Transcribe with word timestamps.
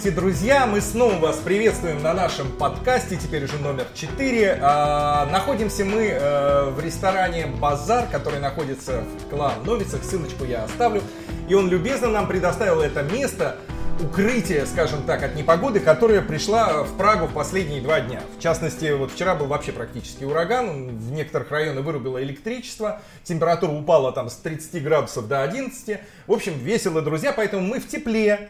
Здравствуйте, 0.00 0.18
друзья! 0.18 0.66
Мы 0.66 0.80
снова 0.80 1.16
вас 1.16 1.36
приветствуем 1.36 2.02
на 2.02 2.14
нашем 2.14 2.50
подкасте, 2.52 3.16
теперь 3.16 3.44
уже 3.44 3.58
номер 3.58 3.84
4. 3.92 4.58
А, 4.62 5.26
находимся 5.26 5.84
мы 5.84 6.06
э, 6.06 6.70
в 6.70 6.80
ресторане 6.80 7.44
«Базар», 7.44 8.06
который 8.10 8.40
находится 8.40 9.02
в 9.02 9.28
Клан 9.28 9.62
Новицах. 9.62 10.02
Ссылочку 10.02 10.46
я 10.46 10.64
оставлю. 10.64 11.02
И 11.50 11.54
он 11.54 11.68
любезно 11.68 12.08
нам 12.08 12.28
предоставил 12.28 12.80
это 12.80 13.02
место, 13.02 13.58
укрытие, 14.02 14.64
скажем 14.64 15.02
так, 15.02 15.22
от 15.22 15.34
непогоды, 15.34 15.80
которая 15.80 16.22
пришла 16.22 16.82
в 16.82 16.96
Прагу 16.96 17.26
в 17.26 17.34
последние 17.34 17.82
два 17.82 18.00
дня. 18.00 18.22
В 18.38 18.42
частности, 18.42 18.92
вот 18.92 19.12
вчера 19.12 19.34
был 19.34 19.48
вообще 19.48 19.72
практически 19.72 20.24
ураган, 20.24 20.96
в 20.96 21.12
некоторых 21.12 21.50
районах 21.50 21.84
вырубило 21.84 22.22
электричество, 22.22 23.02
температура 23.22 23.72
упала 23.72 24.12
там 24.12 24.30
с 24.30 24.36
30 24.36 24.82
градусов 24.82 25.28
до 25.28 25.42
11. 25.42 26.00
В 26.26 26.32
общем, 26.32 26.54
весело, 26.58 27.02
друзья, 27.02 27.34
поэтому 27.34 27.66
мы 27.66 27.80
в 27.80 27.86
тепле, 27.86 28.48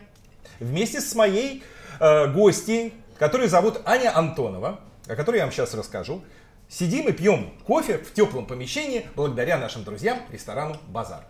вместе 0.60 1.00
с 1.00 1.14
моей 1.14 1.64
э, 1.98 2.26
гостьей, 2.28 2.94
которую 3.18 3.48
зовут 3.48 3.80
Аня 3.84 4.16
Антонова, 4.16 4.80
о 5.08 5.16
которой 5.16 5.38
я 5.38 5.44
вам 5.44 5.52
сейчас 5.52 5.74
расскажу. 5.74 6.22
Сидим 6.68 7.08
и 7.08 7.12
пьем 7.12 7.52
кофе 7.66 7.98
в 7.98 8.14
теплом 8.14 8.46
помещении 8.46 9.06
благодаря 9.16 9.58
нашим 9.58 9.82
друзьям 9.82 10.20
ресторану 10.30 10.76
«Базар». 10.86 11.24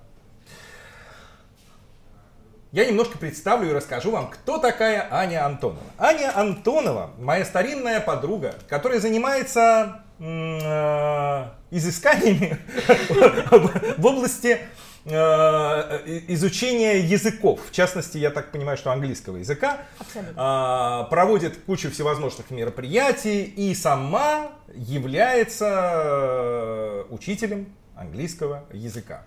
Я 2.73 2.87
немножко 2.87 3.19
представлю 3.19 3.71
и 3.71 3.73
расскажу 3.73 4.13
вам, 4.13 4.31
кто 4.31 4.59
такая 4.59 5.09
Аня 5.11 5.45
Антонова. 5.45 5.83
Аня 5.99 6.39
Антонова, 6.39 7.11
моя 7.19 7.45
старинная 7.45 8.01
подруга, 8.01 8.55
которая 8.69 9.01
занимается 9.01 10.03
э, 10.21 11.47
изысканиями 11.73 12.59
в 13.97 14.07
области 14.07 14.61
изучение 15.07 17.01
языков, 17.01 17.61
в 17.69 17.73
частности, 17.73 18.19
я 18.19 18.31
так 18.31 18.53
понимаю, 18.53 18.77
что 18.77 18.93
английского 18.93 19.37
языка, 19.37 19.79
Абсолютно. 19.99 21.07
проводит 21.11 21.57
кучу 21.65 21.91
всевозможных 21.91 22.51
мероприятий 22.51 23.45
и 23.45 23.75
сама 23.75 24.49
является 24.75 25.67
э, 25.67 27.05
учителем 27.09 27.73
английского 27.97 28.65
языка. 28.73 29.25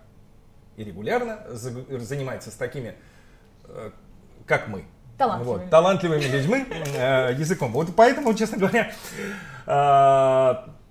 И 0.78 0.84
регулярно 0.84 1.40
занимается 1.52 2.52
с 2.52 2.54
такими, 2.54 2.96
э, 3.66 3.92
как 4.46 4.68
мы, 4.68 4.86
талантливыми, 5.18 5.62
вот, 5.62 5.70
талантливыми 5.70 6.24
людьми 6.24 6.66
языком. 7.40 7.72
Вот 7.72 7.96
поэтому, 7.96 8.34
честно 8.34 8.58
говоря, 8.58 8.94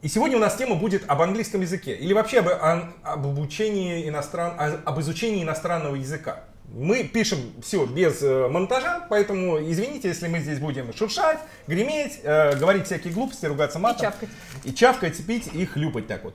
и 0.02 0.08
сегодня 0.08 0.36
у 0.36 0.40
нас 0.40 0.56
тема 0.56 0.74
будет 0.74 1.04
об 1.08 1.22
английском 1.22 1.60
языке 1.60 1.94
или 1.94 2.12
вообще 2.12 2.40
об, 2.40 2.90
об 3.02 3.26
обучении 3.26 4.08
иностран, 4.08 4.80
об 4.84 5.00
изучении 5.00 5.42
иностранного 5.44 5.94
языка. 5.94 6.44
Мы 6.74 7.04
пишем 7.04 7.38
все 7.62 7.84
без 7.86 8.22
э, 8.22 8.48
монтажа, 8.48 9.06
поэтому 9.08 9.58
извините, 9.60 10.08
если 10.08 10.26
мы 10.26 10.40
здесь 10.40 10.58
будем 10.58 10.92
шуршать, 10.94 11.38
греметь, 11.66 12.20
э, 12.24 12.56
говорить 12.56 12.86
всякие 12.86 13.12
глупости, 13.12 13.46
ругаться 13.46 13.78
матом. 13.78 13.98
И 13.98 14.02
чавкать. 14.02 14.28
И 14.64 14.74
чавкать, 14.74 15.26
пить 15.26 15.50
и 15.52 15.66
хлюпать 15.66 16.08
так 16.08 16.24
вот. 16.24 16.34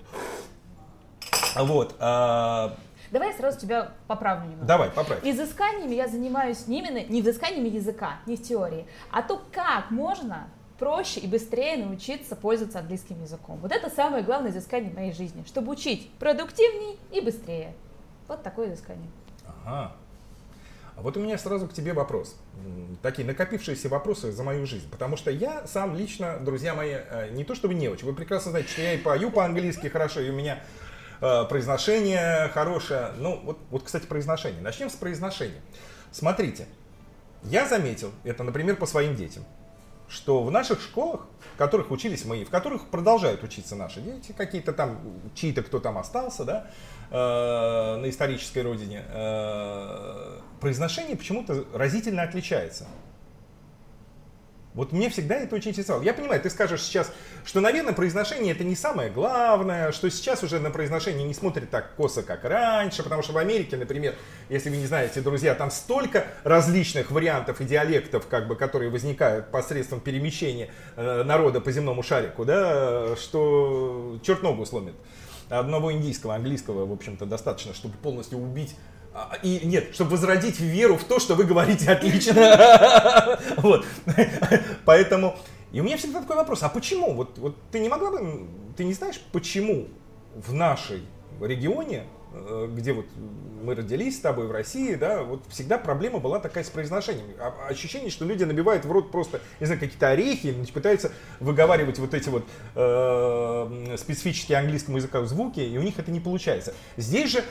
Вот. 1.55 1.95
Э, 1.99 2.69
Давай 3.11 3.29
я 3.29 3.33
сразу 3.33 3.59
тебя 3.59 3.93
поправлю 4.07 4.45
немного. 4.45 4.65
Давай, 4.65 4.89
поправь. 4.91 5.19
Изысканиями 5.23 5.95
я 5.95 6.07
занимаюсь 6.07 6.67
не 6.67 6.79
именно, 6.79 7.03
не 7.03 7.21
изысканиями 7.21 7.69
языка, 7.69 8.19
не 8.25 8.37
в 8.37 8.43
теории, 8.43 8.85
а 9.11 9.23
то, 9.23 9.41
как 9.51 9.91
можно 9.91 10.47
проще 10.79 11.19
и 11.19 11.27
быстрее 11.27 11.77
научиться 11.77 12.35
пользоваться 12.35 12.79
английским 12.79 13.21
языком. 13.21 13.57
Вот 13.61 13.71
это 13.71 13.89
самое 13.89 14.23
главное 14.23 14.51
изыскание 14.51 14.91
в 14.91 14.95
моей 14.95 15.13
жизни, 15.13 15.43
чтобы 15.47 15.71
учить 15.71 16.09
продуктивней 16.19 16.99
и 17.11 17.21
быстрее. 17.21 17.73
Вот 18.27 18.43
такое 18.43 18.69
изыскание. 18.69 19.09
Ага. 19.45 19.95
А 20.95 21.01
вот 21.01 21.15
у 21.15 21.19
меня 21.19 21.37
сразу 21.37 21.67
к 21.67 21.73
тебе 21.73 21.93
вопрос. 21.93 22.35
Такие 23.03 23.25
накопившиеся 23.25 23.87
вопросы 23.87 24.31
за 24.31 24.43
мою 24.43 24.65
жизнь. 24.65 24.89
Потому 24.89 25.15
что 25.15 25.29
я 25.29 25.67
сам 25.67 25.95
лично, 25.95 26.39
друзья 26.39 26.73
мои, 26.73 26.95
э, 26.95 27.29
не 27.31 27.43
то 27.43 27.53
чтобы 27.53 27.75
не 27.75 27.87
очень. 27.87 28.07
Вы 28.07 28.13
прекрасно 28.13 28.49
знаете, 28.49 28.69
что 28.69 28.81
я 28.81 28.93
и 28.93 28.97
пою 28.97 29.29
по-английски 29.29 29.87
хорошо, 29.87 30.21
и 30.21 30.29
у 30.31 30.33
меня 30.33 30.63
э, 31.21 31.45
произношение 31.45 32.49
хорошее. 32.49 33.11
Ну, 33.17 33.39
вот, 33.43 33.59
вот, 33.69 33.83
кстати, 33.83 34.07
произношение. 34.07 34.61
Начнем 34.61 34.89
с 34.89 34.95
произношения. 34.95 35.61
Смотрите, 36.11 36.65
я 37.43 37.67
заметил, 37.67 38.11
это, 38.23 38.43
например, 38.43 38.75
по 38.75 38.87
своим 38.87 39.15
детям 39.15 39.45
что 40.09 40.43
в 40.43 40.51
наших 40.51 40.81
школах, 40.81 41.27
в 41.53 41.57
которых 41.57 41.91
учились 41.91 42.25
мы, 42.25 42.43
в 42.43 42.49
которых 42.49 42.87
продолжают 42.87 43.43
учиться 43.43 43.75
наши 43.75 44.01
дети, 44.01 44.31
какие-то 44.31 44.73
там, 44.73 44.99
чьи-то 45.35 45.63
кто 45.63 45.79
там 45.79 45.97
остался, 45.97 46.45
да, 46.45 46.67
э, 47.11 47.97
на 48.01 48.09
исторической 48.09 48.59
родине, 48.59 49.03
э, 49.07 50.39
произношение 50.61 51.17
почему-то 51.17 51.65
разительно 51.73 52.23
отличается. 52.23 52.85
Вот 54.77 54.91
мне 54.91 55.09
всегда 55.09 55.33
это 55.37 55.55
очень 55.55 55.71
интересовало. 55.71 56.03
Я 56.03 56.13
понимаю, 56.13 56.39
ты 56.39 56.51
скажешь 56.51 56.83
сейчас, 56.83 57.11
что, 57.43 57.61
наверное, 57.61 57.93
произношение 57.93 58.53
это 58.53 58.63
не 58.63 58.75
самое 58.75 59.09
главное, 59.09 59.91
что 59.91 60.07
сейчас 60.11 60.43
уже 60.43 60.59
на 60.59 60.69
произношение 60.69 61.27
не 61.27 61.33
смотрят 61.33 61.71
так 61.71 61.95
косо, 61.95 62.21
как 62.21 62.43
раньше, 62.43 63.01
потому 63.01 63.23
что 63.23 63.33
в 63.33 63.39
Америке, 63.39 63.75
например, 63.75 64.13
если 64.49 64.69
вы 64.69 64.77
не 64.77 64.85
знаете, 64.85 65.21
друзья, 65.21 65.55
там 65.55 65.71
столько 65.71 66.27
различных 66.43 67.09
вариантов 67.09 67.59
и 67.59 67.65
диалектов, 67.65 68.27
как 68.27 68.47
бы, 68.47 68.55
которые 68.55 68.91
возникают 68.91 69.49
посредством 69.49 69.99
перемещения 69.99 70.69
э, 70.95 71.23
народа 71.23 71.59
по 71.59 71.71
земному 71.71 72.03
шарику, 72.03 72.45
да, 72.45 73.15
что 73.15 74.19
черт 74.21 74.43
ногу 74.43 74.63
сломит. 74.67 74.93
Одного 75.49 75.91
индийского, 75.91 76.35
английского, 76.35 76.85
в 76.85 76.91
общем-то, 76.91 77.25
достаточно, 77.25 77.73
чтобы 77.73 77.97
полностью 77.97 78.37
убить 78.37 78.75
и 79.43 79.61
нет, 79.65 79.93
чтобы 79.93 80.11
возродить 80.11 80.59
веру 80.59 80.97
в 80.97 81.03
то, 81.03 81.19
что 81.19 81.35
вы 81.35 81.45
говорите 81.45 81.91
отлично. 81.91 83.39
Вот. 83.57 83.85
Поэтому, 84.85 85.37
и 85.71 85.81
у 85.81 85.83
меня 85.83 85.97
всегда 85.97 86.21
такой 86.21 86.35
вопрос, 86.35 86.63
а 86.63 86.69
почему? 86.69 87.13
Вот, 87.13 87.37
вот 87.37 87.55
ты 87.71 87.79
не 87.79 87.89
могла 87.89 88.11
бы, 88.11 88.47
ты 88.75 88.83
не 88.83 88.93
знаешь, 88.93 89.19
почему 89.31 89.87
в 90.35 90.53
нашей 90.53 91.03
регионе, 91.41 92.05
э, 92.33 92.69
где 92.71 92.93
вот 92.93 93.05
мы 93.63 93.75
родились 93.75 94.17
с 94.17 94.19
тобой 94.19 94.47
в 94.47 94.51
России, 94.51 94.95
да, 94.95 95.23
вот 95.23 95.41
всегда 95.49 95.77
проблема 95.77 96.19
была 96.19 96.39
такая 96.39 96.63
с 96.63 96.69
произношением. 96.69 97.27
А, 97.39 97.67
ощущение, 97.69 98.09
что 98.09 98.25
люди 98.25 98.43
набивают 98.43 98.85
в 98.85 98.91
рот 98.91 99.11
просто, 99.11 99.41
не 99.59 99.65
знаю, 99.65 99.79
какие-то 99.79 100.09
орехи, 100.09 100.47
или 100.47 100.65
пытаются 100.65 101.11
выговаривать 101.39 101.99
вот 101.99 102.13
эти 102.13 102.29
вот 102.29 102.45
э, 102.75 103.95
специфические 103.97 104.59
английскому 104.59 104.97
языку 104.97 105.23
звуки, 105.25 105.59
и 105.59 105.77
у 105.77 105.81
них 105.81 105.97
это 105.99 106.11
не 106.11 106.19
получается. 106.19 106.73
Здесь 106.97 107.31
же, 107.31 107.43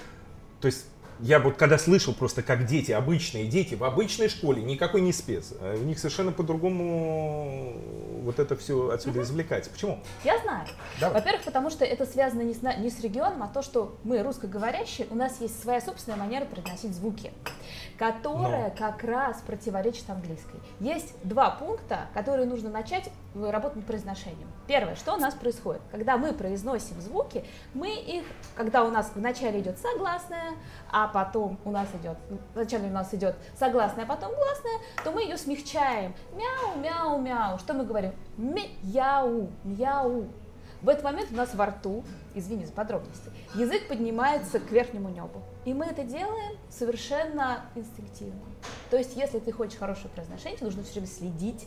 то 0.60 0.66
есть 0.66 0.86
я 1.20 1.40
вот 1.40 1.56
когда 1.56 1.78
слышал 1.78 2.14
просто, 2.14 2.42
как 2.42 2.66
дети, 2.66 2.92
обычные 2.92 3.46
дети 3.46 3.74
в 3.74 3.84
обычной 3.84 4.28
школе, 4.28 4.62
никакой 4.62 5.00
не 5.00 5.12
спец, 5.12 5.52
а 5.60 5.74
у 5.74 5.84
них 5.84 5.98
совершенно 5.98 6.32
по-другому 6.32 7.80
вот 8.22 8.38
это 8.38 8.56
все 8.56 8.90
отсюда 8.90 9.22
извлекается. 9.22 9.70
Почему? 9.70 10.00
Я 10.24 10.38
знаю. 10.40 10.66
Давай. 11.00 11.20
Во-первых, 11.20 11.44
потому 11.44 11.70
что 11.70 11.84
это 11.84 12.04
связано 12.04 12.42
не 12.42 12.54
с, 12.54 12.62
не 12.62 12.90
с 12.90 13.00
регионом, 13.00 13.42
а 13.42 13.48
то, 13.48 13.62
что 13.62 13.96
мы 14.02 14.22
русскоговорящие, 14.22 15.06
у 15.10 15.14
нас 15.14 15.40
есть 15.40 15.62
своя 15.62 15.80
собственная 15.80 16.18
манера 16.18 16.44
произносить 16.44 16.94
звуки, 16.94 17.32
которая 17.98 18.70
Но. 18.70 18.76
как 18.76 19.02
раз 19.04 19.40
противоречит 19.40 20.08
английской. 20.10 20.60
Есть 20.80 21.14
два 21.22 21.50
пункта, 21.50 22.06
которые 22.14 22.46
нужно 22.46 22.70
начать 22.70 23.10
работать 23.34 23.76
над 23.76 23.86
произношением. 23.86 24.48
Первое, 24.66 24.96
что 24.96 25.14
у 25.14 25.16
нас 25.16 25.34
происходит? 25.34 25.82
Когда 25.90 26.16
мы 26.16 26.32
произносим 26.32 27.00
звуки, 27.00 27.44
мы 27.74 27.94
их, 27.94 28.24
когда 28.54 28.84
у 28.84 28.90
нас 28.90 29.12
вначале 29.14 29.60
идет 29.60 29.78
согласная, 29.78 30.52
а 30.90 31.08
потом 31.08 31.58
у 31.64 31.70
нас 31.70 31.88
идет, 32.00 32.16
вначале 32.54 32.88
у 32.88 32.92
нас 32.92 33.12
идет 33.14 33.36
согласная, 33.58 34.04
а 34.04 34.06
потом 34.06 34.34
гласная, 34.34 34.78
то 35.04 35.12
мы 35.12 35.22
ее 35.22 35.36
смягчаем. 35.36 36.14
Мяу, 36.32 36.78
мяу, 36.78 37.18
мяу. 37.18 37.58
Что 37.58 37.74
мы 37.74 37.84
говорим? 37.84 38.12
Мяу, 38.36 39.50
мяу. 39.64 40.28
В 40.82 40.88
этот 40.88 41.04
момент 41.04 41.30
у 41.32 41.36
нас 41.36 41.54
во 41.54 41.66
рту, 41.66 42.04
извини 42.34 42.66
за 42.66 42.72
подробности, 42.72 43.30
язык 43.54 43.88
поднимается 43.88 44.60
к 44.60 44.70
верхнему 44.70 45.08
небу. 45.08 45.42
И 45.64 45.72
мы 45.72 45.86
это 45.86 46.04
делаем 46.04 46.56
совершенно 46.68 47.64
инстинктивно. 47.74 48.40
То 48.90 48.96
есть, 48.96 49.16
если 49.16 49.38
ты 49.38 49.52
хочешь 49.52 49.78
хорошее 49.78 50.08
произношение, 50.14 50.56
тебе 50.56 50.66
нужно 50.66 50.82
все 50.82 50.92
время 50.94 51.08
следить. 51.08 51.66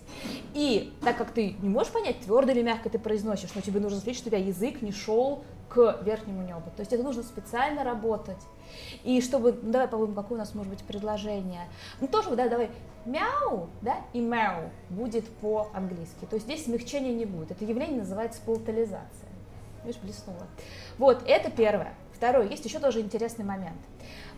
И 0.53 0.93
так 1.01 1.17
как 1.17 1.31
ты 1.31 1.55
не 1.59 1.69
можешь 1.69 1.91
понять, 1.91 2.19
твердо 2.21 2.51
или 2.51 2.61
мягко 2.61 2.89
ты 2.89 2.99
произносишь, 2.99 3.49
но 3.55 3.61
тебе 3.61 3.79
нужно 3.79 3.99
следить, 3.99 4.21
чтобы 4.21 4.37
у 4.37 4.39
тебя 4.39 4.47
язык 4.47 4.81
не 4.81 4.91
шел 4.91 5.43
к 5.69 5.99
верхнему 6.03 6.43
небу. 6.43 6.71
То 6.75 6.81
есть 6.81 6.93
это 6.93 7.03
нужно 7.03 7.23
специально 7.23 7.83
работать. 7.83 8.41
И 9.03 9.21
чтобы, 9.21 9.57
ну, 9.61 9.71
давай 9.71 9.87
попробуем, 9.87 10.15
какое 10.15 10.37
у 10.37 10.39
нас 10.39 10.53
может 10.53 10.71
быть 10.71 10.83
предложение. 10.83 11.67
Ну 12.01 12.07
тоже, 12.07 12.35
да, 12.35 12.49
давай, 12.49 12.69
мяу, 13.05 13.69
да, 13.81 13.97
и 14.13 14.19
мяу 14.19 14.69
будет 14.89 15.27
по-английски. 15.37 16.25
То 16.29 16.35
есть 16.35 16.45
здесь 16.45 16.65
смягчения 16.65 17.13
не 17.13 17.25
будет. 17.25 17.51
Это 17.51 17.65
явление 17.65 17.99
называется 17.99 18.41
полтализация. 18.45 19.29
Видишь, 19.83 20.01
блеснуло. 20.01 20.47
Вот, 20.97 21.23
это 21.25 21.49
первое. 21.49 21.93
Второе, 22.13 22.49
есть 22.49 22.65
еще 22.65 22.79
тоже 22.79 22.99
интересный 22.99 23.45
момент. 23.45 23.79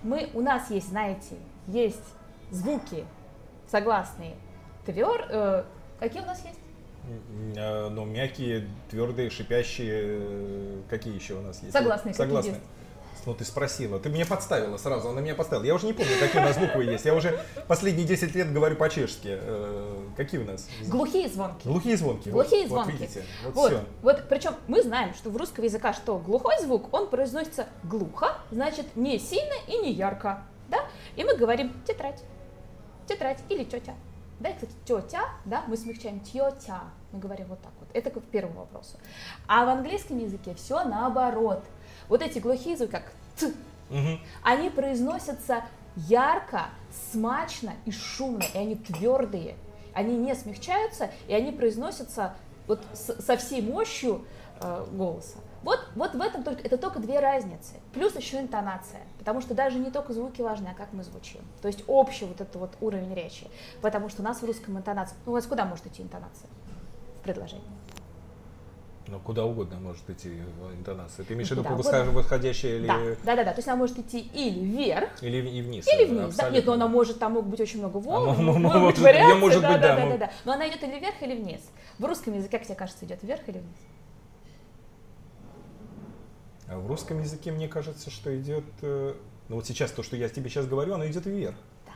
Мы, 0.03 0.29
у 0.35 0.41
нас 0.41 0.69
есть, 0.69 0.89
знаете, 0.89 1.35
есть 1.67 2.03
звуки 2.51 3.05
согласные 3.67 4.35
твер, 4.85 5.25
э, 5.29 5.63
какие 5.99 6.21
у 6.21 6.25
нас 6.25 6.43
есть? 6.45 6.59
Э, 7.55 7.89
ну, 7.89 8.05
мягкие, 8.05 8.67
твердые, 8.89 9.29
шипящие, 9.29 10.01
э, 10.03 10.81
какие 10.89 11.15
еще 11.15 11.35
у 11.35 11.41
нас 11.41 11.61
есть? 11.61 11.73
Согласные. 11.73 12.13
Согласные. 12.13 12.61
Ну, 13.25 13.33
ты 13.35 13.45
спросила. 13.45 13.99
Ты 13.99 14.09
меня 14.09 14.25
подставила 14.25 14.77
сразу, 14.77 15.09
она 15.09 15.21
меня 15.21 15.35
подставила. 15.35 15.65
Я 15.65 15.75
уже 15.75 15.85
не 15.85 15.93
помню, 15.93 16.11
какие 16.19 16.41
у 16.41 16.45
нас 16.45 16.57
буквы 16.57 16.85
есть. 16.85 17.05
Я 17.05 17.13
уже 17.13 17.39
последние 17.67 18.07
10 18.07 18.33
лет 18.33 18.51
говорю 18.51 18.75
по-чешски. 18.75 19.37
Э, 19.41 20.03
какие 20.17 20.41
у 20.41 20.45
нас? 20.45 20.67
Глухие 20.87 21.29
звонки. 21.29 21.67
Глухие 21.67 21.97
звонки. 21.97 22.29
Глухие 22.31 22.67
вот, 22.67 22.69
звонки. 22.69 22.91
Вот, 22.91 23.01
видите, 23.01 23.23
вот, 23.43 23.53
вот, 23.53 23.71
все. 23.71 23.83
вот 24.01 24.23
причем 24.29 24.55
мы 24.67 24.81
знаем, 24.81 25.13
что 25.13 25.29
в 25.29 25.37
русском 25.37 25.63
языка 25.63 25.93
что 25.93 26.17
глухой 26.17 26.55
звук, 26.61 26.93
он 26.93 27.09
произносится 27.09 27.67
глухо, 27.83 28.37
значит 28.49 28.95
не 28.95 29.19
сильно 29.19 29.53
и 29.67 29.77
не 29.77 29.91
ярко. 29.93 30.43
Да? 30.69 30.79
И 31.15 31.23
мы 31.23 31.35
говорим 31.35 31.73
тетрадь, 31.85 32.23
тетрадь 33.07 33.39
или 33.49 33.63
тетя. 33.63 33.93
Да, 34.39 34.49
и, 34.49 34.53
кстати, 34.53 34.73
тетя, 34.85 35.29
да, 35.45 35.63
мы 35.67 35.77
смягчаем 35.77 36.19
тетя, 36.21 36.81
мы 37.11 37.19
говорим 37.19 37.45
вот 37.47 37.61
так. 37.61 37.71
Это 37.93 38.09
к 38.09 38.21
первому 38.25 38.61
вопросу. 38.61 38.97
А 39.47 39.65
в 39.65 39.69
английском 39.69 40.17
языке 40.17 40.55
все 40.55 40.83
наоборот. 40.83 41.63
Вот 42.09 42.21
эти 42.21 42.39
глухие 42.39 42.77
звуки, 42.77 42.91
как 42.91 43.11
т, 43.37 43.47
угу. 43.89 44.19
они 44.43 44.69
произносятся 44.69 45.63
ярко, 45.95 46.65
смачно 47.11 47.73
и 47.85 47.91
шумно, 47.91 48.43
и 48.53 48.57
они 48.57 48.75
твердые. 48.75 49.55
Они 49.93 50.17
не 50.17 50.33
смягчаются, 50.35 51.11
и 51.27 51.33
они 51.33 51.51
произносятся 51.51 52.33
вот 52.67 52.81
с, 52.93 53.21
со 53.21 53.35
всей 53.37 53.61
мощью 53.61 54.25
э, 54.61 54.85
голоса. 54.91 55.37
Вот, 55.63 55.79
вот 55.95 56.15
в 56.15 56.21
этом 56.21 56.43
только, 56.43 56.61
это 56.63 56.77
только 56.77 56.99
две 56.99 57.19
разницы. 57.19 57.75
Плюс 57.93 58.15
еще 58.15 58.39
интонация. 58.39 59.01
Потому 59.19 59.41
что 59.41 59.53
даже 59.53 59.77
не 59.77 59.91
только 59.91 60.13
звуки 60.13 60.41
важны, 60.41 60.69
а 60.69 60.73
как 60.73 60.91
мы 60.91 61.03
звучим. 61.03 61.41
То 61.61 61.67
есть 61.67 61.83
общий 61.87 62.25
вот 62.25 62.41
этот 62.41 62.55
вот 62.55 62.71
уровень 62.81 63.13
речи. 63.13 63.47
Потому 63.81 64.09
что 64.09 64.21
у 64.21 64.25
нас 64.25 64.41
в 64.41 64.45
русском 64.45 64.77
интонация... 64.77 65.17
Ну, 65.25 65.33
у 65.33 65.35
вас 65.35 65.45
куда 65.45 65.65
может 65.65 65.85
идти 65.85 66.01
интонация 66.01 66.49
в 67.19 67.23
предложении? 67.23 67.65
Ну, 69.11 69.19
куда 69.19 69.43
угодно 69.43 69.77
может 69.77 70.09
идти 70.09 70.31
интонация. 70.73 71.25
Ты 71.25 71.33
имеешь 71.33 71.49
в 71.49 71.51
виду 71.51 71.63
восходящая 72.13 72.77
или... 72.77 72.87
Да, 72.87 72.97
да, 73.25 73.35
да, 73.35 73.43
да. 73.43 73.51
То 73.51 73.57
есть 73.57 73.67
она 73.67 73.75
может 73.75 73.99
идти 73.99 74.21
или 74.21 74.59
вверх, 74.61 75.09
или 75.21 75.49
и 75.49 75.61
вниз. 75.61 75.85
Или 75.85 76.05
вниз, 76.05 76.33
да. 76.35 76.49
Нет, 76.49 76.65
но 76.65 76.73
она 76.73 76.87
может, 76.87 77.19
там 77.19 77.33
могут 77.33 77.49
быть 77.49 77.59
очень 77.59 77.79
много 77.79 77.97
волн, 77.97 78.29
а, 78.29 78.41
может 78.41 78.83
быть 78.85 78.99
вариаций, 78.99 79.37
может 79.37 79.61
да, 79.61 79.71
быть, 79.73 79.81
да, 79.81 79.95
да, 79.97 80.09
да, 80.11 80.17
да. 80.17 80.31
Но 80.45 80.53
она 80.53 80.69
идет 80.69 80.81
или 80.83 80.97
вверх, 80.97 81.21
или 81.21 81.35
вниз. 81.35 81.59
В 81.99 82.05
русском 82.05 82.33
языке, 82.33 82.57
как 82.57 82.65
тебе 82.65 82.75
кажется, 82.75 83.03
идет 83.03 83.21
вверх 83.21 83.41
или 83.49 83.57
вниз? 83.57 83.77
А 86.69 86.79
в 86.79 86.87
русском 86.87 87.19
языке, 87.19 87.51
мне 87.51 87.67
кажется, 87.67 88.09
что 88.09 88.33
идет, 88.39 88.63
э, 88.81 89.13
ну 89.49 89.57
вот 89.57 89.65
сейчас 89.65 89.91
то, 89.91 90.03
что 90.03 90.15
я 90.15 90.29
тебе 90.29 90.49
сейчас 90.49 90.67
говорю, 90.67 90.93
оно 90.93 91.05
идет 91.05 91.25
вверх. 91.25 91.55
Да. 91.85 91.91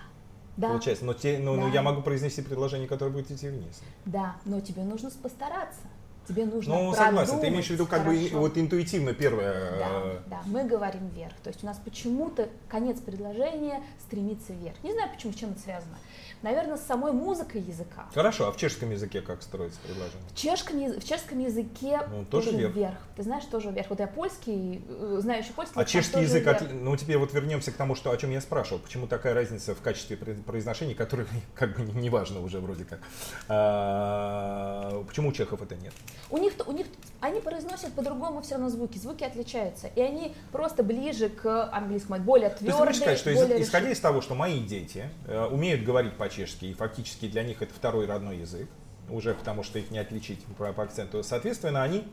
Да. 0.58 0.68
Получается, 0.68 1.06
но, 1.06 1.14
те, 1.14 1.40
но, 1.40 1.56
да. 1.56 1.62
но 1.62 1.70
я 1.70 1.82
могу 1.82 2.02
произнести 2.02 2.42
предложение, 2.42 2.90
которое 2.90 3.12
будет 3.12 3.32
идти 3.32 3.48
вниз. 3.48 3.82
Да, 4.04 4.36
но 4.44 4.60
тебе 4.60 4.84
нужно 4.84 5.10
постараться. 5.12 5.80
Тебе 6.28 6.46
нужно 6.46 6.76
Ну, 6.76 6.94
согласен, 6.94 7.40
ты 7.40 7.48
имеешь 7.50 7.68
в 7.68 7.70
виду 7.70 7.86
как 7.86 8.04
хорошо. 8.04 8.30
бы 8.30 8.40
вот 8.40 8.58
интуитивно 8.58 9.14
первое. 9.14 9.54
Да, 9.54 9.88
э, 9.92 10.18
да, 10.28 10.42
мы 10.46 10.64
говорим 10.64 11.08
вверх. 11.10 11.34
То 11.44 11.50
есть 11.50 11.64
у 11.64 11.68
нас 11.68 11.78
почему-то 11.84 12.50
конец 12.68 13.00
предложения 13.00 13.82
стремится 14.02 14.54
вверх. 14.54 14.76
Не 14.84 14.94
знаю, 14.94 15.10
почему, 15.14 15.34
с 15.34 15.36
чем 15.36 15.52
это 15.52 15.60
связано 15.60 15.98
наверное, 16.46 16.78
с 16.78 16.84
самой 16.84 17.12
музыкой 17.12 17.62
языка. 17.62 18.06
Хорошо, 18.14 18.48
а 18.48 18.52
в 18.52 18.58
чешском 18.58 18.92
языке 18.92 19.22
как 19.22 19.42
строится 19.42 19.80
предложение? 19.82 20.22
В 20.30 20.36
чешском, 20.36 20.78
в 20.78 21.04
чешском 21.04 21.40
языке 21.40 22.02
ну, 22.12 22.24
тоже, 22.26 22.52
тоже 22.52 22.58
вверх. 22.58 22.76
вверх. 22.76 22.98
Ты 23.16 23.24
знаешь, 23.24 23.44
тоже 23.46 23.72
вверх. 23.72 23.90
Вот 23.90 24.00
я 24.00 24.08
польский, 24.08 24.84
э, 24.88 25.18
знаю 25.22 25.42
еще 25.42 25.54
польский. 25.54 25.82
А 25.82 25.86
чешский 25.86 26.22
язык, 26.22 26.46
от... 26.46 26.72
ну 26.72 26.96
теперь 26.96 27.18
вот 27.18 27.34
вернемся 27.34 27.72
к 27.72 27.76
тому, 27.76 27.96
что, 27.96 28.12
о 28.12 28.18
чем 28.18 28.30
я 28.30 28.42
спрашивал. 28.42 28.80
Почему 28.80 29.08
такая 29.08 29.34
разница 29.34 29.74
в 29.74 29.82
качестве 29.82 30.18
произношения, 30.18 30.94
которое 30.94 31.28
как 31.56 31.76
бы 31.76 31.84
не 32.00 32.12
важно 32.12 32.42
уже 32.42 32.60
вроде 32.60 32.86
как. 32.86 33.00
А, 33.48 35.04
почему 35.08 35.30
у 35.30 35.32
чехов 35.32 35.64
это 35.64 35.76
нет? 35.76 35.94
У 36.30 36.38
них, 36.38 36.54
у 36.68 36.72
них 36.72 36.86
они 37.26 37.42
произносят 37.42 37.94
по-другому 37.94 38.42
все 38.42 38.56
равно 38.56 38.70
звуки. 38.70 38.98
Звуки 38.98 39.24
отличаются. 39.24 39.88
И 39.88 40.02
они 40.02 40.36
просто 40.52 40.84
ближе 40.84 41.30
к 41.30 41.70
английскому, 41.72 42.20
более 42.20 42.50
твердые, 42.50 42.78
То 42.78 42.88
есть, 42.88 43.00
сказать, 43.02 43.20
что 43.20 43.30
из, 43.32 43.68
исходя 43.68 43.90
из 43.90 44.00
того, 44.00 44.22
что 44.22 44.36
мои 44.36 44.60
дети 44.60 45.10
э, 45.28 45.46
умеют 45.46 45.84
говорить 45.84 46.18
по 46.18 46.30
чешский, 46.30 46.72
и 46.72 46.74
фактически 46.74 47.28
для 47.28 47.44
них 47.44 47.62
это 47.62 47.74
второй 47.74 48.06
родной 48.06 48.38
язык, 48.38 48.70
уже 49.10 49.34
потому 49.34 49.64
что 49.64 49.80
их 49.80 49.92
не 49.92 50.00
отличить 50.00 50.44
по, 50.58 50.72
по 50.72 50.84
акценту. 50.84 51.24
Соответственно, 51.24 51.84
они 51.84 52.08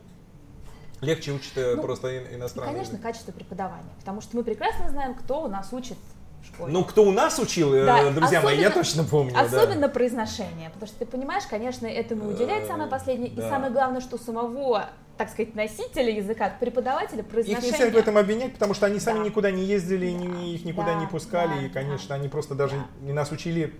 легче 1.01 1.31
учат 1.31 1.57
э, 1.57 1.75
ну, 1.75 1.81
просто 1.81 2.35
иностранный 2.35 2.73
Конечно, 2.73 2.93
язык. 2.93 3.03
качество 3.03 3.31
преподавания, 3.31 3.93
потому 3.99 4.21
что 4.21 4.35
мы 4.35 4.43
прекрасно 4.43 4.89
знаем, 4.89 5.15
кто 5.15 5.43
у 5.43 5.47
нас 5.47 5.71
учит 5.71 5.97
школе. 6.45 6.71
Ну, 6.71 6.83
кто 6.83 7.03
у 7.03 7.11
нас 7.11 7.39
учил, 7.39 7.73
э, 7.73 7.85
да, 7.85 8.09
друзья 8.11 8.41
мои, 8.41 8.59
я 8.59 8.69
точно 8.69 9.03
помню. 9.03 9.33
Особенно 9.39 9.87
да. 9.87 9.89
произношение, 9.89 10.69
потому 10.69 10.87
что 10.87 10.99
ты 10.99 11.05
понимаешь, 11.05 11.43
конечно, 11.49 11.87
этому 11.87 12.29
уделяет 12.29 12.67
самое 12.67 12.89
последнее, 12.89 13.31
да. 13.31 13.47
и 13.47 13.49
самое 13.49 13.71
главное, 13.71 14.01
что 14.01 14.17
самого 14.17 14.89
так 15.17 15.29
сказать, 15.29 15.55
носителя 15.55 16.11
языка, 16.11 16.55
преподавателя, 16.59 17.23
произношения. 17.23 17.69
Их 17.69 17.79
нельзя 17.79 17.91
в 17.91 17.97
этом 17.97 18.17
обвинять, 18.17 18.53
потому 18.53 18.73
что 18.73 18.87
они 18.87 18.99
сами 18.99 19.19
да. 19.19 19.25
никуда 19.25 19.51
не 19.51 19.63
ездили, 19.63 20.11
да. 20.11 20.41
их 20.41 20.65
никуда 20.65 20.93
да. 20.93 20.99
не 20.99 21.07
пускали, 21.07 21.59
да. 21.59 21.65
и, 21.65 21.69
конечно, 21.69 22.09
да. 22.09 22.15
они 22.15 22.29
просто 22.29 22.55
даже 22.55 22.75
да. 22.75 22.85
не 23.01 23.13
нас 23.13 23.31
учили 23.31 23.73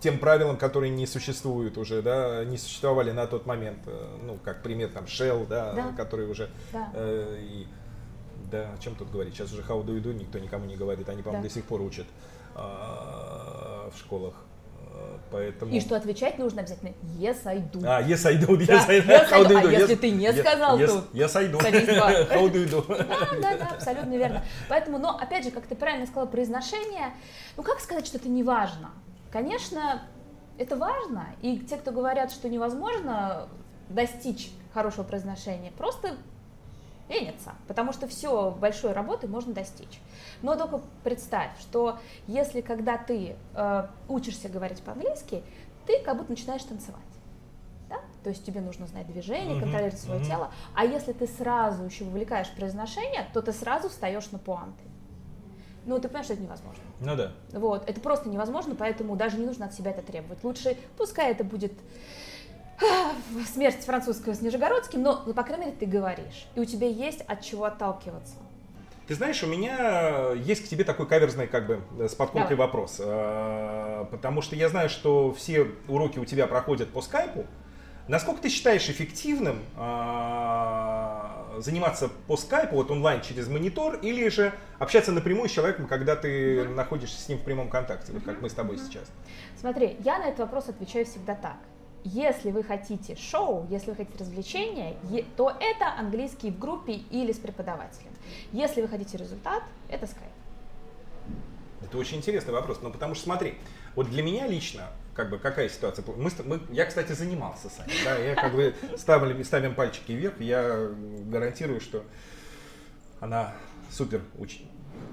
тем 0.00 0.18
правилам, 0.18 0.56
которые 0.56 0.90
не 0.90 1.06
существуют 1.06 1.76
уже, 1.76 2.00
да, 2.00 2.44
не 2.44 2.56
существовали 2.56 3.10
на 3.12 3.26
тот 3.26 3.44
момент, 3.44 3.80
э, 3.86 4.18
ну, 4.22 4.38
как 4.42 4.62
пример 4.62 4.88
там 4.88 5.04
Shell, 5.04 5.46
да, 5.46 5.72
да. 5.72 5.92
который 5.96 6.26
уже 6.26 6.48
да. 6.72 6.90
э, 6.94 7.38
и 7.40 7.66
да, 8.50 8.72
о 8.72 8.78
чем 8.78 8.94
тут 8.94 9.10
говорить? 9.10 9.34
Сейчас 9.34 9.52
уже 9.52 9.62
how 9.62 9.84
do 9.84 9.94
you 9.96 10.02
do 10.02 10.14
никто 10.14 10.38
никому 10.38 10.64
не 10.64 10.76
говорит, 10.76 11.08
они, 11.08 11.22
по-моему, 11.22 11.42
да. 11.42 11.48
до 11.48 11.54
сих 11.54 11.64
пор 11.64 11.82
учат 11.82 12.06
а, 12.54 13.90
в 13.94 13.98
школах. 13.98 14.34
Поэтому... 15.30 15.72
И 15.72 15.80
что 15.80 15.96
отвечать 15.96 16.38
нужно 16.38 16.62
обязательно 16.62 16.92
yes, 17.18 17.38
I 17.44 17.58
do. 17.58 17.84
А, 17.86 18.02
yes, 18.02 18.26
I 18.26 18.36
do. 18.36 18.58
Yes, 18.58 18.66
да, 18.66 18.84
I, 18.88 19.00
yes, 19.00 19.32
I 19.32 19.44
do. 19.44 19.56
А 19.56 19.70
если 19.70 19.94
ты 19.94 20.10
не 20.10 20.32
сказал, 20.32 20.78
yes, 20.78 20.86
то... 20.86 21.16
Yes, 21.16 21.36
I 21.36 21.46
do. 21.46 21.58
How 21.58 22.50
do 22.50 22.54
you 22.54 22.68
do? 22.68 22.84
Да, 22.88 23.28
да, 23.40 23.56
да, 23.56 23.68
абсолютно 23.74 24.16
верно. 24.16 24.42
Поэтому, 24.68 24.98
но, 24.98 25.16
опять 25.16 25.44
же, 25.44 25.50
как 25.50 25.66
ты 25.66 25.76
правильно 25.76 26.06
сказала, 26.06 26.26
произношение, 26.26 27.14
ну, 27.56 27.62
как 27.62 27.80
сказать, 27.80 28.06
что 28.06 28.18
это 28.18 28.28
не 28.28 28.42
важно? 28.42 28.90
Конечно, 29.30 30.02
это 30.58 30.76
важно, 30.76 31.26
и 31.42 31.58
те, 31.60 31.76
кто 31.76 31.92
говорят, 31.92 32.32
что 32.32 32.48
невозможно 32.48 33.48
достичь 33.88 34.50
хорошего 34.74 35.04
произношения, 35.04 35.70
просто 35.70 36.16
ленятся, 37.10 37.54
потому 37.66 37.92
что 37.92 38.06
все 38.06 38.50
большой 38.52 38.92
работы 38.92 39.26
можно 39.26 39.52
достичь. 39.52 40.00
Но 40.42 40.56
только 40.56 40.80
представь, 41.04 41.50
что 41.60 41.98
если 42.26 42.60
когда 42.60 42.96
ты 42.96 43.36
э, 43.54 43.86
учишься 44.08 44.48
говорить 44.48 44.82
по-английски, 44.82 45.42
ты 45.86 46.00
как 46.02 46.16
будто 46.16 46.30
начинаешь 46.30 46.62
танцевать. 46.62 47.00
Да? 47.88 47.96
То 48.22 48.30
есть 48.30 48.44
тебе 48.44 48.60
нужно 48.60 48.86
знать 48.86 49.06
движение, 49.06 49.56
mm-hmm. 49.56 49.60
контролировать 49.60 50.00
свое 50.00 50.20
mm-hmm. 50.20 50.26
тело. 50.26 50.50
А 50.74 50.84
если 50.84 51.12
ты 51.12 51.26
сразу 51.26 51.84
еще 51.84 52.04
вовлекаешь 52.04 52.50
произношение, 52.50 53.28
то 53.34 53.42
ты 53.42 53.52
сразу 53.52 53.88
встаешь 53.88 54.30
на 54.30 54.38
пуанты. 54.38 54.84
Ну, 55.86 55.98
ты 55.98 56.08
понимаешь, 56.08 56.26
что 56.26 56.34
это 56.34 56.42
невозможно. 56.42 56.82
Ну 57.00 57.16
да. 57.16 57.32
Вот, 57.52 57.88
это 57.88 58.00
просто 58.00 58.28
невозможно, 58.28 58.74
поэтому 58.74 59.16
даже 59.16 59.38
не 59.38 59.46
нужно 59.46 59.66
от 59.66 59.74
себя 59.74 59.90
это 59.90 60.02
требовать. 60.02 60.44
Лучше, 60.44 60.76
пускай 60.96 61.30
это 61.30 61.42
будет 61.42 61.72
смерть 63.52 63.84
французского 63.84 64.34
с 64.34 64.40
Нижегородским, 64.40 65.02
но, 65.02 65.22
ну, 65.26 65.34
по 65.34 65.42
крайней 65.42 65.66
мере, 65.66 65.76
ты 65.78 65.86
говоришь, 65.86 66.46
и 66.54 66.60
у 66.60 66.64
тебя 66.64 66.88
есть 66.88 67.20
от 67.22 67.42
чего 67.42 67.64
отталкиваться. 67.64 68.34
Ты 69.06 69.16
знаешь, 69.16 69.42
у 69.42 69.46
меня 69.48 70.30
есть 70.34 70.64
к 70.64 70.68
тебе 70.68 70.84
такой 70.84 71.06
каверзный, 71.06 71.48
как 71.48 71.66
бы, 71.66 71.80
с 71.98 72.14
подколкой 72.14 72.50
Давай. 72.56 72.66
вопрос. 72.66 73.00
А, 73.00 74.04
потому 74.04 74.40
что 74.40 74.54
я 74.54 74.68
знаю, 74.68 74.88
что 74.88 75.32
все 75.32 75.66
уроки 75.88 76.20
у 76.20 76.24
тебя 76.24 76.46
проходят 76.46 76.90
по 76.90 77.02
скайпу. 77.02 77.44
Насколько 78.06 78.42
ты 78.42 78.48
считаешь 78.48 78.88
эффективным 78.88 79.58
а, 79.76 81.56
заниматься 81.58 82.08
по 82.28 82.36
скайпу, 82.36 82.76
вот 82.76 82.92
онлайн 82.92 83.20
через 83.20 83.48
монитор, 83.48 83.96
или 83.96 84.28
же 84.28 84.52
общаться 84.78 85.10
напрямую 85.10 85.48
с 85.48 85.52
человеком, 85.52 85.88
когда 85.88 86.14
ты 86.14 86.28
mm-hmm. 86.58 86.74
находишься 86.74 87.20
с 87.20 87.28
ним 87.28 87.38
в 87.38 87.42
прямом 87.42 87.68
контакте, 87.68 88.12
вот 88.12 88.22
как 88.22 88.40
мы 88.40 88.48
с 88.48 88.54
тобой 88.54 88.76
mm-hmm. 88.76 88.86
сейчас? 88.86 89.10
Смотри, 89.58 89.96
я 90.04 90.18
на 90.18 90.26
этот 90.26 90.38
вопрос 90.38 90.68
отвечаю 90.68 91.04
всегда 91.04 91.34
так 91.34 91.56
если 92.04 92.50
вы 92.50 92.62
хотите 92.62 93.16
шоу, 93.16 93.66
если 93.70 93.90
вы 93.90 93.96
хотите 93.96 94.18
развлечения, 94.18 94.96
то 95.36 95.50
это 95.60 95.98
английский 95.98 96.50
в 96.50 96.58
группе 96.58 96.94
или 97.10 97.32
с 97.32 97.38
преподавателем. 97.38 98.12
Если 98.52 98.82
вы 98.82 98.88
хотите 98.88 99.16
результат, 99.18 99.62
это 99.88 100.06
скайп. 100.06 100.30
Это 101.82 101.98
очень 101.98 102.18
интересный 102.18 102.52
вопрос, 102.52 102.80
но 102.82 102.90
потому 102.90 103.14
что 103.14 103.24
смотри, 103.24 103.54
вот 103.96 104.08
для 104.08 104.22
меня 104.22 104.46
лично, 104.46 104.88
как 105.14 105.30
бы 105.30 105.38
какая 105.38 105.68
ситуация? 105.68 106.04
Мы, 106.16 106.30
мы, 106.44 106.60
я, 106.70 106.86
кстати, 106.86 107.12
занимался 107.12 107.68
с 107.68 107.78
вами, 107.78 107.92
да, 108.04 108.16
я 108.16 108.34
как 108.34 108.54
бы 108.54 108.74
ставим, 108.96 109.44
ставим 109.44 109.74
пальчики 109.74 110.12
вверх, 110.12 110.40
я 110.40 110.90
гарантирую, 111.26 111.80
что 111.80 112.04
она 113.18 113.54
супер 113.90 114.22
уч, 114.38 114.60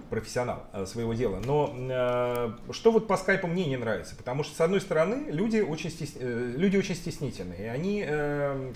профессионал 0.10 0.64
э, 0.74 0.86
своего 0.86 1.14
дела. 1.14 1.42
Но 1.44 1.74
э, 1.78 2.52
что 2.72 2.92
вот 2.92 3.08
по 3.08 3.18
скайпу 3.18 3.48
мне 3.48 3.66
не 3.66 3.78
нравится? 3.78 4.16
Потому 4.16 4.44
что, 4.44 4.56
с 4.56 4.62
одной 4.62 4.82
стороны, 4.82 5.30
люди 5.30 5.60
очень, 5.60 5.90
стес... 5.90 6.14
Э, 6.16 6.54
люди 6.56 6.78
очень 6.78 6.96
стеснительные. 6.96 7.66
И 7.66 7.68
они 7.68 8.06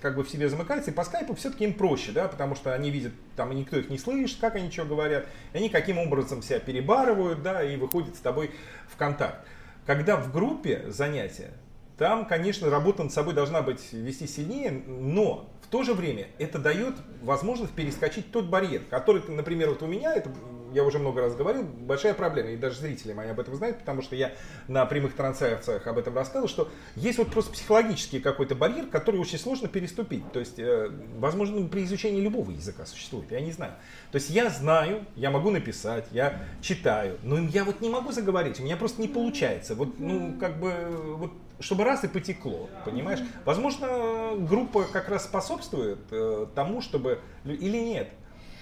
как 0.01 0.15
бы 0.15 0.23
в 0.23 0.29
себе 0.29 0.49
замыкаются. 0.49 0.91
И 0.91 0.93
по 0.93 1.03
скайпу 1.03 1.33
все-таки 1.35 1.63
им 1.63 1.73
проще, 1.73 2.11
да, 2.11 2.27
потому 2.27 2.55
что 2.55 2.73
они 2.73 2.89
видят, 2.89 3.13
там 3.35 3.55
никто 3.55 3.77
их 3.77 3.89
не 3.89 3.97
слышит, 3.97 4.39
как 4.39 4.55
они 4.55 4.71
что 4.71 4.85
говорят. 4.85 5.25
И 5.53 5.57
они 5.57 5.69
каким 5.69 5.97
образом 5.97 6.41
себя 6.41 6.59
перебарывают, 6.59 7.41
да, 7.41 7.63
и 7.63 7.77
выходят 7.77 8.15
с 8.15 8.19
тобой 8.19 8.51
в 8.87 8.97
контакт. 8.97 9.45
Когда 9.85 10.17
в 10.17 10.31
группе 10.31 10.85
занятия, 10.89 11.51
там, 11.97 12.25
конечно, 12.25 12.69
работа 12.69 13.03
над 13.03 13.13
собой 13.13 13.33
должна 13.35 13.61
быть 13.61 13.93
вести 13.93 14.25
сильнее, 14.25 14.71
но 14.71 15.49
в 15.61 15.67
то 15.67 15.83
же 15.83 15.93
время 15.93 16.27
это 16.39 16.57
дает 16.57 16.95
возможность 17.21 17.73
перескочить 17.73 18.31
тот 18.31 18.45
барьер, 18.45 18.81
который, 18.89 19.21
например, 19.27 19.69
вот 19.69 19.83
у 19.83 19.87
меня, 19.87 20.13
это 20.15 20.31
я 20.71 20.83
уже 20.83 20.99
много 20.99 21.21
раз 21.21 21.35
говорил, 21.35 21.63
большая 21.63 22.13
проблема, 22.13 22.51
и 22.51 22.57
даже 22.57 22.79
зрители 22.79 23.13
мои 23.13 23.29
об 23.29 23.39
этом 23.39 23.55
знают, 23.55 23.79
потому 23.79 24.01
что 24.01 24.15
я 24.15 24.33
на 24.67 24.85
прямых 24.85 25.15
трансляциях 25.15 25.85
об 25.87 25.97
этом 25.97 26.15
рассказывал, 26.15 26.47
что 26.47 26.69
есть 26.95 27.17
вот 27.17 27.31
просто 27.31 27.51
психологический 27.51 28.19
какой-то 28.19 28.55
барьер, 28.55 28.87
который 28.87 29.19
очень 29.19 29.37
сложно 29.37 29.67
переступить. 29.67 30.31
То 30.31 30.39
есть, 30.39 30.59
э, 30.59 30.89
возможно, 31.17 31.67
при 31.67 31.83
изучении 31.83 32.21
любого 32.21 32.51
языка 32.51 32.85
существует, 32.85 33.31
я 33.31 33.41
не 33.41 33.51
знаю. 33.51 33.73
То 34.11 34.17
есть 34.17 34.29
я 34.29 34.49
знаю, 34.49 35.05
я 35.15 35.31
могу 35.31 35.51
написать, 35.51 36.07
я 36.11 36.41
читаю, 36.61 37.17
но 37.23 37.39
я 37.39 37.63
вот 37.63 37.81
не 37.81 37.89
могу 37.89 38.11
заговорить, 38.11 38.59
у 38.59 38.63
меня 38.63 38.77
просто 38.77 39.01
не 39.01 39.07
получается. 39.07 39.75
Вот, 39.75 39.99
ну, 39.99 40.35
как 40.39 40.59
бы, 40.59 40.73
вот, 41.17 41.31
чтобы 41.59 41.83
раз 41.83 42.03
и 42.03 42.07
потекло, 42.07 42.69
понимаешь? 42.85 43.19
Возможно, 43.45 44.31
группа 44.37 44.83
как 44.83 45.09
раз 45.09 45.25
способствует 45.25 45.99
э, 46.11 46.47
тому, 46.55 46.81
чтобы... 46.81 47.19
Или 47.45 47.77
нет? 47.77 48.09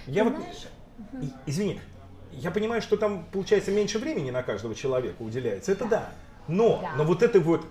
Я 0.06 0.24
вот... 0.24 0.34
Извини, 1.46 1.80
я 2.32 2.50
понимаю, 2.50 2.82
что 2.82 2.96
там 2.96 3.26
получается 3.32 3.70
меньше 3.70 3.98
времени 3.98 4.30
на 4.30 4.42
каждого 4.42 4.74
человека 4.74 5.22
уделяется, 5.22 5.72
это 5.72 5.84
да. 5.84 5.90
да. 5.90 6.08
Но, 6.48 6.80
да. 6.82 6.92
но 6.96 7.04
вот 7.04 7.22
это 7.22 7.40
вот 7.40 7.64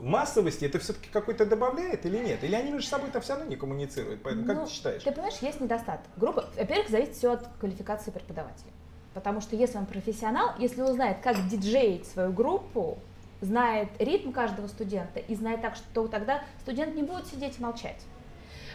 массовости 0.00 0.64
это 0.64 0.78
все-таки 0.78 1.08
какой-то 1.12 1.46
добавляет 1.46 2.04
или 2.06 2.18
нет? 2.18 2.42
Или 2.42 2.54
они 2.54 2.72
между 2.72 2.88
собой 2.88 3.10
там 3.10 3.22
все 3.22 3.34
равно 3.34 3.48
не 3.48 3.56
коммуницируют? 3.56 4.20
Поэтому 4.22 4.46
ну, 4.46 4.54
как 4.54 4.64
ты 4.64 4.70
считаешь? 4.70 5.02
Ты 5.02 5.12
понимаешь, 5.12 5.38
есть 5.40 5.60
недостаток. 5.60 6.06
Группа, 6.16 6.44
во-первых, 6.56 6.88
зависит 6.88 7.16
все 7.16 7.32
от 7.32 7.48
квалификации 7.60 8.10
преподавателя. 8.10 8.70
Потому 9.14 9.40
что 9.40 9.54
если 9.56 9.78
он 9.78 9.86
профессионал, 9.86 10.54
если 10.58 10.82
он 10.82 10.92
знает, 10.92 11.18
как 11.22 11.46
диджеить 11.48 12.06
свою 12.06 12.32
группу, 12.32 12.98
знает 13.40 13.88
ритм 13.98 14.32
каждого 14.32 14.66
студента 14.66 15.20
и 15.20 15.34
знает 15.34 15.62
так, 15.62 15.76
что 15.76 16.08
тогда 16.08 16.42
студент 16.62 16.94
не 16.94 17.02
будет 17.02 17.26
сидеть 17.26 17.58
и 17.58 17.62
молчать. 17.62 18.02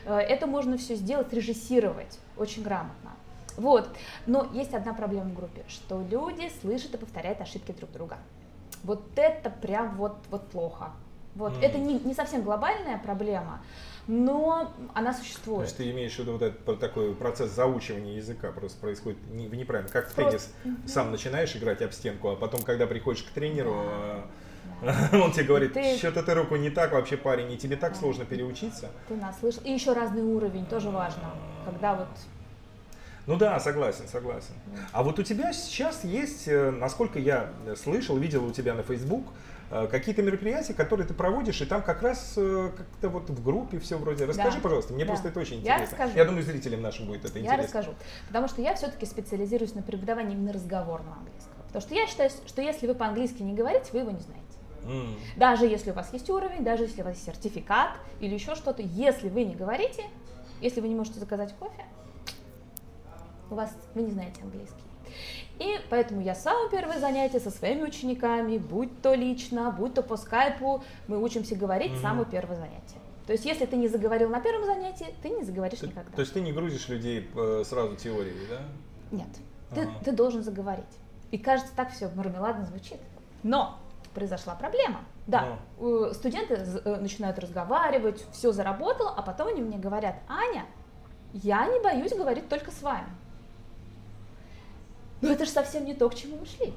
Э, 0.06 0.18
это 0.18 0.48
можно 0.48 0.78
все 0.78 0.96
сделать, 0.96 1.34
режиссировать 1.34 2.20
очень 2.38 2.64
грамотно. 2.64 3.12
Вот. 3.58 3.90
Но 4.26 4.48
есть 4.54 4.74
одна 4.74 4.94
проблема 4.94 5.30
в 5.30 5.36
группе, 5.36 5.64
что 5.68 6.02
люди 6.10 6.52
слышат 6.62 6.94
и 6.94 6.98
повторяют 6.98 7.42
ошибки 7.42 7.72
друг 7.72 7.92
друга. 7.92 8.18
Вот 8.84 9.04
это 9.16 9.50
прям 9.50 9.96
вот, 9.96 10.18
вот 10.30 10.48
плохо. 10.50 10.92
Вот. 11.36 11.54
Mm. 11.54 11.62
Это 11.62 11.78
не, 11.78 12.00
не 12.00 12.14
совсем 12.14 12.42
глобальная 12.42 12.98
проблема, 12.98 13.62
но 14.08 14.74
она 14.94 15.14
существует. 15.14 15.60
То 15.60 15.66
есть 15.66 15.78
ты 15.78 15.92
имеешь 15.92 16.16
в 16.16 16.20
виду 16.20 16.34
вот 16.34 16.42
этот 16.42 16.80
такой 16.80 17.14
процесс 17.14 17.52
заучивания 17.52 18.16
языка 18.16 18.52
просто 18.52 18.80
происходит 18.80 19.20
не, 19.32 19.46
неправильно. 19.48 19.92
Как 19.92 20.10
в 20.10 20.14
теннис 20.14 20.52
mm-hmm. 20.64 20.88
сам 20.88 21.12
начинаешь 21.12 21.56
играть 21.56 21.82
об 21.82 21.92
стенку, 21.92 22.30
а 22.30 22.36
потом, 22.36 22.62
когда 22.64 22.88
приходишь 22.88 23.24
к 23.24 23.30
тренеру, 23.30 23.84
да. 24.82 25.10
он 25.14 25.32
тебе 25.32 25.46
говорит, 25.46 25.74
ты... 25.74 25.98
что-то 25.98 26.24
ты 26.24 26.34
руку 26.34 26.56
не 26.56 26.70
так 26.70 26.94
вообще, 26.94 27.18
парень, 27.18 27.52
и 27.52 27.58
тебе 27.58 27.76
так 27.76 27.94
да. 27.94 28.00
сложно 28.00 28.26
переучиться. 28.26 28.90
Ты 29.08 29.16
нас 29.16 29.40
слышал. 29.40 29.62
И 29.64 29.72
еще 29.72 29.94
разный 29.94 30.24
уровень, 30.24 30.66
тоже 30.66 30.90
важно. 30.90 31.32
Когда 31.66 31.96
вот 31.96 32.08
ну 33.30 33.38
да, 33.38 33.60
согласен, 33.60 34.08
согласен. 34.08 34.56
А 34.92 35.04
вот 35.04 35.20
у 35.20 35.24
тебя 35.24 35.54
сейчас 35.54 36.04
есть, 36.04 36.48
э, 36.48 36.72
насколько 36.72 37.20
я 37.20 37.52
слышал, 37.76 38.18
видел 38.18 38.44
у 38.44 38.52
тебя 38.52 38.74
на 38.74 38.82
Facebook, 38.82 39.24
э, 39.70 39.86
какие-то 39.86 40.24
мероприятия, 40.24 40.74
которые 40.74 41.06
ты 41.06 41.14
проводишь, 41.14 41.62
и 41.62 41.66
там 41.66 41.84
как 41.84 42.02
раз 42.02 42.34
э, 42.38 42.72
как-то 42.76 43.10
вот 43.10 43.30
в 43.30 43.44
группе 43.44 43.78
все 43.78 44.00
вроде. 44.00 44.26
Расскажи, 44.26 44.58
да. 44.58 44.64
пожалуйста, 44.64 44.94
мне 44.94 45.06
да. 45.06 45.10
просто 45.10 45.28
это 45.28 45.40
очень 45.42 45.58
интересно. 45.58 45.80
Я 45.80 45.86
расскажу. 45.86 46.18
Я 46.18 46.26
думаю, 46.26 46.42
зрителям 46.42 46.82
нашим 46.82 47.06
будет 47.06 47.20
это 47.20 47.38
интересно. 47.38 47.52
Я 47.52 47.62
расскажу, 47.62 47.92
потому 48.30 48.48
что 48.48 48.64
я 48.64 48.74
все-таки 48.74 49.06
специализируюсь 49.06 49.76
на 49.76 49.84
преподавании 49.84 50.34
именно 50.34 50.52
разговорного 50.52 51.18
английского. 51.18 51.62
Потому 51.68 51.82
что 51.84 51.94
я 51.94 52.08
считаю, 52.08 52.32
что 52.32 52.64
если 52.64 52.88
вы 52.88 52.96
по-английски 52.96 53.44
не 53.44 53.54
говорите, 53.54 53.92
вы 53.94 54.00
его 54.00 54.10
не 54.10 54.22
знаете. 54.22 54.44
Mm. 54.86 55.20
Даже 55.38 55.68
если 55.68 55.92
у 55.92 55.94
вас 55.94 56.12
есть 56.14 56.28
уровень, 56.32 56.64
даже 56.64 56.86
если 56.86 57.04
у 57.04 57.06
вас 57.06 57.14
есть 57.14 57.28
сертификат 57.28 57.92
или 58.22 58.34
еще 58.34 58.56
что-то, 58.56 58.82
если 58.82 59.30
вы 59.30 59.44
не 59.44 59.54
говорите, 59.54 60.04
если 60.62 60.82
вы 60.82 60.88
не 60.88 60.96
можете 60.96 61.20
заказать 61.20 61.54
кофе, 61.60 61.86
у 63.52 63.56
вас, 63.56 63.76
вы 63.96 64.04
не 64.04 64.12
знаете 64.12 64.42
английский. 64.42 64.84
И 65.60 65.78
поэтому 65.90 66.22
я 66.22 66.36
самое 66.36 66.70
первое 66.70 67.00
занятие 67.00 67.40
со 67.40 67.52
своими 67.52 67.84
учениками, 67.84 68.58
будь 68.58 69.02
то 69.02 69.14
лично, 69.14 69.72
будь 69.72 69.94
то 69.94 70.02
по 70.02 70.16
скайпу, 70.16 70.84
мы 71.08 71.22
учимся 71.22 71.56
говорить 71.56 71.92
mm-hmm. 71.92 72.02
самое 72.02 72.26
первое 72.26 72.56
занятие. 72.56 73.00
То 73.26 73.34
есть, 73.34 73.46
если 73.46 73.66
ты 73.66 73.76
не 73.76 73.88
заговорил 73.88 74.30
на 74.30 74.40
первом 74.40 74.66
занятии, 74.66 75.14
ты 75.22 75.30
не 75.30 75.44
заговоришь 75.44 75.80
ты, 75.80 75.88
никогда. 75.88 76.12
То 76.16 76.22
есть 76.22 76.34
ты 76.34 76.42
не 76.42 76.52
грузишь 76.52 76.88
людей 76.90 77.30
э, 77.36 77.64
сразу 77.64 77.96
теорией, 77.96 78.48
да? 78.50 78.62
Нет. 79.12 79.28
Ты, 79.76 79.82
ага. 79.82 79.92
ты 80.04 80.12
должен 80.14 80.42
заговорить. 80.42 80.86
И 81.30 81.38
кажется, 81.38 81.72
так 81.76 81.92
все 81.92 82.10
мармеладно 82.16 82.66
звучит. 82.66 82.98
Но 83.44 83.78
произошла 84.16 84.56
проблема. 84.56 85.02
Да, 85.28 85.60
Но. 85.78 86.08
Э, 86.08 86.14
студенты 86.16 86.56
э, 86.56 86.96
начинают 87.00 87.38
разговаривать, 87.38 88.26
все 88.32 88.52
заработало, 88.52 89.14
а 89.16 89.22
потом 89.22 89.50
они 89.50 89.62
мне 89.62 89.78
говорят, 89.78 90.16
Аня, 90.28 90.66
я 91.34 91.68
не 91.68 91.80
боюсь 91.82 92.14
говорить 92.14 92.50
только 92.50 92.72
с 92.72 92.82
вами. 92.82 93.10
Но 95.22 95.30
это 95.30 95.46
же 95.46 95.52
совсем 95.52 95.86
не 95.86 95.94
то, 95.94 96.10
к 96.10 96.16
чему 96.16 96.38
мы 96.38 96.46
шли. 96.46 96.74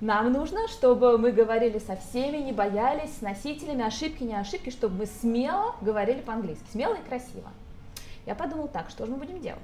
Нам 0.00 0.32
нужно, 0.32 0.68
чтобы 0.68 1.18
мы 1.18 1.32
говорили 1.32 1.78
со 1.78 1.96
всеми, 1.96 2.36
не 2.36 2.52
боялись, 2.52 3.16
с 3.18 3.20
носителями, 3.20 3.84
ошибки, 3.84 4.22
не 4.22 4.34
ошибки, 4.34 4.70
чтобы 4.70 4.98
мы 4.98 5.06
смело 5.06 5.74
говорили 5.80 6.20
по-английски, 6.20 6.64
смело 6.70 6.94
и 6.94 7.08
красиво. 7.08 7.50
Я 8.24 8.34
подумала 8.36 8.68
так, 8.68 8.90
что 8.90 9.06
же 9.06 9.12
мы 9.12 9.18
будем 9.18 9.40
делать? 9.40 9.58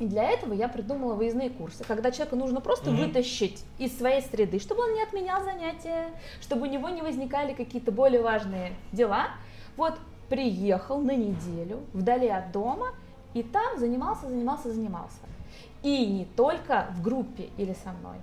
И 0.00 0.06
для 0.06 0.24
этого 0.24 0.52
я 0.52 0.68
придумала 0.68 1.14
выездные 1.14 1.50
курсы, 1.50 1.84
когда 1.84 2.10
человеку 2.10 2.36
нужно 2.36 2.60
просто 2.60 2.90
mm-hmm. 2.90 3.06
вытащить 3.06 3.64
из 3.78 3.96
своей 3.96 4.22
среды, 4.22 4.58
чтобы 4.58 4.82
он 4.82 4.94
не 4.94 5.02
отменял 5.02 5.42
занятия, 5.44 6.10
чтобы 6.40 6.62
у 6.62 6.70
него 6.70 6.88
не 6.88 7.02
возникали 7.02 7.54
какие-то 7.54 7.92
более 7.92 8.22
важные 8.22 8.72
дела. 8.92 9.28
Вот 9.76 9.94
приехал 10.28 11.00
на 11.00 11.14
неделю 11.14 11.80
вдали 11.92 12.28
от 12.28 12.50
дома 12.50 12.88
и 13.34 13.42
там 13.42 13.78
занимался, 13.78 14.28
занимался, 14.28 14.72
занимался. 14.72 15.18
И 15.84 16.06
не 16.06 16.24
только 16.24 16.88
в 16.96 17.02
группе 17.02 17.50
или 17.58 17.76
со 17.84 17.92
мной, 17.92 18.16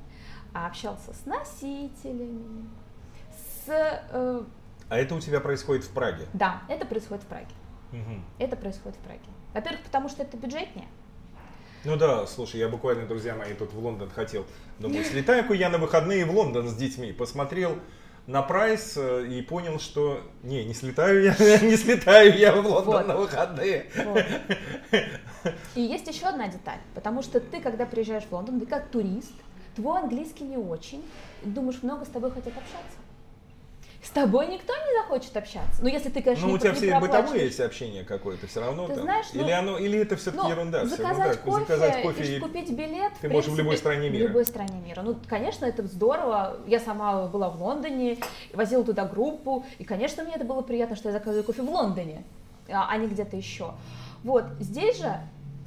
а 0.51 0.65
общался 0.65 1.13
с 1.13 1.25
носителями, 1.27 2.68
с... 3.65 3.70
Э, 3.70 4.44
а 4.89 4.98
это 4.98 5.15
у 5.15 5.20
тебя 5.20 5.39
происходит 5.39 5.86
в 5.86 5.91
Праге? 5.91 6.25
Да, 6.34 6.63
это 6.68 6.88
происходит 6.88 7.24
в 7.24 7.27
Праге. 7.27 7.53
Угу. 7.94 8.22
Это 8.39 8.58
происходит 8.58 8.98
в 8.98 9.01
Праге. 9.01 9.22
Во-первых, 9.53 9.84
потому 9.84 10.10
что 10.10 10.24
это 10.24 10.38
бюджетнее. 10.38 10.88
Ну 11.84 11.96
да, 11.98 12.25
слушай, 12.25 12.60
я 12.60 12.68
буквально, 12.68 13.06
друзья 13.06 13.36
мои, 13.36 13.53
тут 13.53 13.74
в 13.74 13.80
Лондон 13.80 14.10
хотел. 14.10 14.46
Думаю, 14.80 15.03
слетаю-ка 15.10 15.53
я 15.53 15.70
на 15.70 15.77
выходные 15.77 16.25
в 16.25 16.32
Лондон 16.32 16.68
с 16.68 16.75
детьми. 16.75 17.13
Посмотрел 17.13 17.77
на 18.28 18.42
прайс 18.42 18.94
э, 18.98 19.28
и 19.28 19.42
понял, 19.42 19.80
что 19.80 20.22
не, 20.44 20.63
не 20.66 20.74
слетаю 20.74 21.24
я, 21.24 21.32
не 21.62 21.75
слетаю 21.75 22.38
я 22.38 22.54
в 22.54 22.66
Лондон 22.66 22.94
вот. 22.94 23.08
на 23.08 23.16
выходные. 23.16 23.88
Вот. 24.06 24.25
И 25.75 25.82
есть 25.82 26.08
еще 26.08 26.28
одна 26.28 26.48
деталь, 26.48 26.80
потому 26.94 27.24
что 27.24 27.40
ты, 27.40 27.60
когда 27.60 27.86
приезжаешь 27.86 28.24
в 28.24 28.32
Лондон, 28.32 28.60
ты 28.60 28.66
как 28.66 28.90
турист, 28.90 29.34
твой 29.75 30.00
английский 30.01 30.44
не 30.44 30.58
очень, 30.58 31.04
думаешь, 31.44 31.82
много 31.82 32.06
с 32.06 32.10
тобой 32.10 32.32
хотят 32.32 32.54
общаться. 32.56 33.00
С 34.03 34.10
тобой 34.10 34.48
никто 34.48 34.74
не 34.74 35.00
захочет 35.00 35.38
общаться. 35.38 35.81
Ну, 35.81 35.88
если 35.88 36.10
ты, 36.10 36.24
конечно, 36.24 36.48
Ну, 36.48 36.53
у 36.53 36.58
тебя 36.58 36.74
все 36.74 37.00
бытовое 37.00 37.43
есть 37.43 37.60
общение 37.60 38.03
какое-то 38.03 38.48
все 38.48 38.60
равно. 38.60 38.88
Ты 38.88 38.96
там. 38.96 39.03
знаешь, 39.03 39.27
ну, 39.34 39.43
или, 39.43 39.51
оно, 39.51 39.77
или 39.77 40.00
это 40.00 40.15
все-таки 40.15 40.43
ну, 40.43 40.50
ерунда? 40.50 40.86
Заказать, 40.86 41.39
все, 41.39 41.41
кофе, 41.41 41.65
заказать 41.65 42.01
кофе 42.01 42.38
и 42.38 42.39
купить 42.39 42.72
билет. 42.72 43.13
Ты 43.22 43.29
можешь 43.29 43.51
в 43.51 43.58
любой 43.58 43.77
стране 43.77 44.10
мира. 44.10 44.25
В 44.25 44.27
любой 44.29 44.46
стране 44.46 44.81
мира. 44.84 45.01
Ну, 45.03 45.17
конечно, 45.27 45.65
это 45.65 45.84
здорово. 45.86 46.58
Я 46.65 46.79
сама 46.79 47.27
была 47.27 47.50
в 47.50 47.62
Лондоне, 47.62 48.17
возила 48.53 48.84
туда 48.84 49.05
группу. 49.05 49.65
И, 49.77 49.84
конечно, 49.84 50.24
мне 50.24 50.34
это 50.34 50.46
было 50.46 50.62
приятно, 50.62 50.96
что 50.96 51.10
я 51.10 51.13
заказываю 51.13 51.43
кофе 51.43 51.62
в 51.62 51.70
Лондоне, 51.70 52.24
а, 52.70 52.88
а 52.89 52.98
не 52.98 53.08
где-то 53.08 53.38
еще. 53.38 53.75
Вот, 54.24 54.46
здесь 54.60 54.98
же 54.98 55.15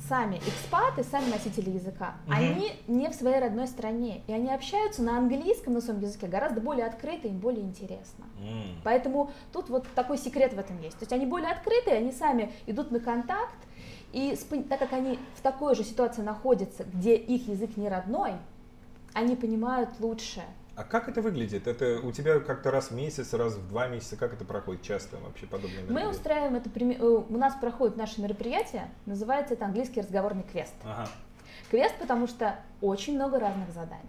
сами 0.09 0.37
экспаты, 0.37 1.03
сами 1.05 1.31
носители 1.31 1.71
языка, 1.71 2.15
угу. 2.27 2.35
они 2.35 2.73
не 2.87 3.09
в 3.09 3.15
своей 3.15 3.41
родной 3.41 3.67
стране, 3.67 4.23
и 4.27 4.33
они 4.33 4.53
общаются 4.53 5.03
на 5.03 5.17
английском, 5.17 5.75
на 5.75 5.81
своем 5.81 6.01
языке 6.01 6.27
гораздо 6.27 6.61
более 6.61 6.87
открыто, 6.87 7.29
им 7.29 7.39
более 7.39 7.63
интересно. 7.63 8.25
Mm. 8.39 8.81
Поэтому 8.85 9.31
тут 9.53 9.69
вот 9.71 9.87
такой 9.95 10.19
секрет 10.19 10.53
в 10.53 10.59
этом 10.59 10.81
есть. 10.81 10.99
То 10.99 11.03
есть 11.03 11.13
они 11.13 11.27
более 11.27 11.51
открытые, 11.51 11.97
они 11.97 12.13
сами 12.13 12.53
идут 12.67 12.91
на 12.91 13.01
контакт, 13.01 13.57
и 14.13 14.37
так 14.69 14.79
как 14.79 14.93
они 14.93 15.19
в 15.37 15.41
такой 15.41 15.75
же 15.75 15.85
ситуации 15.85 16.23
находятся, 16.23 16.85
где 16.85 17.17
их 17.17 17.49
язык 17.49 17.77
не 17.77 17.89
родной, 17.89 18.33
они 19.13 19.37
понимают 19.37 19.91
лучше, 20.01 20.43
а 20.77 20.85
как 20.85 21.09
это 21.09 21.23
выглядит? 21.23 21.67
Это 21.67 22.01
у 22.03 22.11
тебя 22.11 22.41
как-то 22.41 22.71
раз 22.71 22.91
в 22.91 22.95
месяц, 22.95 23.33
раз 23.33 23.55
в 23.55 23.69
два 23.69 23.87
месяца, 23.87 24.17
как 24.17 24.33
это 24.33 24.45
проходит 24.45 24.83
часто 24.83 25.19
вообще 25.19 25.47
подобное 25.47 25.85
Мы 25.89 26.09
устраиваем 26.09 26.57
это, 26.57 26.69
э, 26.75 27.03
у 27.03 27.37
нас 27.37 27.55
проходит 27.55 27.97
наше 27.97 28.21
мероприятие, 28.21 28.91
называется 29.07 29.55
это 29.55 29.67
английский 29.67 30.01
разговорный 30.01 30.43
квест. 30.43 30.75
Ага. 30.85 31.09
Квест, 31.71 31.95
потому 32.01 32.27
что 32.27 32.59
очень 32.81 33.15
много 33.15 33.39
разных 33.39 33.71
заданий. 33.71 34.03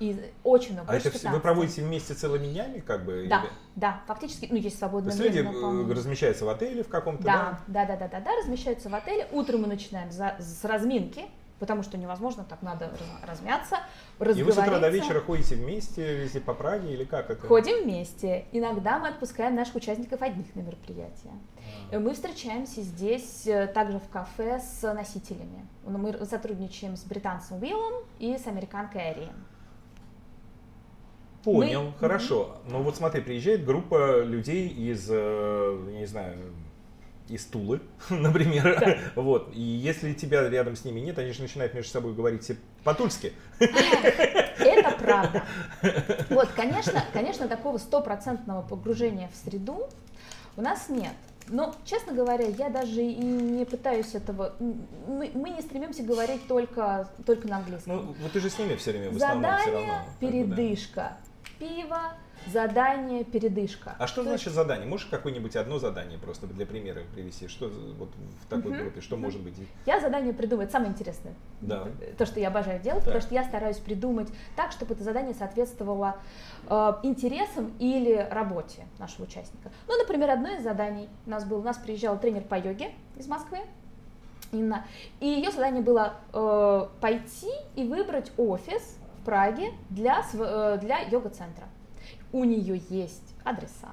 И 0.00 0.20
очень 0.42 0.74
много. 0.74 0.92
А 0.92 0.96
это 0.96 1.10
все, 1.10 1.30
вы 1.30 1.38
проводите 1.38 1.82
вместе 1.82 2.14
целыми 2.14 2.46
днями, 2.46 2.80
как 2.80 3.04
бы? 3.04 3.26
Да, 3.28 3.42
или? 3.42 3.50
да, 3.76 4.02
фактически, 4.06 4.48
ну, 4.50 4.56
есть 4.56 4.78
свободное 4.78 5.14
время. 5.14 5.50
люди 5.52 5.90
э, 5.90 5.94
размещаются 5.94 6.44
в 6.44 6.48
отеле 6.48 6.82
в 6.82 6.88
каком-то, 6.88 7.22
да? 7.22 7.60
Да, 7.68 7.84
да, 7.84 7.96
да, 7.96 8.08
да, 8.08 8.20
да, 8.20 8.30
размещаются 8.42 8.88
в 8.88 8.94
отеле. 8.94 9.28
Утром 9.30 9.62
мы 9.62 9.68
начинаем 9.68 10.10
за, 10.10 10.36
с 10.40 10.64
разминки, 10.64 11.26
потому 11.64 11.82
что 11.82 11.96
невозможно, 11.96 12.44
так 12.44 12.60
надо 12.60 12.92
размяться, 13.26 13.78
И 14.20 14.42
вы 14.42 14.52
с 14.52 14.58
утра 14.58 14.78
до 14.78 14.90
вечера 14.90 15.20
ходите 15.20 15.54
вместе, 15.54 16.18
везде 16.18 16.38
по 16.38 16.52
Праге 16.52 16.92
или 16.92 17.04
как 17.04 17.30
это? 17.30 17.46
Ходим 17.46 17.84
вместе. 17.84 18.44
Иногда 18.52 18.98
мы 18.98 19.08
отпускаем 19.08 19.54
наших 19.54 19.76
участников 19.76 20.20
одних 20.20 20.54
на 20.54 20.60
мероприятия. 20.60 21.32
А. 21.90 21.98
Мы 21.98 22.12
встречаемся 22.12 22.82
здесь 22.82 23.46
э, 23.46 23.66
также 23.68 23.98
в 23.98 24.06
кафе 24.10 24.60
с 24.60 24.82
носителями. 24.92 25.66
Мы 25.86 26.26
сотрудничаем 26.26 26.98
с 26.98 27.04
британцем 27.04 27.62
Уиллом 27.62 28.04
и 28.18 28.36
с 28.36 28.46
американкой 28.46 29.12
Арием. 29.12 29.46
Понял, 31.44 31.84
мы... 31.84 31.92
хорошо. 31.98 32.58
Но 32.68 32.82
вот 32.82 32.96
смотри, 32.96 33.22
приезжает 33.22 33.64
группа 33.64 34.22
людей 34.22 34.68
из, 34.68 35.08
э, 35.10 35.86
не 35.92 36.04
знаю, 36.04 36.36
из 37.28 37.44
Тулы, 37.46 37.80
например. 38.10 38.78
Да. 38.80 39.22
Вот. 39.22 39.50
И 39.54 39.60
если 39.60 40.12
тебя 40.12 40.48
рядом 40.48 40.76
с 40.76 40.84
ними 40.84 41.00
нет, 41.00 41.18
они 41.18 41.32
же 41.32 41.42
начинают 41.42 41.74
между 41.74 41.90
собой 41.90 42.14
говорить 42.14 42.42
все 42.42 42.56
по-тульски. 42.84 43.32
Это 43.58 44.90
правда. 44.98 45.44
Вот, 46.30 46.48
конечно, 46.50 47.02
конечно, 47.12 47.48
такого 47.48 47.78
стопроцентного 47.78 48.62
погружения 48.62 49.30
в 49.32 49.36
среду 49.36 49.88
у 50.56 50.62
нас 50.62 50.88
нет. 50.88 51.12
Но, 51.48 51.74
честно 51.84 52.14
говоря, 52.14 52.46
я 52.46 52.70
даже 52.70 53.02
и 53.02 53.14
не 53.14 53.64
пытаюсь 53.66 54.14
этого. 54.14 54.54
Мы, 54.60 55.30
мы 55.34 55.50
не 55.50 55.60
стремимся 55.60 56.02
говорить 56.02 56.46
только, 56.48 57.08
только 57.26 57.46
на 57.48 57.58
английском. 57.58 57.96
Ну, 57.96 58.14
вот 58.18 58.32
ты 58.32 58.40
же 58.40 58.48
с 58.48 58.58
ними 58.58 58.76
все 58.76 58.92
время 58.92 59.10
в 59.10 59.18
Задание, 59.18 59.58
все 59.58 59.72
равно. 59.72 60.04
передышка, 60.20 61.16
пиво, 61.58 62.14
задание, 62.46 63.24
передышка. 63.24 63.94
А 63.98 64.06
что 64.06 64.22
То 64.22 64.28
значит 64.28 64.46
есть... 64.46 64.56
задание? 64.56 64.86
Можешь 64.86 65.06
какое-нибудь 65.06 65.56
одно 65.56 65.78
задание 65.78 66.18
просто 66.18 66.46
для 66.46 66.66
примера 66.66 67.02
привести? 67.14 67.48
Что 67.48 67.70
вот 67.98 68.10
в 68.42 68.46
такой 68.48 68.72
угу. 68.72 68.80
группе, 68.80 69.00
что 69.00 69.16
угу. 69.16 69.24
может 69.24 69.40
быть? 69.40 69.54
Я 69.86 70.00
задание 70.00 70.32
придумывать 70.32 70.70
самое 70.70 70.92
интересное. 70.92 71.34
Да. 71.60 71.86
То, 72.18 72.26
что 72.26 72.40
я 72.40 72.48
обожаю 72.48 72.80
делать, 72.80 73.04
так. 73.04 73.06
потому 73.06 73.22
что 73.22 73.34
я 73.34 73.44
стараюсь 73.44 73.78
придумать 73.78 74.28
так, 74.56 74.72
чтобы 74.72 74.94
это 74.94 75.02
задание 75.02 75.34
соответствовало 75.34 76.16
э, 76.68 76.92
интересам 77.02 77.72
или 77.78 78.26
работе 78.30 78.84
нашего 78.98 79.24
участника. 79.24 79.70
Ну, 79.88 79.98
например, 79.98 80.30
одно 80.30 80.54
из 80.54 80.62
заданий 80.62 81.08
у 81.26 81.30
нас 81.30 81.44
был, 81.44 81.58
у 81.58 81.62
нас 81.62 81.78
приезжал 81.78 82.18
тренер 82.18 82.42
по 82.42 82.58
йоге 82.58 82.92
из 83.16 83.26
Москвы, 83.26 83.58
Инна, 84.52 84.84
и 85.20 85.26
ее 85.26 85.50
задание 85.50 85.82
было 85.82 86.14
э, 86.32 86.86
пойти 87.00 87.50
и 87.74 87.84
выбрать 87.84 88.30
офис 88.36 88.98
в 89.20 89.24
Праге 89.24 89.72
для, 89.90 90.24
э, 90.32 90.78
для 90.80 91.00
йога-центра 91.00 91.64
у 92.34 92.42
нее 92.42 92.82
есть 92.90 93.36
адреса, 93.44 93.92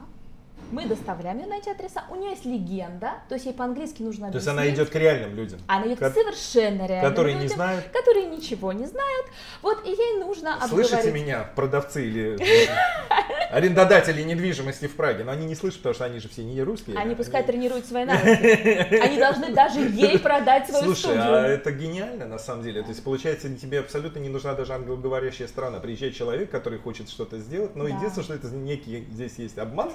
мы 0.72 0.86
доставляем 0.86 1.40
ее 1.40 1.48
на 1.48 1.58
эти 1.58 1.70
адреса. 1.70 2.04
У 2.10 2.16
нее 2.16 2.32
есть 2.32 2.46
легенда, 2.46 3.14
то 3.28 3.36
есть 3.36 3.46
ей 3.46 3.54
по-английски 3.54 4.02
нужно 4.02 4.28
объяснить. 4.28 4.46
То 4.46 4.52
есть 4.52 4.60
она 4.60 4.70
идет 4.70 4.90
к 4.90 4.96
реальным 4.96 5.36
людям. 5.36 5.60
Она 5.68 5.88
идет 5.88 6.00
к 6.00 6.14
совершенно 6.14 6.88
реальным 6.88 7.10
Которые 7.12 7.34
людям, 7.36 7.50
не 7.50 7.54
знают. 7.54 7.86
Которые 7.86 8.26
ничего 8.28 8.72
не 8.74 8.86
знают. 8.86 9.26
Вот 9.62 9.86
и 9.86 9.90
ей 9.90 10.20
нужно 10.20 10.58
Слышите 10.68 10.96
обговорить... 10.96 11.14
меня, 11.14 11.50
продавцы 11.56 12.06
или 12.06 12.38
арендодатели 13.52 14.22
недвижимости 14.24 14.88
в 14.88 14.96
Праге? 14.96 15.24
Но 15.24 15.32
они 15.32 15.46
не 15.46 15.56
слышат, 15.56 15.80
потому 15.80 15.96
что 15.96 16.06
они 16.06 16.20
же 16.20 16.30
все 16.30 16.44
не 16.44 16.62
русские. 16.62 16.98
Они 16.98 17.16
пускай 17.16 17.44
тренируют 17.44 17.86
свои 17.86 18.06
навыки. 18.06 18.96
Они 18.96 19.18
должны 19.18 19.54
даже 19.54 19.80
ей 19.80 20.18
продать 20.20 20.68
свою 20.68 20.86
Слушай, 20.86 21.00
студию. 21.00 21.34
а 21.34 21.48
это 21.48 21.72
гениально 21.72 22.28
на 22.28 22.40
самом 22.40 22.64
деле. 22.64 22.82
То 22.82 22.90
есть 22.90 23.04
получается, 23.04 23.54
тебе 23.56 23.80
абсолютно 23.80 24.20
не 24.20 24.30
нужна 24.30 24.54
даже 24.54 24.74
англоговорящая 24.74 25.48
страна. 25.48 25.80
Приезжает 25.80 26.16
человек, 26.16 26.50
который 26.50 26.80
хочет 26.80 27.10
что-то 27.10 27.40
сделать, 27.40 27.76
но 27.76 27.88
единственное, 27.88 28.24
что 28.24 28.34
это 28.34 28.48
некий 28.48 29.08
здесь 29.12 29.36
есть 29.38 29.58
обман, 29.58 29.92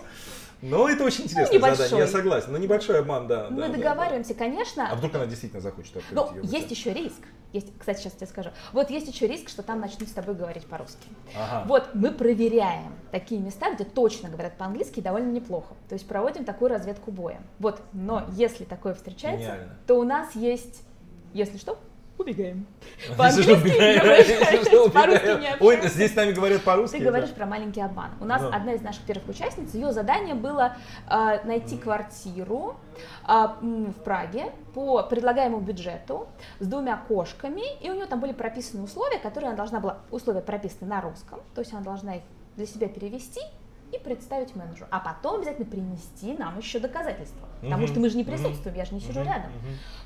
но 0.71 0.89
это 0.89 1.05
очень 1.05 1.25
интересное 1.25 1.59
ну, 1.59 1.75
задание, 1.75 1.99
я 1.99 2.07
согласен. 2.07 2.53
Но 2.53 2.59
небольшой 2.59 2.99
обман, 2.99 3.27
да. 3.27 3.49
Мы 3.51 3.69
да, 3.69 3.69
договариваемся, 3.69 4.35
да. 4.35 4.39
конечно. 4.39 4.91
А 4.91 4.95
вдруг 4.95 5.15
она 5.15 5.27
действительно 5.27 5.61
захочет 5.61 5.97
открыть 5.97 6.13
Ну, 6.13 6.31
есть 6.43 6.71
еще 6.71 6.93
риск. 6.93 7.23
Есть, 7.53 7.73
кстати, 7.79 8.01
сейчас 8.01 8.13
тебе 8.15 8.27
скажу. 8.27 8.51
Вот 8.73 8.91
есть 8.91 9.09
еще 9.09 9.27
риск, 9.27 9.49
что 9.49 9.63
там 9.63 9.81
начнут 9.81 10.09
с 10.09 10.13
тобой 10.13 10.35
говорить 10.35 10.67
по-русски. 10.67 11.09
Ага. 11.35 11.65
Вот 11.67 11.95
мы 11.95 12.11
проверяем 12.11 12.93
такие 13.13 13.41
места, 13.41 13.73
где 13.73 13.85
точно 13.85 14.29
говорят 14.29 14.59
по-английски 14.59 15.01
довольно 15.01 15.31
неплохо. 15.31 15.75
То 15.89 15.95
есть 15.95 16.07
проводим 16.07 16.45
такую 16.45 16.71
разведку 16.71 17.11
боя. 17.11 17.41
Вот, 17.59 17.81
но 17.93 18.25
если 18.33 18.65
такое 18.65 18.95
встречается, 18.95 19.47
Гениально. 19.47 19.77
то 19.87 19.95
у 19.95 20.03
нас 20.03 20.35
есть, 20.35 20.83
если 21.33 21.57
что, 21.57 21.79
убегаем. 22.19 22.67
По-английски 23.17 24.91
по-русски 24.91 25.41
не 25.41 25.57
Ой, 25.61 25.89
здесь 25.89 26.13
с 26.13 26.17
нами 26.17 26.33
говорят 26.33 26.63
по-русски. 26.63 26.99
Ты 26.99 27.05
говоришь 27.05 27.31
про 27.31 27.47
маленький 27.47 27.81
обман. 27.81 28.11
У 28.21 28.25
нас 28.25 28.43
одна 28.43 28.75
из 28.75 28.83
наших 28.83 29.03
первых 29.03 29.29
участниц, 29.29 29.75
ее 29.75 29.93
задание 29.93 30.35
было 30.35 30.77
а, 31.07 31.43
найти 31.45 31.77
квартиру 31.77 32.77
а, 33.25 33.59
в 33.61 34.01
Праге 34.05 34.53
по 34.75 35.03
предлагаемому 35.03 35.63
бюджету 35.63 36.29
с 36.61 36.67
двумя 36.67 36.97
кошками, 36.97 37.63
и 37.81 37.91
у 37.91 37.95
нее 37.95 38.07
там 38.07 38.21
были 38.21 38.33
прописаны 38.33 38.83
условия, 38.83 39.19
которые 39.19 39.49
она 39.49 39.57
должна 39.57 39.81
была, 39.81 39.99
условия 40.11 40.41
прописаны 40.41 40.89
на 40.89 41.01
русском, 41.01 41.41
то 41.55 41.61
есть 41.61 41.73
она 41.73 41.83
должна 41.83 42.17
их 42.17 42.23
для 42.57 42.67
себя 42.67 42.89
перевести 42.89 43.41
и 43.93 43.99
представить 43.99 44.57
менеджеру, 44.57 44.87
а 44.91 44.99
потом 44.99 45.37
обязательно 45.37 45.67
принести 45.67 46.35
нам 46.35 46.59
еще 46.59 46.79
доказательства, 46.79 47.49
потому 47.61 47.87
что 47.87 48.01
мы 48.01 48.09
же 48.09 48.17
не 48.17 48.25
присутствуем, 48.25 48.77
я 48.77 48.85
же 48.85 48.95
не 48.95 49.01
сижу 49.01 49.21
рядом. 49.23 49.51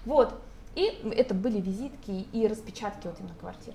Вот, 0.05 0.35
и 0.75 1.13
это 1.17 1.35
были 1.35 1.61
визитки 1.61 2.27
и 2.33 2.47
распечатки 2.47 3.07
вот 3.07 3.19
именно 3.21 3.35
квартир. 3.41 3.75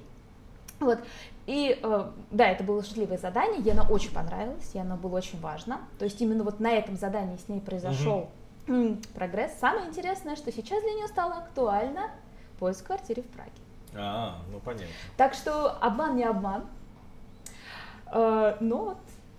Вот. 0.80 1.00
И 1.46 1.80
э, 1.82 2.12
да, 2.32 2.50
это 2.50 2.64
было 2.64 2.84
шутливое 2.84 3.18
задание, 3.18 3.62
ей 3.62 3.72
оно 3.72 3.86
очень 3.90 4.12
понравилось, 4.12 4.72
и 4.74 4.80
оно 4.80 4.98
было 4.98 5.18
очень 5.18 5.40
важно. 5.40 5.80
То 6.00 6.06
есть 6.06 6.20
именно 6.22 6.44
вот 6.44 6.60
на 6.60 6.72
этом 6.72 6.98
задании 6.98 7.38
с 7.38 7.48
ней 7.48 7.62
произошел 7.62 8.30
угу. 8.68 8.98
прогресс. 9.14 9.54
Самое 9.60 9.88
интересное, 9.88 10.36
что 10.36 10.52
сейчас 10.52 10.82
для 10.82 10.94
нее 10.94 11.08
стало 11.08 11.36
актуально 11.36 12.12
поиск 12.60 12.88
квартиры 12.88 13.22
в 13.22 13.28
Праге. 13.28 13.52
А, 13.94 14.40
ну 14.52 14.60
понятно. 14.60 14.88
Так 15.18 15.34
что 15.34 15.72
обман 15.72 16.16
не 16.16 16.24
обман. 16.24 16.66
Э, 18.12 18.58
но 18.60 18.86
вот 18.86 18.98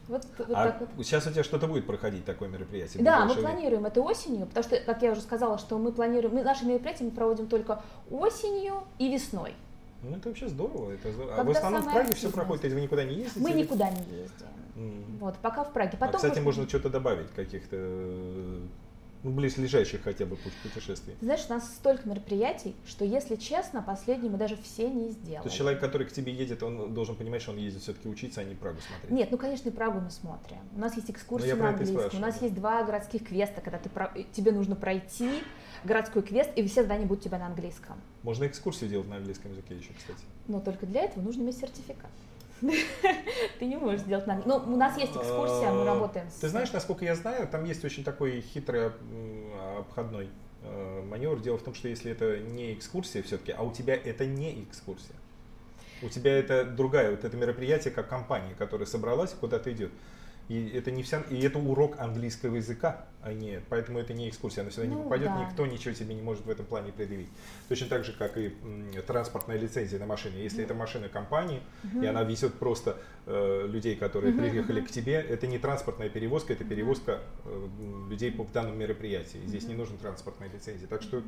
вот, 0.08 0.24
вот 0.38 0.48
а 0.52 0.70
так 0.70 0.88
вот. 0.94 1.04
сейчас 1.04 1.26
у 1.26 1.30
тебя 1.30 1.42
что-то 1.42 1.66
будет 1.66 1.86
проходить, 1.86 2.24
такое 2.24 2.48
мероприятие? 2.48 3.02
Да, 3.02 3.24
мы 3.24 3.34
планируем 3.34 3.86
это 3.86 4.00
осенью, 4.00 4.46
потому 4.46 4.64
что, 4.64 4.76
как 4.78 5.02
я 5.02 5.12
уже 5.12 5.20
сказала, 5.20 5.58
что 5.58 5.78
мы 5.78 5.92
планируем, 5.92 6.34
мы 6.34 6.42
наши 6.44 6.64
мероприятия 6.64 7.04
мы 7.04 7.10
проводим 7.10 7.48
только 7.48 7.82
осенью 8.10 8.84
и 8.98 9.12
весной. 9.12 9.54
Ну 10.02 10.16
это 10.16 10.28
вообще 10.28 10.48
здорово. 10.48 10.92
Это 10.92 11.10
здорово. 11.12 11.40
а 11.40 11.44
в 11.44 11.50
основном 11.50 11.82
в 11.82 11.92
Праге 11.92 12.14
все 12.14 12.30
проходит, 12.30 12.62
то 12.62 12.66
есть 12.66 12.74
вы 12.76 12.82
никуда 12.82 13.04
не 13.04 13.14
ездите? 13.14 13.40
Мы 13.40 13.50
или... 13.50 13.62
никуда 13.62 13.90
не 13.90 13.98
ездим. 13.98 14.46
Mm. 14.76 15.18
Вот, 15.20 15.36
пока 15.38 15.64
в 15.64 15.72
Праге. 15.72 15.96
Потом 15.98 16.16
а, 16.16 16.18
кстати, 16.18 16.38
можно 16.38 16.68
что-то 16.68 16.90
добавить, 16.90 17.30
каких-то 17.34 17.76
ну, 19.26 19.32
близлежащих 19.32 20.02
хотя 20.04 20.24
бы 20.24 20.36
путешествий. 20.62 21.16
Знаешь, 21.20 21.44
у 21.48 21.52
нас 21.52 21.66
столько 21.74 22.08
мероприятий, 22.08 22.76
что, 22.86 23.04
если 23.04 23.34
честно, 23.34 23.82
последние 23.82 24.30
мы 24.30 24.38
даже 24.38 24.56
все 24.56 24.88
не 24.88 25.08
сделали. 25.10 25.42
То 25.42 25.48
есть 25.48 25.56
человек, 25.56 25.80
который 25.80 26.06
к 26.06 26.12
тебе 26.12 26.32
едет, 26.32 26.62
он 26.62 26.94
должен 26.94 27.16
понимать, 27.16 27.42
что 27.42 27.50
он 27.50 27.58
ездит 27.58 27.82
все-таки 27.82 28.08
учиться, 28.08 28.40
а 28.40 28.44
не 28.44 28.54
Прагу 28.54 28.78
смотреть? 28.80 29.10
Нет, 29.10 29.28
ну, 29.32 29.36
конечно, 29.36 29.68
и 29.68 29.72
Прагу 29.72 29.98
мы 29.98 30.10
смотрим. 30.10 30.58
У 30.76 30.78
нас 30.78 30.94
есть 30.94 31.10
экскурсии 31.10 31.50
на 31.50 31.70
английском, 31.70 32.18
у 32.18 32.22
нас 32.22 32.40
есть 32.40 32.54
два 32.54 32.84
городских 32.84 33.26
квеста, 33.26 33.60
когда 33.60 33.78
ты, 33.78 33.90
тебе 34.32 34.52
нужно 34.52 34.76
пройти 34.76 35.42
городской 35.82 36.22
квест, 36.22 36.50
и 36.54 36.66
все 36.68 36.82
задания 36.82 37.06
будут 37.06 37.24
у 37.24 37.28
тебя 37.28 37.38
на 37.38 37.46
английском. 37.46 37.96
Можно 38.22 38.46
экскурсию 38.46 38.90
делать 38.90 39.08
на 39.08 39.16
английском 39.16 39.50
языке 39.50 39.76
еще, 39.76 39.90
кстати. 39.98 40.20
Но 40.46 40.60
только 40.60 40.86
для 40.86 41.02
этого 41.02 41.22
нужно 41.22 41.42
иметь 41.42 41.58
сертификат. 41.58 42.10
Ты 42.60 43.66
не 43.66 43.76
можешь 43.76 44.00
сделать 44.00 44.26
нам. 44.26 44.42
Ну, 44.46 44.56
у 44.56 44.76
нас 44.76 44.96
есть 44.96 45.14
экскурсия, 45.16 45.70
мы 45.70 45.84
работаем. 45.84 46.26
Ты 46.40 46.48
знаешь, 46.48 46.72
насколько 46.72 47.04
я 47.04 47.14
знаю, 47.14 47.46
там 47.48 47.64
есть 47.64 47.84
очень 47.84 48.04
такой 48.04 48.40
хитрый 48.40 48.90
обходной 49.78 50.28
э, 50.62 51.02
маневр. 51.08 51.40
Дело 51.40 51.58
в 51.58 51.62
том, 51.62 51.74
что 51.74 51.88
если 51.88 52.12
это 52.12 52.38
не 52.38 52.74
экскурсия 52.74 53.22
все-таки, 53.22 53.52
а 53.52 53.62
у 53.62 53.72
тебя 53.72 53.94
это 53.94 54.26
не 54.26 54.62
экскурсия. 54.62 55.16
У 56.02 56.08
тебя 56.08 56.38
это 56.38 56.64
другая, 56.64 57.10
вот 57.10 57.24
это 57.24 57.36
мероприятие, 57.36 57.92
как 57.92 58.08
компания, 58.08 58.54
которая 58.58 58.86
собралась 58.86 59.32
куда-то 59.32 59.72
идет. 59.72 59.90
И 60.48 60.68
это 60.70 60.90
не 60.90 61.02
вся, 61.02 61.22
и 61.30 61.40
это 61.40 61.58
урок 61.58 61.98
английского 61.98 62.56
языка, 62.56 63.06
а 63.26 63.32
не, 63.32 63.60
поэтому 63.68 63.98
это 63.98 64.12
не 64.12 64.28
экскурсия, 64.28 64.62
она 64.62 64.70
сюда 64.70 64.86
ну, 64.86 64.96
не 64.96 65.02
попадет, 65.02 65.26
да. 65.26 65.44
никто 65.44 65.66
ничего 65.66 65.92
себе 65.94 66.14
не 66.14 66.22
может 66.22 66.46
в 66.46 66.50
этом 66.50 66.64
плане 66.64 66.92
предъявить. 66.92 67.28
Точно 67.68 67.88
так 67.88 68.04
же, 68.04 68.12
как 68.12 68.38
и 68.38 68.52
транспортная 69.04 69.58
лицензия 69.58 69.98
на 69.98 70.06
машине. 70.06 70.42
Если 70.42 70.60
mm 70.60 70.66
это 70.66 70.74
машина 70.74 71.08
компании, 71.08 71.60
угу. 71.84 72.02
и 72.02 72.06
она 72.06 72.22
везет 72.22 72.54
просто 72.54 72.96
э, 73.26 73.66
людей, 73.66 73.96
которые 73.96 74.32
угу, 74.32 74.42
приехали 74.42 74.80
к 74.80 74.90
тебе, 74.90 75.14
это 75.14 75.46
не 75.46 75.58
транспортная 75.58 76.08
перевозка, 76.08 76.52
это 76.52 76.64
перевозка 76.64 77.20
э, 77.44 77.68
людей 78.10 78.30
по 78.30 78.44
данному 78.44 78.76
мероприятию. 78.76 79.42
Здесь 79.46 79.64
угу. 79.64 79.72
не 79.72 79.78
нужна 79.78 79.96
транспортная 79.98 80.48
лицензия. 80.48 80.86
Так 80.86 81.02
что, 81.02 81.22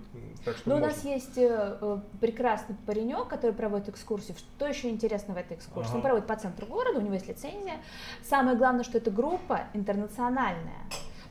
так 0.44 0.57
что 0.57 0.68
Но 0.68 0.76
ну, 0.76 0.83
у 0.83 0.87
нас 0.87 1.04
есть 1.04 1.37
э, 1.37 1.78
э, 1.81 1.98
прекрасный 2.20 2.76
паренек, 2.87 3.26
который 3.26 3.52
проводит 3.52 3.88
экскурсию. 3.88 4.37
Что 4.37 4.66
еще 4.66 4.88
интересно 4.88 5.35
в 5.35 5.37
этой 5.37 5.57
экскурсии? 5.57 5.90
Ага. 5.90 5.96
Он 5.96 6.02
проводит 6.02 6.26
по 6.28 6.37
центру 6.37 6.66
города, 6.66 6.98
у 6.98 7.02
него 7.02 7.14
есть 7.14 7.28
лицензия. 7.28 7.81
Самое 8.22 8.57
главное, 8.57 8.85
что 8.85 8.98
это 8.98 9.07
группа 9.10 9.62
интернациональная. 9.74 10.84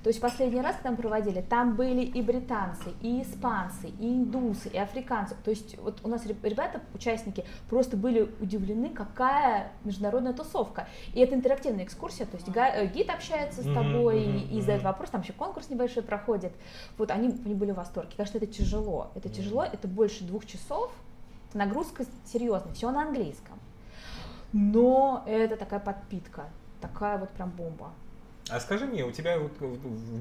То 0.03 0.09
есть 0.09 0.21
последний 0.21 0.61
раз, 0.61 0.75
когда 0.77 0.91
мы 0.91 0.97
проводили, 0.97 1.41
там 1.41 1.75
были 1.75 2.01
и 2.01 2.21
британцы, 2.21 2.93
и 3.01 3.23
испанцы, 3.23 3.89
и 3.99 4.07
индусы, 4.07 4.69
и 4.69 4.77
африканцы. 4.77 5.35
То 5.43 5.49
есть 5.49 5.77
вот 5.79 5.99
у 6.03 6.07
нас 6.07 6.25
ребята, 6.25 6.81
участники, 6.93 7.43
просто 7.69 7.97
были 7.97 8.29
удивлены, 8.39 8.89
какая 8.89 9.71
международная 9.83 10.33
тусовка. 10.33 10.87
И 11.13 11.19
это 11.19 11.35
интерактивная 11.35 11.83
экскурсия, 11.83 12.25
то 12.25 12.37
есть 12.37 12.47
э, 12.55 12.87
гид 12.87 13.09
общается 13.09 13.61
с 13.61 13.65
тобой 13.65 14.19
mm-hmm, 14.19 14.47
и, 14.49 14.57
и 14.59 14.61
задает 14.61 14.83
вопрос, 14.83 15.09
там 15.09 15.21
еще 15.21 15.33
конкурс 15.33 15.69
небольшой 15.69 16.03
проходит. 16.03 16.53
Вот 16.97 17.11
они, 17.11 17.29
они 17.43 17.55
были 17.55 17.71
в 17.71 17.75
восторге. 17.75 18.11
Конечно, 18.15 18.37
это 18.37 18.47
тяжело. 18.47 19.11
Это 19.15 19.27
тяжело, 19.27 19.63
это 19.65 19.87
больше 19.87 20.23
двух 20.23 20.45
часов 20.45 20.91
нагрузка 21.53 22.05
серьезная, 22.25 22.73
все 22.73 22.91
на 22.91 23.03
английском. 23.03 23.59
Но 24.53 25.23
это 25.27 25.57
такая 25.57 25.79
подпитка, 25.79 26.45
такая 26.81 27.17
вот 27.17 27.29
прям 27.31 27.51
бомба. 27.51 27.93
А 28.49 28.59
скажи 28.59 28.85
мне, 28.85 29.03
у 29.05 29.11
тебя 29.11 29.39
вот 29.39 29.51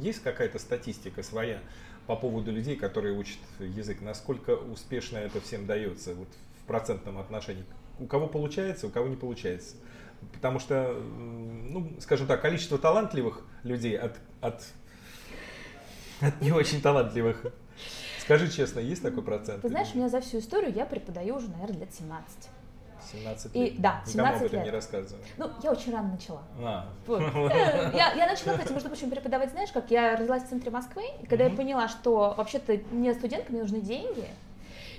есть 0.01 0.23
какая-то 0.23 0.59
статистика 0.59 1.23
своя 1.23 1.61
по 2.07 2.17
поводу 2.17 2.51
людей, 2.51 2.77
которые 2.77 3.17
учат 3.17 3.39
язык? 3.61 4.01
Насколько 4.01 4.51
успешно 4.51 5.19
это 5.19 5.41
всем 5.41 5.67
дается 5.67 6.15
вот, 6.15 6.29
в 6.63 6.67
процентном 6.67 7.19
отношении? 7.19 7.65
У 7.99 8.07
кого 8.07 8.27
получается, 8.27 8.89
у 8.89 8.91
кого 8.91 9.09
не 9.09 9.17
получается? 9.17 9.77
Потому 10.33 10.59
что, 10.59 10.93
ну, 10.93 11.93
скажем 12.01 12.27
так, 12.27 12.41
количество 12.41 12.79
талантливых 12.79 13.47
людей 13.63 13.97
от, 13.97 14.17
от, 14.41 14.63
от 16.21 16.41
не 16.41 16.53
очень 16.53 16.81
талантливых. 16.81 17.45
Скажи 18.21 18.51
честно, 18.51 18.81
есть 18.81 19.03
такой 19.03 19.23
процент? 19.23 19.63
Ты 19.63 19.69
знаешь, 19.69 19.91
у 19.95 19.99
меня 19.99 20.09
за 20.09 20.21
всю 20.21 20.39
историю 20.41 20.73
я 20.75 20.85
преподаю 20.85 21.37
уже, 21.37 21.49
наверное, 21.49 21.81
лет 21.81 21.95
17. 21.95 22.49
17 23.13 23.55
лет. 23.55 23.73
И, 23.73 23.79
да, 23.79 24.03
17 24.07 24.43
Никому 24.43 24.57
лет. 24.57 24.65
не 24.65 24.71
рассказываю. 24.71 25.25
Ну, 25.37 25.51
я 25.63 25.73
очень 25.73 25.93
рано 25.93 26.09
начала. 26.09 26.43
А. 26.61 26.87
Вот. 27.07 27.21
Я, 27.95 28.13
я 28.15 28.27
начала, 28.27 28.53
кстати, 28.53 28.73
между 28.73 28.89
прочим, 28.89 29.11
преподавать, 29.11 29.51
знаешь, 29.51 29.71
как 29.73 29.91
я 29.91 30.17
родилась 30.17 30.43
в 30.45 30.49
центре 30.49 30.71
Москвы, 30.71 31.03
и 31.23 31.27
когда 31.27 31.47
mm-hmm. 31.47 31.51
я 31.51 31.57
поняла, 31.57 31.89
что 31.89 32.35
вообще-то 32.37 32.79
мне 32.91 33.15
студенткам 33.15 33.55
мне 33.55 33.63
нужны 33.63 33.81
деньги, 33.81 34.27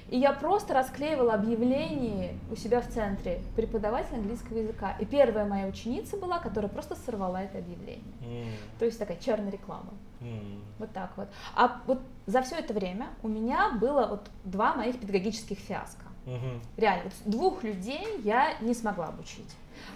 и 0.10 0.18
я 0.18 0.32
просто 0.32 0.74
расклеивала 0.74 1.34
объявление 1.34 2.38
у 2.50 2.56
себя 2.56 2.82
в 2.82 2.88
центре 2.88 3.42
преподаватель 3.56 4.16
английского 4.16 4.60
языка. 4.60 4.96
И 5.00 5.06
первая 5.06 5.46
моя 5.46 5.68
ученица 5.68 6.16
была, 6.18 6.40
которая 6.40 6.70
просто 6.70 6.96
сорвала 6.96 7.42
это 7.42 7.58
объявление. 7.58 8.04
Mm. 8.22 8.52
То 8.80 8.86
есть 8.86 8.98
такая 8.98 9.18
черная 9.18 9.52
реклама. 9.52 9.94
Mm. 10.22 10.62
Вот 10.80 10.92
так 10.94 11.12
вот. 11.18 11.28
А 11.56 11.82
вот 11.88 12.00
за 12.26 12.42
все 12.42 12.56
это 12.56 12.74
время 12.74 13.10
у 13.22 13.28
меня 13.28 13.72
было 13.72 14.08
вот 14.08 14.30
два 14.46 14.76
моих 14.76 15.00
педагогических 15.00 15.60
фиаско. 15.60 16.06
Mm-hmm. 16.28 16.60
Реально, 16.76 17.04
вот 17.06 17.14
двух 17.32 17.64
людей 17.64 18.06
я 18.24 18.58
не 18.60 18.74
смогла 18.74 19.08
обучить. 19.08 19.50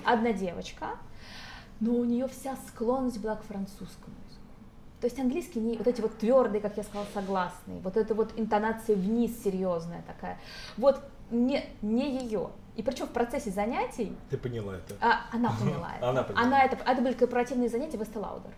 Одна 0.06 0.32
девочка, 0.32 0.92
но 1.82 1.94
у 1.94 2.06
нее 2.06 2.28
вся 2.28 2.56
склонность 2.68 3.20
была 3.20 3.36
к 3.36 3.44
французскому. 3.44 4.16
То 5.02 5.08
есть 5.08 5.20
английский 5.20 5.60
не 5.60 5.78
вот 5.78 5.88
эти 5.88 6.00
вот 6.00 6.18
твердые, 6.20 6.62
как 6.62 6.78
я 6.78 6.84
сказала, 6.84 7.08
согласные, 7.14 7.80
вот 7.82 7.98
эта 7.98 8.14
вот 8.14 8.34
интонация 8.38 8.96
вниз 8.96 9.44
серьезная 9.44 10.04
такая, 10.04 10.40
вот 10.78 11.02
не, 11.32 11.66
не 11.82 12.24
ее. 12.24 12.52
И 12.76 12.84
причем 12.84 13.08
в 13.08 13.10
процессе 13.10 13.50
занятий... 13.50 14.16
Ты 14.30 14.38
поняла 14.38 14.76
это? 14.76 14.96
А, 15.02 15.22
она 15.34 15.52
поняла 15.60 15.96
это. 15.98 16.10
Она 16.10 16.24
поняла. 16.24 16.44
Она 16.44 16.64
это, 16.64 16.78
это 16.86 17.02
были 17.02 17.14
корпоративные 17.14 17.68
занятия 17.68 17.98
в 17.98 18.04
Эстелаудер. 18.04 18.52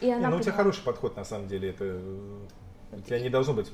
И 0.00 0.10
она 0.10 0.26
не, 0.26 0.26
ну, 0.28 0.36
у 0.38 0.40
тебя 0.40 0.52
хороший 0.52 0.82
подход, 0.82 1.16
на 1.16 1.24
самом 1.24 1.48
деле. 1.48 1.70
Это, 1.70 2.00
у 2.92 3.00
тебя 3.00 3.20
не 3.20 3.28
должно 3.28 3.52
быть 3.52 3.70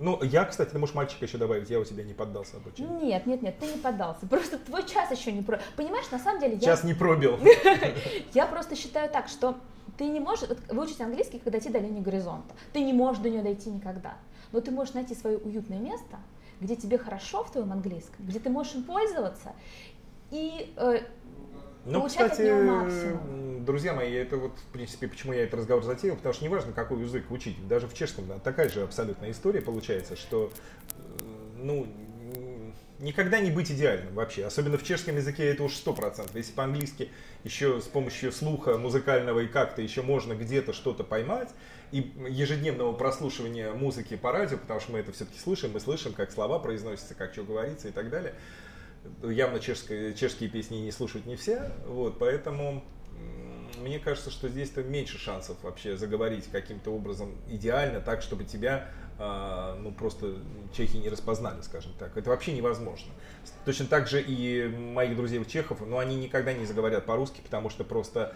ну, 0.00 0.22
я, 0.22 0.44
кстати, 0.44 0.70
ты 0.70 0.78
можешь 0.78 0.94
мальчика 0.94 1.24
еще 1.24 1.38
добавить, 1.38 1.70
я 1.70 1.78
у 1.78 1.84
тебя 1.84 2.04
не 2.04 2.14
поддался 2.14 2.56
обучению. 2.56 3.00
Нет, 3.00 3.26
нет, 3.26 3.42
нет, 3.42 3.58
ты 3.58 3.66
не 3.66 3.78
поддался. 3.78 4.26
Просто 4.26 4.58
твой 4.58 4.86
час 4.86 5.10
еще 5.10 5.32
не 5.32 5.42
пробил. 5.42 5.64
Понимаешь, 5.76 6.10
на 6.10 6.18
самом 6.18 6.40
деле 6.40 6.54
я... 6.54 6.60
Час 6.60 6.84
не 6.84 6.94
пробил. 6.94 7.38
Я 8.34 8.46
просто 8.46 8.76
считаю 8.76 9.10
так, 9.10 9.28
что 9.28 9.56
ты 9.96 10.04
не 10.04 10.20
можешь 10.20 10.48
выучить 10.68 11.00
английский, 11.00 11.38
когда 11.38 11.58
дойти 11.58 11.70
до 11.70 11.78
линии 11.78 12.00
горизонта. 12.00 12.54
Ты 12.72 12.80
не 12.80 12.92
можешь 12.92 13.22
до 13.22 13.30
нее 13.30 13.42
дойти 13.42 13.70
никогда. 13.70 14.16
Но 14.52 14.60
ты 14.60 14.70
можешь 14.70 14.94
найти 14.94 15.14
свое 15.14 15.38
уютное 15.38 15.78
место, 15.78 16.18
где 16.60 16.76
тебе 16.76 16.98
хорошо 16.98 17.44
в 17.44 17.52
твоем 17.52 17.72
английском, 17.72 18.24
где 18.26 18.38
ты 18.38 18.50
можешь 18.50 18.74
им 18.74 18.84
пользоваться 18.84 19.54
и 20.30 20.72
э, 20.76 21.00
ну, 21.84 22.06
кстати, 22.06 22.42
друзья 23.64 23.92
мои, 23.92 24.12
это 24.12 24.36
вот, 24.36 24.52
в 24.56 24.72
принципе, 24.72 25.08
почему 25.08 25.32
я 25.32 25.42
этот 25.42 25.60
разговор 25.60 25.84
затеял, 25.84 26.16
потому 26.16 26.32
что 26.32 26.44
неважно, 26.44 26.72
какой 26.72 27.00
язык 27.00 27.30
учить, 27.30 27.66
даже 27.68 27.86
в 27.86 27.94
чешском 27.94 28.26
да, 28.26 28.38
такая 28.38 28.68
же 28.68 28.82
абсолютная 28.82 29.30
история 29.30 29.60
получается, 29.60 30.16
что, 30.16 30.50
э, 30.90 31.22
ну, 31.56 31.86
никогда 32.98 33.40
не 33.40 33.50
быть 33.50 33.70
идеальным 33.70 34.14
вообще. 34.14 34.44
Особенно 34.44 34.76
в 34.78 34.84
чешском 34.84 35.16
языке 35.16 35.44
это 35.46 35.62
уж 35.62 35.74
сто 35.74 35.92
процентов. 35.92 36.34
Если 36.34 36.52
по-английски 36.52 37.10
еще 37.44 37.80
с 37.80 37.84
помощью 37.84 38.32
слуха 38.32 38.76
музыкального 38.76 39.40
и 39.40 39.46
как-то 39.46 39.82
еще 39.82 40.02
можно 40.02 40.34
где-то 40.34 40.72
что-то 40.72 41.04
поймать, 41.04 41.50
и 41.90 42.12
ежедневного 42.28 42.92
прослушивания 42.92 43.72
музыки 43.72 44.16
по 44.16 44.32
радио, 44.32 44.58
потому 44.58 44.80
что 44.80 44.92
мы 44.92 44.98
это 44.98 45.12
все-таки 45.12 45.38
слышим, 45.38 45.72
мы 45.72 45.80
слышим, 45.80 46.12
как 46.12 46.30
слова 46.30 46.58
произносятся, 46.58 47.14
как 47.14 47.32
что 47.32 47.44
говорится 47.44 47.88
и 47.88 47.92
так 47.92 48.10
далее. 48.10 48.34
Явно 49.22 49.60
чешские, 49.60 50.14
чешские 50.14 50.48
песни 50.48 50.76
не 50.76 50.92
слушают 50.92 51.26
не 51.26 51.36
все, 51.36 51.70
вот, 51.86 52.18
поэтому 52.18 52.84
мне 53.80 53.98
кажется, 53.98 54.30
что 54.30 54.48
здесь-то 54.48 54.82
меньше 54.82 55.18
шансов 55.18 55.56
вообще 55.62 55.96
заговорить 55.96 56.48
каким-то 56.50 56.90
образом 56.90 57.34
идеально, 57.48 58.00
так, 58.00 58.22
чтобы 58.22 58.44
тебя 58.44 58.90
а, 59.18 59.76
ну, 59.80 59.90
просто 59.90 60.36
чехи 60.72 60.96
не 60.96 61.08
распознали, 61.08 61.60
скажем 61.62 61.92
так. 61.98 62.16
Это 62.16 62.30
вообще 62.30 62.52
невозможно. 62.52 63.10
Точно 63.64 63.86
так 63.86 64.08
же 64.08 64.22
и 64.22 64.68
моих 64.68 65.16
друзей 65.16 65.44
чехов, 65.44 65.80
но 65.80 65.86
ну, 65.86 65.98
они 65.98 66.16
никогда 66.16 66.52
не 66.52 66.64
заговорят 66.66 67.04
по-русски, 67.04 67.40
потому 67.42 67.68
что 67.70 67.84
просто 67.84 68.34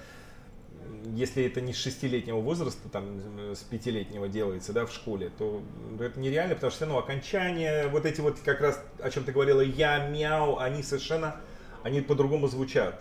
если 1.15 1.45
это 1.45 1.61
не 1.61 1.73
с 1.73 1.77
шестилетнего 1.77 2.41
возраста, 2.41 2.89
там, 2.91 3.21
с 3.55 3.61
пятилетнего 3.61 4.29
делается, 4.29 4.73
да, 4.73 4.87
в 4.87 4.93
школе, 4.93 5.31
то 5.39 5.63
это 6.01 6.19
нереально, 6.21 6.55
потому 6.55 6.71
что, 6.71 6.87
ну, 6.87 6.99
окончания, 6.99 7.89
вот 7.89 8.07
эти 8.07 8.21
вот, 8.21 8.39
как 8.45 8.61
раз, 8.61 8.83
о 9.01 9.11
чем 9.11 9.25
ты 9.25 9.33
говорила, 9.33 9.61
я, 9.61 10.09
мяу, 10.09 10.59
они 10.59 10.83
совершенно, 10.83 11.37
они 11.83 12.01
по-другому 12.01 12.47
звучат. 12.49 13.01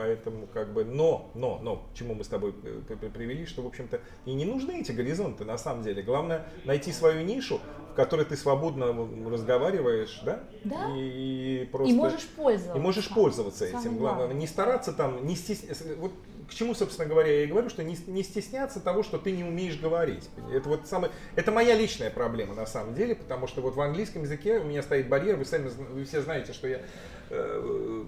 Э, 0.00 0.10
Поэтому 0.10 0.46
как 0.48 0.72
бы, 0.72 0.84
но, 0.84 1.30
но, 1.34 1.58
но, 1.62 1.76
к 1.76 1.94
чему 1.94 2.14
мы 2.14 2.24
с 2.24 2.28
тобой 2.28 2.54
э, 2.62 3.08
привели, 3.14 3.46
что, 3.46 3.62
в 3.62 3.66
общем-то, 3.66 4.00
и 4.26 4.34
не 4.34 4.44
нужны 4.44 4.80
эти 4.80 4.92
горизонты 4.92 5.44
на 5.44 5.56
самом 5.58 5.82
деле. 5.82 6.02
Главное 6.02 6.46
найти 6.64 6.92
свою 6.92 7.24
нишу, 7.24 7.60
в 7.92 7.94
которой 7.94 8.24
ты 8.24 8.36
свободно 8.36 8.86
разговариваешь, 9.30 10.20
да? 10.24 10.40
Да. 10.64 10.90
И, 10.96 11.62
и 11.62 11.68
просто... 11.70 11.94
И 11.94 11.96
можешь 11.96 12.26
пользоваться. 12.26 12.76
И 12.76 12.80
можешь 12.80 13.08
пользоваться 13.08 13.64
этим. 13.66 13.78
Самое 13.78 13.98
главное, 13.98 14.18
главное, 14.26 14.40
не 14.40 14.46
стараться 14.46 14.92
там, 14.92 15.26
не 15.26 15.36
стесняться. 15.36 15.84
Вот 15.96 16.12
к 16.50 16.54
чему, 16.54 16.74
собственно 16.74 17.08
говоря, 17.08 17.32
я 17.32 17.44
и 17.44 17.46
говорю, 17.46 17.70
что 17.70 17.84
не, 17.84 17.96
не 18.08 18.22
стесняться 18.24 18.80
того, 18.80 19.02
что 19.02 19.18
ты 19.18 19.30
не 19.30 19.44
умеешь 19.44 19.78
говорить. 19.78 20.28
Это 20.52 20.68
вот 20.68 20.86
самое, 20.86 21.12
это 21.36 21.52
моя 21.52 21.76
личная 21.76 22.10
проблема 22.10 22.54
на 22.54 22.66
самом 22.66 22.94
деле, 22.94 23.14
потому 23.14 23.46
что 23.46 23.60
вот 23.62 23.76
в 23.76 23.80
английском 23.80 24.22
языке 24.22 24.58
у 24.58 24.64
меня 24.64 24.82
стоит 24.82 25.08
барьер, 25.08 25.36
вы 25.36 25.44
сами, 25.44 25.68
вы 25.68 26.04
все 26.04 26.20
знаете, 26.20 26.52
что 26.52 26.66
я 26.66 26.78
э, 26.78 26.82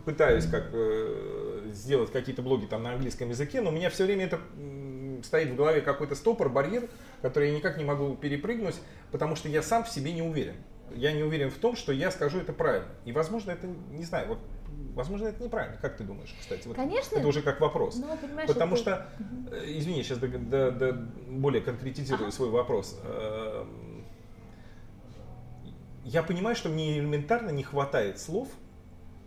пытаюсь 0.04 0.46
как 0.46 0.70
э, 0.72 1.70
сделать 1.72 2.10
какие-то 2.10 2.42
блоги 2.42 2.66
там 2.66 2.82
на 2.82 2.92
английском 2.92 3.28
языке, 3.28 3.60
но 3.60 3.70
у 3.70 3.72
меня 3.72 3.88
все 3.90 4.04
время 4.04 4.26
это 4.26 4.40
стоит 5.22 5.50
в 5.50 5.56
голове 5.56 5.80
какой-то 5.80 6.14
стопор, 6.16 6.48
барьер, 6.48 6.88
который 7.20 7.50
я 7.50 7.56
никак 7.56 7.76
не 7.76 7.84
могу 7.84 8.16
перепрыгнуть, 8.16 8.76
потому 9.12 9.36
что 9.36 9.48
я 9.48 9.62
сам 9.62 9.84
в 9.84 9.88
себе 9.88 10.12
не 10.12 10.22
уверен. 10.22 10.56
Я 10.94 11.12
не 11.12 11.22
уверен 11.22 11.50
в 11.50 11.56
том, 11.56 11.76
что 11.76 11.92
я 11.92 12.10
скажу 12.10 12.40
это 12.40 12.52
правильно. 12.52 12.88
И, 13.04 13.12
возможно, 13.12 13.52
это, 13.52 13.66
не 13.66 14.04
знаю, 14.04 14.28
вот 14.28 14.38
Возможно, 14.94 15.28
это 15.28 15.42
неправильно. 15.42 15.78
Как 15.80 15.96
ты 15.96 16.04
думаешь, 16.04 16.34
кстати? 16.38 16.68
Вот 16.68 16.76
Конечно. 16.76 17.16
Это 17.16 17.26
уже 17.26 17.40
как 17.40 17.60
вопрос. 17.60 17.96
Но, 17.96 18.18
Потому 18.46 18.74
это... 18.74 18.82
что, 18.82 19.08
э, 19.50 19.64
извини, 19.78 20.02
сейчас 20.02 20.18
до, 20.18 20.28
до, 20.28 20.70
до 20.70 20.92
более 21.28 21.62
конкретизирую 21.62 22.26
ага. 22.26 22.32
свой 22.32 22.50
вопрос. 22.50 23.00
Эм, 23.04 24.04
я 26.04 26.22
понимаю, 26.22 26.56
что 26.56 26.68
мне 26.68 26.98
элементарно 26.98 27.50
не 27.50 27.62
хватает 27.62 28.18
слов 28.18 28.48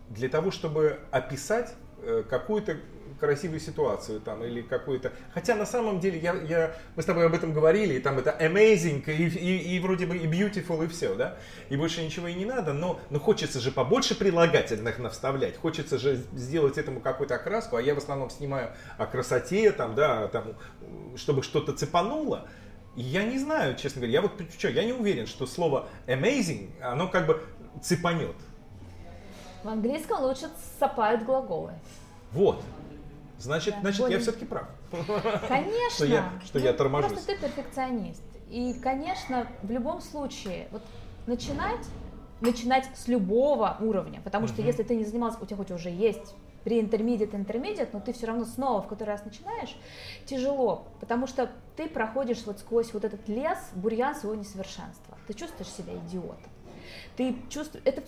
для 0.08 0.28
того, 0.28 0.50
чтобы 0.50 0.98
описать 1.10 1.74
э, 2.02 2.22
какую-то 2.28 2.76
красивую 3.18 3.60
ситуацию 3.60 4.20
там 4.20 4.44
или 4.44 4.62
какую-то. 4.62 5.12
Хотя 5.32 5.54
на 5.56 5.66
самом 5.66 6.00
деле 6.00 6.18
я, 6.18 6.34
я, 6.42 6.76
мы 6.94 7.02
с 7.02 7.06
тобой 7.06 7.26
об 7.26 7.34
этом 7.34 7.52
говорили, 7.52 7.94
и 7.94 8.00
там 8.00 8.18
это 8.18 8.36
amazing, 8.38 9.02
и, 9.10 9.28
и, 9.28 9.76
и 9.76 9.80
вроде 9.80 10.06
бы 10.06 10.16
и 10.16 10.26
beautiful, 10.26 10.84
и 10.84 10.88
все, 10.88 11.14
да, 11.14 11.36
и 11.68 11.76
больше 11.76 12.02
ничего 12.02 12.28
и 12.28 12.34
не 12.34 12.44
надо, 12.44 12.72
но, 12.72 13.00
но 13.10 13.18
хочется 13.18 13.60
же 13.60 13.70
побольше 13.70 14.14
прилагательных 14.14 14.98
навставлять, 14.98 15.56
хочется 15.56 15.98
же 15.98 16.16
сделать 16.34 16.78
этому 16.78 17.00
какую-то 17.00 17.36
окраску, 17.36 17.76
а 17.76 17.82
я 17.82 17.94
в 17.94 17.98
основном 17.98 18.30
снимаю 18.30 18.70
о 18.98 19.06
красоте, 19.06 19.72
там, 19.72 19.94
да, 19.94 20.28
там, 20.28 20.54
чтобы 21.16 21.42
что-то 21.42 21.72
цепануло. 21.72 22.48
Я 22.94 23.24
не 23.24 23.38
знаю, 23.38 23.76
честно 23.76 24.00
говоря, 24.00 24.14
я 24.14 24.22
вот 24.22 24.32
что, 24.58 24.68
я 24.68 24.84
не 24.84 24.92
уверен, 24.92 25.26
что 25.26 25.46
слово 25.46 25.88
amazing, 26.06 26.70
оно 26.80 27.08
как 27.08 27.26
бы 27.26 27.42
цепанет. 27.82 28.36
В 29.66 29.68
английском 29.68 30.22
лучше 30.22 30.48
сапают 30.78 31.24
глаголы. 31.24 31.72
Вот. 32.30 32.62
Значит, 33.40 33.74
да, 33.74 33.80
значит 33.80 34.00
более... 34.00 34.18
я 34.18 34.22
все-таки 34.22 34.44
прав. 34.44 34.68
Конечно. 35.48 35.90
что 35.90 36.06
я, 36.06 36.30
что 36.44 36.60
ну, 36.60 36.64
я 36.64 36.72
торможусь. 36.72 37.10
Просто 37.10 37.32
ты 37.34 37.38
перфекционист. 37.40 38.22
И, 38.48 38.74
конечно, 38.80 39.48
в 39.62 39.70
любом 39.72 40.00
случае, 40.02 40.68
вот 40.70 40.82
начинать, 41.26 41.84
начинать 42.40 42.88
с 42.94 43.08
любого 43.08 43.76
уровня, 43.80 44.20
потому 44.22 44.46
что 44.46 44.62
если 44.62 44.84
ты 44.84 44.94
не 44.94 45.04
занимался, 45.04 45.38
у 45.42 45.46
тебя 45.46 45.56
хоть 45.56 45.72
уже 45.72 45.88
есть 45.90 46.36
при 46.62 46.80
интермедиат, 46.80 47.34
интермедиат, 47.34 47.92
но 47.92 47.98
ты 47.98 48.12
все 48.12 48.28
равно 48.28 48.44
снова 48.44 48.82
в 48.82 48.86
который 48.86 49.08
раз 49.08 49.24
начинаешь, 49.24 49.76
тяжело, 50.26 50.86
потому 51.00 51.26
что 51.26 51.50
ты 51.76 51.88
проходишь 51.88 52.44
вот 52.46 52.60
сквозь 52.60 52.94
вот 52.94 53.04
этот 53.04 53.28
лес, 53.28 53.58
бурьян 53.74 54.14
своего 54.14 54.38
несовершенства. 54.40 55.18
Ты 55.26 55.34
чувствуешь 55.34 55.72
себя 55.72 55.96
идиотом. 55.96 56.52
Ты 57.16 57.34
чувствуешь, 57.48 57.84
это 57.84 58.02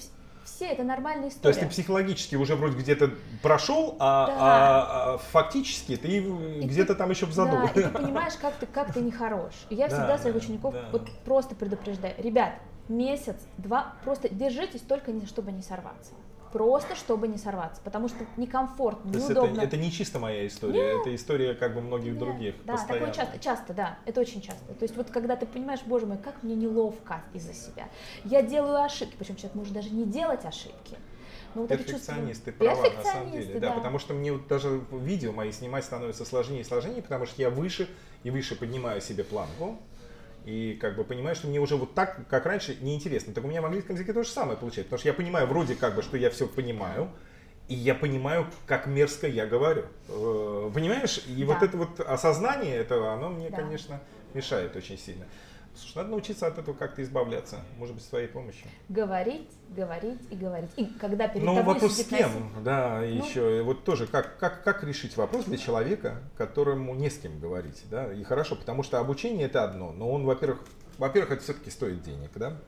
все, 0.49 0.67
это 0.67 0.83
нормальная 0.83 1.29
история. 1.29 1.43
То 1.43 1.49
есть 1.49 1.61
ты 1.61 1.67
психологически 1.67 2.37
уже 2.37 2.57
вроде 2.57 2.79
где-то 2.79 3.11
прошел, 3.43 3.97
а, 3.99 4.27
да. 4.27 4.35
а, 4.39 5.15
а 5.15 5.19
фактически 5.19 5.97
ты 5.97 6.21
где-то 6.21 6.95
там 6.95 7.11
еще 7.11 7.27
в 7.27 7.33
заду. 7.33 7.57
Да, 7.57 7.65
и 7.65 7.85
ты 7.85 7.89
понимаешь, 7.89 8.35
как 8.41 8.55
ты, 8.55 8.67
как 8.67 8.93
ты 8.93 9.01
нехорош. 9.01 9.53
И 9.71 9.75
я 9.75 9.89
всегда 9.89 10.09
да, 10.09 10.19
своих 10.19 10.37
учеников 10.37 10.75
да. 10.75 10.89
вот 10.91 11.09
просто 11.25 11.55
предупреждаю. 11.55 12.15
Ребят, 12.19 12.55
месяц, 12.89 13.37
два, 13.59 13.95
просто 14.05 14.29
держитесь 14.29 14.81
только 14.81 15.13
чтобы 15.27 15.53
не 15.53 15.63
сорваться. 15.63 16.13
Просто 16.53 16.95
чтобы 16.95 17.29
не 17.29 17.39
сорваться, 17.39 17.81
потому 17.83 18.09
что 18.09 18.25
некомфортно, 18.37 19.13
То 19.13 19.19
неудобно. 19.19 19.61
Это, 19.61 19.63
это 19.63 19.77
не 19.77 19.93
чисто 19.93 20.19
моя 20.19 20.47
история, 20.47 20.95
Нет. 20.95 21.01
это 21.01 21.15
история 21.15 21.55
как 21.55 21.75
бы 21.75 21.81
многих 21.81 22.13
Нет. 22.13 22.19
других. 22.19 22.55
Да, 22.65 22.75
постоянно. 22.75 23.07
такое 23.07 23.25
часто, 23.25 23.39
часто, 23.39 23.75
да, 23.75 23.99
это 24.07 24.21
очень 24.21 24.41
часто. 24.41 24.65
То 24.75 24.83
есть 24.83 24.97
вот 24.97 25.11
когда 25.11 25.37
ты 25.37 25.47
понимаешь, 25.47 25.81
боже 25.85 26.07
мой, 26.07 26.19
как 26.19 26.43
мне 26.43 26.55
неловко 26.55 27.23
из-за 27.35 27.55
себя. 27.55 27.89
Я 28.25 28.43
делаю 28.43 28.83
ошибки, 28.83 29.15
причем 29.19 29.37
человек 29.37 29.55
может 29.55 29.73
даже 29.73 29.91
не 29.91 30.05
делать 30.05 30.45
ошибки. 30.45 30.97
Ну, 31.55 31.63
вот 31.63 31.71
Перфекционист, 31.71 32.45
ты 32.45 32.53
права, 32.53 32.91
на 32.91 33.03
самом 33.03 33.33
деле. 33.33 33.59
Да. 33.59 33.71
да, 33.71 33.73
потому 33.75 33.99
что 33.99 34.15
мне 34.15 34.33
вот 34.33 34.47
даже 34.49 34.83
видео 34.93 35.33
мои 35.33 35.51
снимать 35.51 35.85
становится 35.85 36.25
сложнее 36.25 36.61
и 36.61 36.65
сложнее, 36.65 37.03
потому 37.03 37.27
что 37.27 37.41
я 37.41 37.51
выше 37.51 37.89
и 38.23 38.31
выше 38.31 38.55
поднимаю 38.55 39.01
себе 39.01 39.25
планку. 39.25 39.79
И 40.49 40.79
как 40.81 40.97
бы 40.97 41.05
понимаю, 41.05 41.37
что 41.37 41.47
мне 41.47 41.61
уже 41.61 41.77
вот 41.77 41.95
так, 41.95 42.27
как 42.31 42.47
раньше, 42.47 42.75
неинтересно. 42.81 43.35
Так 43.35 43.45
у 43.45 43.49
меня 43.49 43.61
в 43.61 43.67
английском 43.67 43.97
языке 43.97 44.15
то 44.15 44.23
же 44.23 44.31
самое 44.31 44.57
получается. 44.57 44.89
Потому 44.89 45.01
что 45.01 45.09
я 45.11 45.13
понимаю 45.13 45.47
вроде 45.47 45.75
как 45.75 45.95
бы, 45.95 46.01
что 46.01 46.17
я 46.17 46.31
все 46.31 46.49
понимаю, 46.49 47.11
и 47.69 47.75
я 47.75 47.95
понимаю, 47.95 48.47
как 48.67 48.87
мерзко 48.87 49.27
я 49.27 49.45
говорю. 49.45 49.85
Э, 50.09 50.71
понимаешь? 50.73 51.21
И 51.27 51.45
да. 51.45 51.53
вот 51.53 51.63
это 51.63 51.77
вот 51.77 52.01
осознание 52.01 52.77
этого, 52.77 53.13
оно 53.13 53.29
мне, 53.29 53.51
да. 53.51 53.57
конечно, 53.57 54.01
мешает 54.33 54.75
очень 54.75 54.97
сильно. 54.97 55.27
Слушай, 55.75 55.99
надо 55.99 56.11
научиться 56.11 56.47
от 56.47 56.59
этого 56.59 56.75
как-то 56.75 57.03
избавляться, 57.03 57.61
может 57.77 57.95
быть, 57.95 58.05
с 58.05 58.09
твоей 58.09 58.27
помощью. 58.27 58.67
Говорить, 58.89 59.49
говорить 59.69 60.21
и 60.31 60.37
говорить. 60.37 60.71
И 60.77 60.87
когда 60.87 61.29
перед 61.29 61.45
ну, 61.45 61.63
вопрос 61.63 61.93
с 61.93 62.05
кем, 62.05 62.21
носитель... 62.21 62.63
да, 62.65 62.99
ну, 63.01 63.05
еще, 63.05 63.63
вот 63.63 63.85
тоже, 63.85 64.07
как, 64.07 64.39
как, 64.39 64.65
как 64.65 64.83
решить 64.83 65.17
вопрос 65.17 65.45
для 65.45 65.57
человека, 65.57 66.23
которому 66.37 66.95
не 66.95 67.11
с 67.11 67.19
кем 67.19 67.39
говорить, 67.39 67.85
да, 67.91 68.13
и 68.13 68.25
хорошо, 68.25 68.57
потому 68.57 68.83
что 68.83 68.99
обучение 68.99 69.47
это 69.47 69.63
одно, 69.63 69.93
но 69.93 70.11
он, 70.11 70.25
во-первых, 70.25 70.65
во-первых, 70.99 71.33
это 71.33 71.43
все-таки 71.45 71.71
стоит 71.71 72.03
денег, 72.03 72.31
да, 72.35 72.59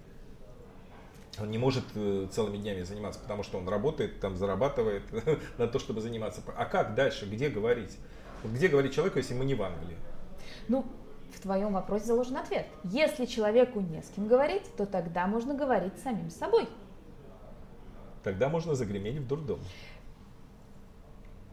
он 1.38 1.50
не 1.50 1.58
может 1.58 1.84
э, 1.94 2.28
целыми 2.30 2.58
днями 2.58 2.82
заниматься, 2.82 3.20
потому 3.20 3.42
что 3.42 3.58
он 3.58 3.68
работает, 3.68 4.20
там 4.20 4.36
зарабатывает 4.36 5.02
на 5.58 5.66
то, 5.68 5.78
чтобы 5.78 6.00
заниматься. 6.00 6.42
А 6.56 6.64
как 6.64 6.94
дальше, 6.94 7.26
где 7.26 7.48
говорить? 7.48 7.96
Где 8.44 8.68
говорить 8.68 8.94
человеку, 8.94 9.18
если 9.18 9.34
мы 9.34 9.44
не 9.44 9.54
в 9.54 9.62
Англии? 9.62 9.96
Ну, 10.68 10.84
в 11.34 11.40
твоем 11.40 11.72
вопросе 11.72 12.06
заложен 12.06 12.36
ответ. 12.36 12.66
Если 12.84 13.26
человеку 13.26 13.80
не 13.80 14.02
с 14.02 14.08
кем 14.10 14.26
говорить, 14.26 14.64
то 14.76 14.86
тогда 14.86 15.26
можно 15.26 15.54
говорить 15.54 15.98
с 15.98 16.02
самим 16.02 16.30
собой. 16.30 16.68
Тогда 18.22 18.48
можно 18.48 18.74
загреметь 18.74 19.18
в 19.18 19.26
дурдом. 19.26 19.60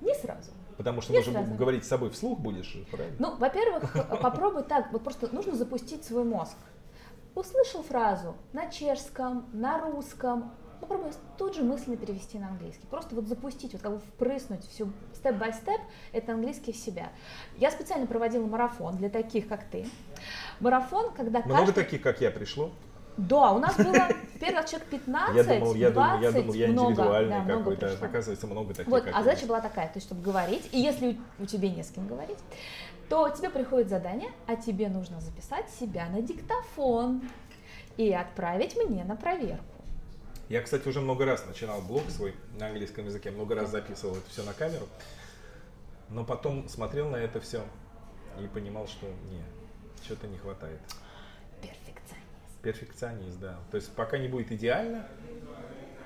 Не 0.02 0.14
сразу. 0.14 0.52
Потому 0.78 1.02
что 1.02 1.14
нужно 1.14 1.44
говорить 1.44 1.86
с 1.86 1.88
собой 1.88 2.12
вслух 2.12 2.40
будешь, 2.40 2.78
правильно? 2.92 3.16
Ну, 3.20 3.36
во-первых, 3.38 3.96
попробуй 4.22 4.64
так, 4.64 4.92
вот 4.92 5.04
просто 5.04 5.34
нужно 5.34 5.56
запустить 5.56 6.06
свой 6.06 6.24
мозг. 6.24 6.58
Услышал 7.34 7.84
фразу 7.84 8.36
на 8.54 8.70
чешском, 8.70 9.48
на 9.54 9.80
русском, 9.80 10.52
попробуй 10.80 11.12
тут 11.38 11.56
же 11.56 11.64
мысленно 11.64 11.98
перевести 11.98 12.38
на 12.40 12.50
английский. 12.50 12.86
Просто 12.88 13.16
вот 13.16 13.28
запустить, 13.28 13.74
вот 13.74 13.82
как 13.82 13.94
бы 13.94 14.00
впрыснуть 14.00 14.68
всю 14.68 14.92
степ-бай-степ, 15.14 15.82
это 16.12 16.34
английский 16.34 16.72
в 16.72 16.78
себя. 16.78 17.10
Я 17.58 17.72
специально 17.72 18.08
проводила 18.08 18.46
марафон 18.46 18.98
для 18.98 19.10
таких, 19.10 19.48
как 19.48 19.64
ты. 19.66 19.88
Марафон, 20.60 21.12
когда 21.14 21.40
Много 21.40 21.66
каждый... 21.66 21.74
таких, 21.74 22.02
как 22.02 22.22
я, 22.22 22.32
пришло? 22.32 22.72
Да, 23.18 23.52
у 23.52 23.60
нас 23.60 23.76
было 23.76 24.10
первый 24.40 24.68
человек 24.68 24.90
15, 24.90 25.36
я 25.36 25.44
думал, 25.44 25.74
я 25.74 25.90
20, 25.90 25.92
думал, 25.92 26.24
я 26.24 26.32
думал, 26.32 26.54
я 26.54 26.68
индивидуальный 26.68 27.46
да, 27.46 27.58
какой-то, 27.58 27.98
оказывается, 28.00 28.46
много 28.46 28.74
таких. 28.76 28.92
Вот, 28.92 29.06
а 29.12 29.24
задача 29.24 29.48
была 29.48 29.60
такая, 29.60 29.88
то 29.88 29.94
есть, 29.96 30.06
чтобы 30.06 30.22
говорить, 30.22 30.70
и 30.72 30.80
если 30.80 31.18
у, 31.40 31.44
у 31.44 31.46
тебя 31.48 31.70
не 31.70 31.84
с 31.84 31.90
кем 31.90 32.08
говорить, 32.08 32.38
то 33.10 33.30
тебе 33.30 33.50
приходит 33.50 33.90
задание, 33.90 34.30
а 34.46 34.56
тебе 34.56 34.90
нужно 34.90 35.20
записать 35.20 35.68
себя 35.80 36.08
на 36.10 36.22
диктофон 36.22 37.22
и 37.98 38.14
отправить 38.14 38.78
мне 38.78 39.04
на 39.04 39.16
проверку. 39.16 39.77
Я, 40.50 40.62
кстати, 40.62 40.88
уже 40.88 41.02
много 41.02 41.26
раз 41.26 41.46
начинал 41.46 41.82
блог 41.82 42.10
свой 42.10 42.34
на 42.58 42.68
английском 42.68 43.06
языке, 43.06 43.32
много 43.32 43.56
раз 43.56 43.70
записывал 43.70 44.16
это 44.16 44.30
все 44.30 44.44
на 44.44 44.54
камеру, 44.54 44.88
но 46.10 46.24
потом 46.24 46.70
смотрел 46.70 47.10
на 47.10 47.18
это 47.18 47.42
все 47.42 47.64
и 48.40 48.48
понимал, 48.48 48.88
что 48.88 49.08
не, 49.08 49.44
что-то 50.04 50.28
не 50.28 50.38
хватает. 50.38 50.80
Перфекционист. 51.62 52.62
Перфекционист, 52.62 53.40
да. 53.40 53.60
То 53.72 53.78
есть 53.78 53.92
пока 53.94 54.18
не 54.18 54.30
будет 54.30 54.52
идеально, 54.52 55.08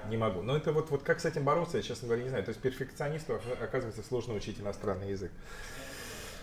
не 0.09 0.17
могу. 0.17 0.41
Но 0.41 0.57
это 0.57 0.71
вот, 0.71 0.89
вот 0.89 1.03
как 1.03 1.19
с 1.19 1.25
этим 1.25 1.43
бороться, 1.43 1.77
я, 1.77 1.83
честно 1.83 2.07
говоря, 2.07 2.23
не 2.23 2.29
знаю. 2.29 2.43
То 2.43 2.49
есть 2.49 2.61
перфекционисту, 2.61 3.39
оказывается, 3.61 4.01
сложно 4.01 4.33
учить 4.33 4.59
иностранный 4.59 5.11
язык. 5.11 5.31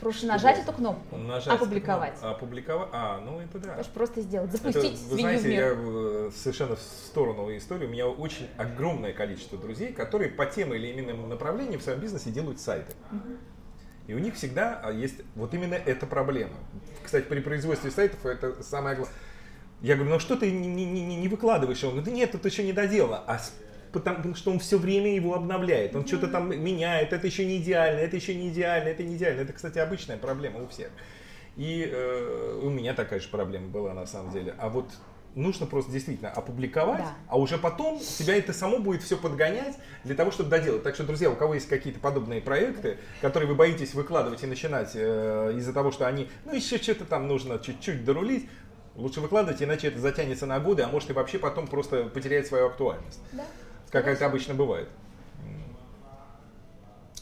Просто 0.00 0.26
нажать 0.26 0.58
эту 0.58 0.72
кнопку, 0.72 1.16
нажать 1.16 1.54
опубликовать. 1.54 2.18
Кнопку, 2.18 2.28
опубликовать. 2.28 2.88
А, 2.92 3.20
ну 3.20 3.40
это 3.40 3.58
да. 3.58 3.76
Можешь 3.76 3.90
просто 3.90 4.20
сделать, 4.20 4.52
запустить 4.52 4.94
это, 4.94 5.10
Вы 5.10 5.20
знаете, 5.20 5.54
я 5.54 5.72
э, 5.74 6.30
совершенно 6.34 6.76
в 6.76 6.80
сторону 6.80 7.56
истории. 7.56 7.86
У 7.86 7.90
меня 7.90 8.06
очень 8.06 8.48
огромное 8.56 9.12
количество 9.12 9.58
друзей, 9.58 9.92
которые 9.92 10.30
по 10.30 10.46
тем 10.46 10.72
или 10.74 11.00
иным 11.00 11.28
направлениям 11.28 11.80
в 11.80 11.82
своем 11.82 12.00
бизнесе 12.00 12.30
делают 12.30 12.60
сайты. 12.60 12.92
И 14.06 14.14
у 14.14 14.18
них 14.18 14.34
всегда 14.36 14.80
а, 14.82 14.90
есть 14.90 15.16
вот 15.34 15.52
именно 15.52 15.74
эта 15.74 16.06
проблема. 16.06 16.56
Кстати, 17.04 17.24
при 17.24 17.40
производстве 17.40 17.90
сайтов 17.90 18.24
это 18.24 18.62
самое 18.62 18.96
главное. 18.96 19.14
Я 19.80 19.94
говорю, 19.94 20.12
ну 20.12 20.18
что 20.18 20.36
ты 20.36 20.50
не, 20.50 20.66
не, 20.66 20.84
не, 20.86 21.16
не 21.16 21.28
выкладываешь? 21.28 21.82
Он 21.84 21.90
говорит, 21.90 22.06
да 22.06 22.10
нет, 22.10 22.34
это 22.34 22.48
еще 22.48 22.64
не 22.64 22.72
доделано. 22.72 23.22
А 23.26 23.38
потому 23.92 24.34
что 24.34 24.50
он 24.50 24.58
все 24.58 24.78
время 24.78 25.14
его 25.14 25.34
обновляет, 25.34 25.94
он 25.94 26.02
mm-hmm. 26.02 26.06
что-то 26.06 26.28
там 26.28 26.48
меняет, 26.48 27.12
это 27.12 27.26
еще 27.26 27.44
не 27.44 27.58
идеально, 27.58 28.00
это 28.00 28.16
еще 28.16 28.34
не 28.34 28.48
идеально, 28.48 28.88
это 28.88 29.02
не 29.02 29.16
идеально. 29.16 29.40
Это, 29.42 29.52
кстати, 29.52 29.78
обычная 29.78 30.16
проблема 30.16 30.62
у 30.62 30.68
всех. 30.68 30.90
И 31.56 31.88
э, 31.90 32.60
у 32.62 32.70
меня 32.70 32.94
такая 32.94 33.20
же 33.20 33.28
проблема 33.28 33.68
была 33.68 33.92
на 33.92 34.06
самом 34.06 34.32
деле. 34.32 34.54
А 34.58 34.68
вот 34.68 34.86
нужно 35.34 35.66
просто 35.66 35.90
действительно 35.90 36.30
опубликовать, 36.30 37.00
да. 37.00 37.14
а 37.28 37.38
уже 37.38 37.58
потом 37.58 37.98
тебя 37.98 38.36
это 38.36 38.52
само 38.52 38.78
будет 38.78 39.02
все 39.02 39.16
подгонять 39.16 39.76
для 40.04 40.14
того, 40.14 40.30
чтобы 40.30 40.50
доделать. 40.50 40.82
Так 40.82 40.94
что, 40.94 41.04
друзья, 41.04 41.30
у 41.30 41.36
кого 41.36 41.54
есть 41.54 41.68
какие-то 41.68 42.00
подобные 42.00 42.40
проекты, 42.40 42.98
которые 43.20 43.48
вы 43.48 43.54
боитесь 43.54 43.94
выкладывать 43.94 44.42
и 44.42 44.46
начинать 44.46 44.92
э, 44.94 45.54
из-за 45.56 45.72
того, 45.72 45.90
что 45.90 46.06
они, 46.06 46.28
ну, 46.44 46.54
еще 46.54 46.78
что-то 46.78 47.04
там 47.04 47.28
нужно 47.28 47.58
чуть-чуть 47.58 48.04
дорулить, 48.04 48.48
лучше 48.94 49.20
выкладывать, 49.20 49.62
иначе 49.62 49.88
это 49.88 50.00
затянется 50.00 50.46
на 50.46 50.58
годы, 50.60 50.82
а 50.82 50.88
может 50.88 51.10
и 51.10 51.12
вообще 51.12 51.38
потом 51.38 51.66
просто 51.66 52.04
потеряет 52.04 52.46
свою 52.46 52.66
актуальность. 52.66 53.20
Да 53.32 53.44
как 53.90 54.06
это 54.06 54.26
обычно 54.26 54.54
бывает. 54.54 54.88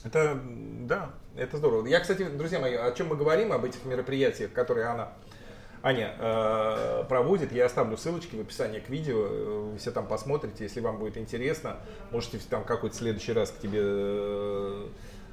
Это, 0.04 0.40
да, 0.82 1.10
это 1.36 1.56
здорово. 1.56 1.86
Я, 1.86 2.00
кстати, 2.00 2.24
друзья 2.24 2.60
мои, 2.60 2.74
о 2.74 2.92
чем 2.92 3.08
мы 3.08 3.16
говорим, 3.16 3.52
об 3.52 3.64
этих 3.64 3.84
мероприятиях, 3.84 4.52
которые 4.52 4.86
она, 4.86 5.12
Аня 5.82 6.14
э, 6.18 7.04
проводит, 7.08 7.52
я 7.52 7.66
оставлю 7.66 7.96
ссылочки 7.96 8.36
в 8.36 8.40
описании 8.40 8.80
к 8.80 8.88
видео, 8.88 9.70
вы 9.70 9.78
все 9.78 9.90
там 9.90 10.06
посмотрите, 10.06 10.64
если 10.64 10.80
вам 10.80 10.98
будет 10.98 11.16
интересно, 11.16 11.76
можете 12.12 12.38
там 12.50 12.64
какой-то 12.64 12.96
следующий 12.96 13.32
раз 13.32 13.50
к 13.50 13.58
тебе 13.58 13.80
э, 13.82 14.86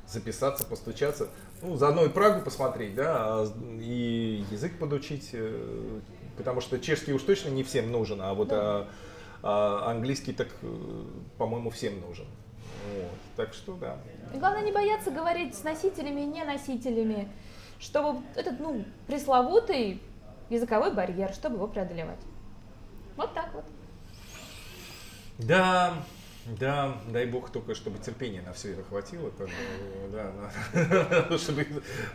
записаться, 0.07 0.65
постучаться, 0.65 1.29
ну, 1.61 1.75
заодно 1.75 2.05
и 2.05 2.09
Прагу 2.09 2.43
посмотреть, 2.43 2.95
да, 2.95 3.15
а 3.17 3.47
и 3.79 4.43
язык 4.51 4.77
подучить, 4.79 5.29
э, 5.33 5.99
потому 6.37 6.61
что 6.61 6.79
чешский 6.79 7.13
уж 7.13 7.21
точно 7.21 7.49
не 7.49 7.63
всем 7.63 7.91
нужен, 7.91 8.21
а 8.21 8.33
вот 8.33 8.49
да. 8.49 8.87
А, 9.43 9.91
английский 9.91 10.31
так, 10.31 10.47
э, 10.61 11.03
по-моему, 11.37 11.69
всем 11.69 11.99
нужен. 11.99 12.25
Вот. 12.95 13.11
Так 13.35 13.53
что 13.53 13.73
да. 13.73 13.97
И 14.33 14.37
главное 14.37 14.63
не 14.63 14.71
бояться 14.71 15.11
говорить 15.11 15.53
с 15.53 15.63
носителями 15.63 16.21
и 16.21 16.25
не 16.25 16.43
носителями, 16.45 17.29
чтобы 17.79 18.21
этот, 18.35 18.59
ну, 18.61 18.85
пресловутый 19.05 20.01
языковой 20.49 20.93
барьер, 20.93 21.33
чтобы 21.33 21.57
его 21.57 21.67
преодолевать. 21.67 22.19
Вот 23.17 23.33
так 23.33 23.53
вот. 23.53 23.65
Да, 25.39 25.93
да, 26.45 26.97
дай 27.09 27.25
бог 27.25 27.49
только, 27.49 27.75
чтобы 27.75 27.99
терпения 27.99 28.41
на 28.41 28.53
все 28.53 28.73
это 28.73 28.83
хватило. 28.83 29.31
Да, 30.11 31.37
чтобы, 31.37 31.67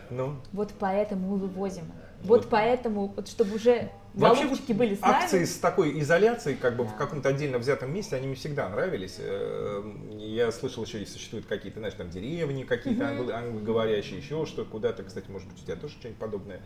ну. 0.09 0.35
Вот 0.51 0.73
поэтому 0.79 1.29
мы 1.29 1.37
вывозим. 1.37 1.91
Вот, 2.23 2.41
вот 2.41 2.49
поэтому, 2.49 3.13
вот, 3.15 3.27
чтобы 3.27 3.55
уже 3.55 3.91
Вообще 4.13 4.45
вот 4.45 4.59
были 4.75 4.95
с 4.95 5.01
нами. 5.01 5.23
акции 5.23 5.45
с 5.45 5.57
такой 5.57 5.99
изоляцией, 5.99 6.57
как 6.57 6.75
бы 6.75 6.83
да. 6.83 6.89
в 6.89 6.95
каком-то 6.95 7.29
отдельно 7.29 7.57
взятом 7.59 7.93
месте, 7.93 8.15
они 8.15 8.27
мне 8.27 8.35
всегда 8.35 8.67
нравились. 8.69 9.17
Э, 9.19 9.83
я 10.17 10.51
слышал 10.51 10.83
еще, 10.83 11.01
и 11.01 11.05
существуют 11.05 11.45
какие-то, 11.45 11.79
знаешь, 11.79 11.93
там 11.93 12.09
деревни 12.09 12.63
какие-то 12.63 13.11
угу. 13.11 13.31
англоговорящие, 13.31 14.19
еще 14.19 14.45
что 14.45 14.65
куда-то, 14.65 15.03
кстати, 15.03 15.29
может 15.29 15.47
быть, 15.47 15.61
у 15.61 15.65
тебя 15.65 15.75
тоже 15.75 15.93
что-нибудь 15.93 16.19
подобное 16.19 16.61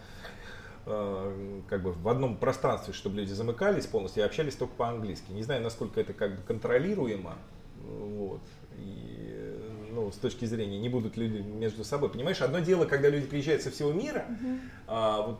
э, 0.85 1.61
как 1.69 1.83
бы 1.83 1.91
в 1.91 2.07
одном 2.07 2.37
пространстве, 2.37 2.93
чтобы 2.93 3.17
люди 3.17 3.33
замыкались 3.33 3.85
полностью 3.85 4.23
и 4.23 4.25
общались 4.25 4.55
только 4.55 4.73
по-английски. 4.75 5.31
Не 5.31 5.43
знаю, 5.43 5.61
насколько 5.61 5.99
это 5.99 6.13
как 6.13 6.37
бы 6.37 6.41
контролируемо, 6.43 7.35
вот, 7.83 8.41
и, 8.77 9.52
ну, 9.93 10.11
с 10.11 10.15
точки 10.15 10.45
зрения, 10.45 10.79
не 10.79 10.89
будут 10.89 11.17
люди 11.17 11.37
между 11.37 11.83
собой. 11.83 12.09
Понимаешь, 12.09 12.41
одно 12.41 12.59
дело, 12.59 12.85
когда 12.85 13.09
люди 13.09 13.27
приезжают 13.27 13.61
со 13.61 13.71
всего 13.71 13.91
мира, 13.91 14.25
uh-huh. 14.29 14.59
а, 14.87 15.21
вот, 15.27 15.39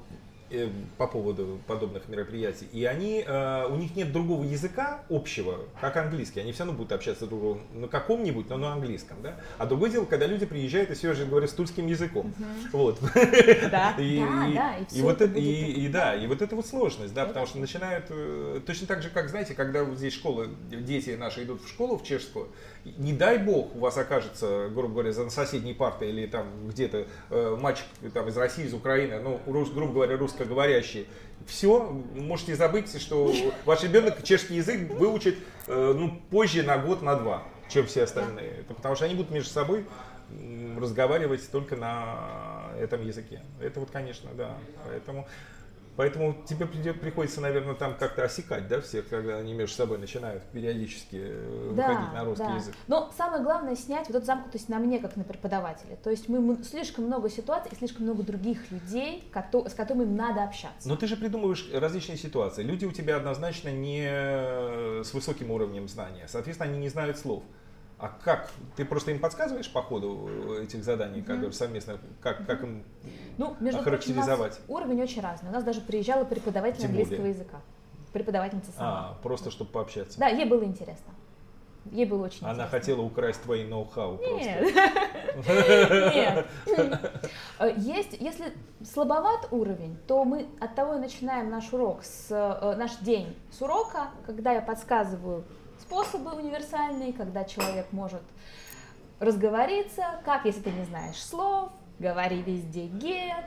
по 0.98 1.08
поводу 1.08 1.60
подобных 1.68 2.08
мероприятий. 2.08 2.68
И 2.72 2.86
они, 2.86 3.24
э, 3.26 3.68
у 3.70 3.76
них 3.76 3.96
нет 3.96 4.12
другого 4.12 4.44
языка 4.44 5.04
общего, 5.10 5.60
как 5.82 5.98
английский. 5.98 6.42
Они 6.42 6.52
все 6.52 6.64
равно 6.64 6.78
будут 6.78 6.92
общаться 6.92 7.28
друг 7.28 7.60
на 7.74 7.88
каком-нибудь, 7.88 8.50
но 8.50 8.58
на 8.58 8.74
английском. 8.74 9.18
Да? 9.22 9.36
А 9.58 9.66
другое 9.66 9.90
дело, 9.90 10.06
когда 10.06 10.28
люди 10.28 10.46
приезжают 10.46 10.92
и 10.92 10.94
все 10.94 11.14
же 11.14 11.26
говорят 11.26 11.50
с 11.50 11.54
тульским 11.54 11.88
языком. 11.88 12.34
Вот. 12.72 13.00
Да, 13.72 13.96
и, 13.98 14.20
да, 14.20 14.48
и, 14.48 14.54
да. 14.54 14.78
И, 14.78 15.00
и, 15.00 15.02
вот 15.02 15.22
это, 15.22 15.40
и, 15.40 15.86
и, 15.86 15.88
да, 15.88 16.16
и 16.16 16.28
вот 16.28 16.42
это 16.42 16.56
вот 16.56 16.66
сложность, 16.66 17.14
да, 17.14 17.26
потому 17.26 17.46
что 17.46 17.60
начинают, 17.60 18.06
э, 18.10 18.62
точно 18.66 18.88
так 18.88 19.02
же, 19.02 19.10
как, 19.10 19.30
знаете, 19.30 19.54
когда 19.54 19.84
здесь 19.96 20.14
школы, 20.14 20.50
дети 20.70 21.12
наши 21.12 21.44
идут 21.44 21.64
в 21.64 21.68
школу 21.68 21.98
в 21.98 22.04
чешскую, 22.04 22.50
не 22.86 23.14
дай 23.14 23.38
бог 23.38 23.76
у 23.76 23.80
вас 23.80 23.98
окажется, 23.98 24.70
грубо 24.74 24.94
говоря, 24.94 25.12
за 25.14 25.30
соседней 25.30 25.74
партой 25.74 26.10
или 26.10 26.26
там 26.28 26.48
где-то 26.68 27.06
э, 27.30 27.58
мальчик 27.60 27.86
там, 28.14 28.28
из 28.28 28.38
России, 28.38 28.66
из 28.66 28.74
Украины, 28.74 29.20
ну, 29.20 29.40
грубо 29.46 29.94
говоря, 29.94 30.18
русскоговорящий, 30.44 31.08
все, 31.48 31.82
можете 32.16 32.56
забыть, 32.56 33.02
что 33.02 33.34
ваш 33.66 33.84
ребенок 33.84 34.24
чешский 34.24 34.56
язык 34.56 34.90
выучит 34.92 35.38
э, 35.68 35.94
ну, 35.96 36.22
позже 36.30 36.64
на 36.64 36.78
год, 36.78 37.02
на 37.02 37.16
два, 37.16 37.44
чем 37.70 37.86
все 37.86 38.04
остальные. 38.04 38.52
Это 38.62 38.74
потому 38.74 38.96
что 38.96 39.06
они 39.06 39.16
будут 39.16 39.32
между 39.32 39.50
собой 39.50 39.86
разговаривать 40.80 41.50
только 41.52 41.76
на 41.76 42.72
этом 42.80 43.06
языке. 43.06 43.42
Это 43.62 43.80
вот, 43.80 43.92
конечно, 43.92 44.30
да. 44.34 44.58
Поэтому 44.88 45.28
Поэтому 45.96 46.36
тебе 46.48 46.66
приходится, 46.66 47.40
наверное, 47.40 47.76
там 47.76 47.96
как-то 47.98 48.24
осекать, 48.24 48.68
да, 48.68 48.82
всех, 48.82 49.08
когда 49.10 49.38
они 49.38 49.54
между 49.54 49.76
собой 49.76 50.00
начинают 50.00 50.44
периодически 50.46 51.22
э, 51.22 51.74
да, 51.76 51.88
выходить 51.88 52.14
на 52.14 52.26
русский 52.26 52.46
да. 52.46 52.56
язык. 52.56 52.76
Но 52.88 53.12
самое 53.16 53.44
главное 53.44 53.76
снять 53.76 54.08
вот 54.08 54.18
эту 54.18 54.26
замкнутость 54.26 54.70
на 54.70 54.80
мне, 54.80 55.00
как 55.00 55.16
на 55.16 55.24
преподавателе. 55.24 55.98
То 56.04 56.10
есть 56.10 56.28
мы 56.30 56.64
слишком 56.64 57.06
много 57.06 57.30
ситуаций 57.30 57.72
и 57.72 57.76
слишком 57.76 58.06
много 58.06 58.24
других 58.24 58.72
людей, 58.72 59.30
с 59.34 59.74
которыми 59.74 60.06
надо 60.06 60.44
общаться. 60.44 60.90
Но 60.90 60.96
ты 60.96 61.06
же 61.06 61.16
придумываешь 61.16 61.70
различные 61.72 62.18
ситуации. 62.18 62.64
Люди 62.64 62.86
у 62.86 62.92
тебя 62.92 63.18
однозначно 63.18 63.70
не 63.70 64.08
с 65.04 65.14
высоким 65.14 65.52
уровнем 65.52 65.88
знания. 65.88 66.26
Соответственно, 66.28 66.72
они 66.72 66.80
не 66.80 66.90
знают 66.90 67.20
слов. 67.20 67.44
А 68.04 68.12
как? 68.22 68.50
Ты 68.76 68.84
просто 68.84 69.12
им 69.12 69.20
подсказываешь 69.20 69.72
по 69.72 69.82
ходу 69.82 70.30
этих 70.62 70.84
заданий, 70.84 71.22
mm-hmm. 71.22 71.42
как 71.42 71.54
совместно, 71.54 72.00
как, 72.22 72.46
как 72.46 72.62
им 72.62 72.84
ну, 73.38 73.56
между 73.62 73.80
охарактеризовать? 73.80 74.58
Прочим, 74.58 74.74
уровень 74.76 75.02
очень 75.02 75.22
разный. 75.22 75.50
У 75.50 75.54
нас 75.54 75.64
даже 75.64 75.80
приезжала 75.80 76.26
преподаватель 76.26 76.82
Тем 76.82 76.90
английского 76.90 77.20
более. 77.20 77.34
языка. 77.34 77.62
Преподавательница 78.12 78.74
сама. 78.74 79.12
А, 79.12 79.24
просто 79.24 79.52
чтобы 79.52 79.72
пообщаться. 79.72 80.20
Да, 80.20 80.28
ей 80.28 80.44
было 80.44 80.66
интересно. 80.66 81.14
Ей 81.92 82.06
было 82.06 82.26
очень 82.26 82.44
Она 82.44 82.52
интересно. 82.52 82.78
хотела 82.78 83.02
украсть 83.02 83.42
твои 83.42 83.64
ноу-хау 83.64 84.20
Нет. 84.20 84.76
Нет. 85.48 86.48
Э, 87.60 87.74
есть, 87.78 88.18
если 88.20 88.52
слабоват 88.84 89.48
уровень, 89.52 89.98
то 90.08 90.26
мы 90.26 90.48
от 90.60 90.76
того 90.76 90.96
и 90.96 91.00
начинаем 91.00 91.50
наш 91.50 91.72
урок, 91.72 92.04
с, 92.04 92.28
э, 92.30 92.76
наш 92.76 92.98
день 92.98 93.34
с 93.50 93.62
урока, 93.62 94.10
когда 94.26 94.52
я 94.52 94.62
подсказываю 94.62 95.46
способы 95.94 96.32
универсальные, 96.32 97.14
когда 97.14 97.44
человек 97.44 97.86
может 97.92 98.24
разговориться, 99.20 100.20
как, 100.26 100.46
если 100.46 100.62
ты 100.62 100.72
не 100.72 100.86
знаешь 100.86 101.22
слов, 101.22 101.72
говори 102.00 102.42
везде 102.42 102.88
get, 102.88 103.46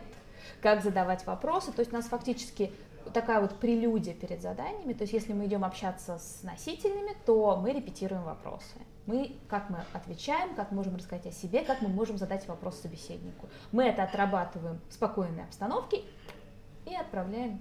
как 0.63 0.85
задавать 0.85 1.27
вопросы. 1.27 1.73
То 1.73 1.81
есть 1.81 1.93
у 1.93 1.97
нас 1.97 2.07
фактически 2.07 2.73
такая 3.13 3.41
вот 3.41 3.59
прелюдия 3.59 4.15
перед 4.15 4.43
заданиями. 4.43 4.93
То 4.93 5.03
есть 5.03 5.13
если 5.13 5.33
мы 5.33 5.47
идем 5.47 5.65
общаться 5.65 6.19
с 6.19 6.45
носителями, 6.45 7.17
то 7.27 7.57
мы 7.57 7.73
репетируем 7.73 8.23
вопросы. 8.23 8.77
Мы, 9.07 9.37
как 9.49 9.69
мы 9.69 9.79
отвечаем, 9.93 10.55
как 10.55 10.71
можем 10.71 10.95
рассказать 10.95 11.27
о 11.27 11.33
себе, 11.33 11.63
как 11.63 11.83
мы 11.83 11.89
можем 11.89 12.17
задать 12.17 12.47
вопрос 12.47 12.81
собеседнику. 12.81 13.49
Мы 13.73 13.85
это 13.85 14.05
отрабатываем 14.05 14.81
в 14.89 14.93
спокойной 14.93 15.43
обстановке 15.43 16.05
и 16.87 16.95
отправляем 16.95 17.61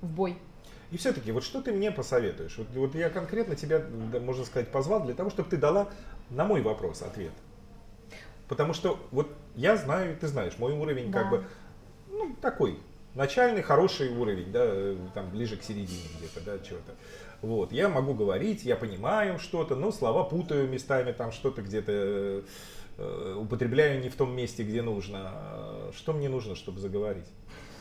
в 0.00 0.08
бой. 0.08 0.38
И 0.92 0.98
все-таки, 0.98 1.32
вот 1.32 1.42
что 1.42 1.62
ты 1.62 1.72
мне 1.72 1.90
посоветуешь? 1.90 2.58
Вот, 2.58 2.68
вот 2.74 2.94
я 2.94 3.08
конкретно 3.08 3.56
тебя, 3.56 3.82
можно 4.20 4.44
сказать, 4.44 4.68
позвал 4.68 5.02
для 5.02 5.14
того, 5.14 5.30
чтобы 5.30 5.48
ты 5.48 5.56
дала 5.56 5.88
на 6.28 6.44
мой 6.44 6.60
вопрос 6.60 7.00
ответ. 7.00 7.32
Потому 8.46 8.74
что 8.74 8.98
вот 9.10 9.30
я 9.56 9.78
знаю, 9.78 10.14
ты 10.18 10.28
знаешь, 10.28 10.58
мой 10.58 10.74
уровень 10.74 11.10
да. 11.10 11.20
как 11.20 11.30
бы 11.30 11.44
ну, 12.10 12.36
такой, 12.42 12.78
начальный 13.14 13.62
хороший 13.62 14.10
уровень, 14.14 14.52
да, 14.52 14.94
там 15.14 15.30
ближе 15.30 15.56
к 15.56 15.62
середине 15.62 16.08
где-то, 16.18 16.40
да, 16.44 16.58
чего-то. 16.58 16.94
Вот, 17.40 17.72
я 17.72 17.88
могу 17.88 18.12
говорить, 18.12 18.64
я 18.64 18.76
понимаю 18.76 19.38
что-то, 19.38 19.74
но 19.74 19.92
слова 19.92 20.24
путаю 20.24 20.68
местами, 20.68 21.12
там 21.12 21.32
что-то 21.32 21.62
где-то 21.62 22.42
э, 22.98 23.36
употребляю 23.38 24.02
не 24.02 24.10
в 24.10 24.14
том 24.14 24.36
месте, 24.36 24.62
где 24.62 24.82
нужно. 24.82 25.32
Что 25.96 26.12
мне 26.12 26.28
нужно, 26.28 26.54
чтобы 26.54 26.80
заговорить? 26.80 27.26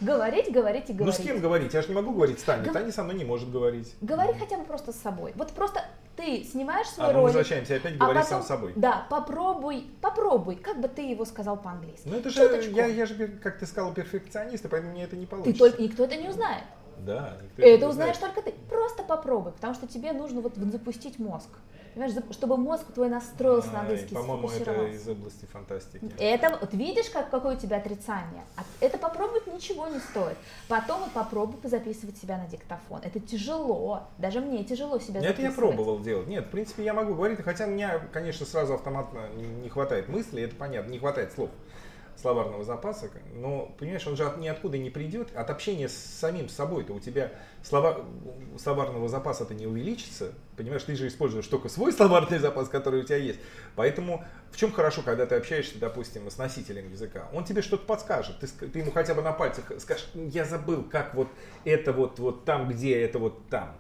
Говорить, 0.01 0.51
говорить 0.51 0.89
и 0.89 0.93
говорить. 0.93 1.17
Ну 1.17 1.23
с 1.23 1.25
кем 1.25 1.39
говорить? 1.39 1.73
Я 1.73 1.81
же 1.83 1.89
не 1.89 1.93
могу 1.93 2.11
говорить 2.11 2.39
с 2.39 2.43
Таней. 2.43 2.65
Г... 2.65 2.73
Таня 2.73 2.91
со 2.91 3.03
мной 3.03 3.15
не 3.15 3.23
может 3.23 3.51
говорить. 3.51 3.93
Говори 4.01 4.33
хотя 4.33 4.57
бы 4.57 4.65
просто 4.65 4.91
с 4.91 4.95
собой. 4.95 5.31
Вот 5.35 5.51
просто 5.51 5.85
ты 6.15 6.43
снимаешь 6.43 6.87
свой 6.87 7.07
а, 7.07 7.09
ролик. 7.09 7.17
мы 7.17 7.23
возвращаемся 7.25 7.75
опять 7.75 7.97
говорить 7.97 8.21
а 8.21 8.23
потом, 8.23 8.29
сам 8.29 8.43
с 8.43 8.47
собой. 8.47 8.73
Да, 8.75 9.05
попробуй, 9.09 9.85
попробуй, 10.01 10.55
как 10.55 10.81
бы 10.81 10.87
ты 10.87 11.03
его 11.03 11.23
сказал 11.25 11.55
по-английски. 11.55 12.07
Ну 12.07 12.17
это 12.17 12.29
же, 12.29 12.71
я, 12.71 12.87
я 12.87 13.05
же, 13.05 13.27
как 13.27 13.59
ты 13.59 13.65
сказал, 13.65 13.93
перфекционист, 13.93 14.65
и 14.65 14.67
поэтому 14.67 14.93
мне 14.93 15.03
это 15.03 15.15
не 15.15 15.27
получится. 15.27 15.53
Ты 15.53 15.59
только, 15.59 15.81
никто 15.81 16.03
это 16.03 16.15
не 16.15 16.29
узнает. 16.29 16.63
Да, 17.05 17.37
никто 17.41 17.61
это, 17.61 17.69
это 17.69 17.89
узнаешь 17.89 18.17
знает. 18.17 18.35
только 18.35 18.49
ты. 18.49 18.55
Просто 18.69 19.03
попробуй, 19.03 19.51
потому 19.51 19.73
что 19.73 19.87
тебе 19.87 20.13
нужно 20.13 20.41
вот 20.41 20.55
запустить 20.55 21.19
мозг. 21.19 21.49
Понимаешь, 21.93 22.13
чтобы 22.31 22.57
мозг 22.57 22.85
твой 22.93 23.09
настроился 23.09 23.69
а, 23.71 23.73
на 23.73 23.79
английский, 23.81 24.15
По-моему, 24.15 24.49
это 24.49 24.87
из 24.87 25.07
области 25.07 25.45
фантастики. 25.45 26.09
Это, 26.17 26.57
вот 26.59 26.73
видишь, 26.73 27.09
как, 27.09 27.29
какое 27.29 27.57
у 27.57 27.59
тебя 27.59 27.77
отрицание? 27.77 28.43
Это 28.79 28.97
попробовать 28.97 29.47
ничего 29.47 29.87
не 29.87 29.99
стоит. 29.99 30.37
Потом 30.67 31.01
вот 31.01 31.11
попробуй 31.11 31.57
позаписывать 31.57 32.17
себя 32.17 32.37
на 32.37 32.47
диктофон. 32.47 33.01
Это 33.03 33.19
тяжело. 33.19 34.03
Даже 34.17 34.39
мне 34.39 34.63
тяжело 34.63 34.99
себя 34.99 35.21
записывать. 35.21 35.39
Это 35.39 35.41
я 35.41 35.51
пробовал 35.51 35.99
делать. 35.99 36.27
Нет, 36.27 36.45
в 36.47 36.49
принципе, 36.49 36.83
я 36.83 36.93
могу 36.93 37.13
говорить, 37.13 37.41
хотя 37.41 37.65
у 37.65 37.69
меня, 37.69 37.99
конечно, 38.13 38.45
сразу 38.45 38.73
автоматно 38.73 39.29
не 39.29 39.69
хватает 39.69 40.07
мысли, 40.07 40.43
это 40.43 40.55
понятно, 40.55 40.91
не 40.91 40.99
хватает 40.99 41.33
слов 41.33 41.49
словарного 42.15 42.63
запаса, 42.63 43.09
но, 43.33 43.73
понимаешь, 43.77 44.05
он 44.07 44.15
же 44.15 44.25
от, 44.25 44.37
ниоткуда 44.37 44.77
не 44.77 44.89
придет, 44.89 45.35
от 45.35 45.49
общения 45.49 45.89
с 45.89 45.95
самим 45.95 46.49
собой-то 46.49 46.93
у 46.93 46.99
тебя 46.99 47.31
слова, 47.63 48.05
словарного 48.57 49.07
запаса-то 49.07 49.53
не 49.53 49.67
увеличится, 49.67 50.33
понимаешь, 50.57 50.83
ты 50.83 50.95
же 50.95 51.07
используешь 51.07 51.47
только 51.47 51.69
свой 51.69 51.91
словарный 51.93 52.39
запас, 52.39 52.69
который 52.69 53.01
у 53.01 53.03
тебя 53.03 53.17
есть, 53.17 53.39
поэтому 53.75 54.23
в 54.51 54.57
чем 54.57 54.71
хорошо, 54.71 55.01
когда 55.01 55.25
ты 55.25 55.35
общаешься, 55.35 55.79
допустим, 55.79 56.29
с 56.29 56.37
носителем 56.37 56.91
языка, 56.91 57.29
он 57.33 57.43
тебе 57.43 57.61
что-то 57.61 57.85
подскажет, 57.85 58.39
ты, 58.39 58.47
ты 58.47 58.79
ему 58.79 58.91
хотя 58.91 59.13
бы 59.13 59.21
на 59.21 59.31
пальцах 59.31 59.71
скажешь, 59.79 60.09
я 60.13 60.45
забыл, 60.45 60.83
как 60.83 61.15
вот 61.15 61.27
это 61.65 61.93
вот, 61.93 62.19
вот 62.19 62.45
там, 62.45 62.69
где 62.69 63.01
это 63.01 63.19
вот 63.19 63.47
там, 63.49 63.75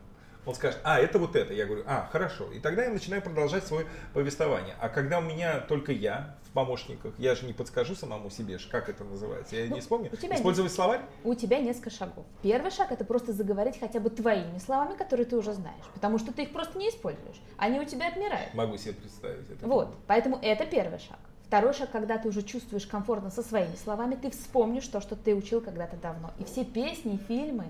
он 0.45 0.55
скажет, 0.55 0.79
а, 0.83 0.99
это 0.99 1.19
вот 1.19 1.35
это. 1.35 1.53
Я 1.53 1.65
говорю, 1.65 1.83
а, 1.85 2.09
хорошо. 2.11 2.51
И 2.51 2.59
тогда 2.59 2.83
я 2.83 2.89
начинаю 2.89 3.21
продолжать 3.21 3.65
свое 3.65 3.85
повествование. 4.13 4.75
А 4.79 4.89
когда 4.89 5.19
у 5.19 5.21
меня 5.21 5.59
только 5.59 5.91
я 5.91 6.35
в 6.43 6.51
помощниках, 6.51 7.13
я 7.19 7.35
же 7.35 7.45
не 7.45 7.53
подскажу 7.53 7.95
самому 7.95 8.29
себе, 8.31 8.57
как 8.71 8.89
это 8.89 9.03
называется. 9.03 9.55
Я 9.55 9.67
ну, 9.69 9.75
не 9.75 9.81
вспомню. 9.81 10.09
Использовать 10.11 10.71
не... 10.71 10.75
словарь? 10.75 11.01
У 11.23 11.35
тебя 11.35 11.59
несколько 11.59 11.91
шагов. 11.91 12.25
Первый 12.41 12.71
шаг 12.71 12.91
это 12.91 13.05
просто 13.05 13.33
заговорить 13.33 13.79
хотя 13.79 13.99
бы 13.99 14.09
твоими 14.09 14.57
словами, 14.57 14.97
которые 14.97 15.25
ты 15.25 15.37
уже 15.37 15.53
знаешь. 15.53 15.85
Потому 15.93 16.17
что 16.17 16.33
ты 16.33 16.43
их 16.43 16.51
просто 16.51 16.79
не 16.79 16.89
используешь. 16.89 17.39
Они 17.57 17.79
у 17.79 17.85
тебя 17.85 18.07
отмирают. 18.07 18.53
Могу 18.55 18.77
себе 18.77 18.93
представить 18.93 19.49
это. 19.49 19.67
Вот. 19.67 19.95
Поэтому 20.07 20.39
это 20.41 20.65
первый 20.65 20.99
шаг. 20.99 21.19
Второй 21.45 21.73
шаг, 21.73 21.91
когда 21.91 22.17
ты 22.17 22.29
уже 22.29 22.41
чувствуешь 22.43 22.87
комфортно 22.87 23.29
со 23.29 23.43
своими 23.43 23.75
словами, 23.75 24.15
ты 24.15 24.31
вспомнишь 24.31 24.87
то, 24.87 25.01
что 25.01 25.15
ты 25.15 25.35
учил 25.35 25.61
когда-то 25.61 25.97
давно. 25.97 26.31
И 26.39 26.45
все 26.45 26.63
песни, 26.63 27.19
фильмы, 27.27 27.65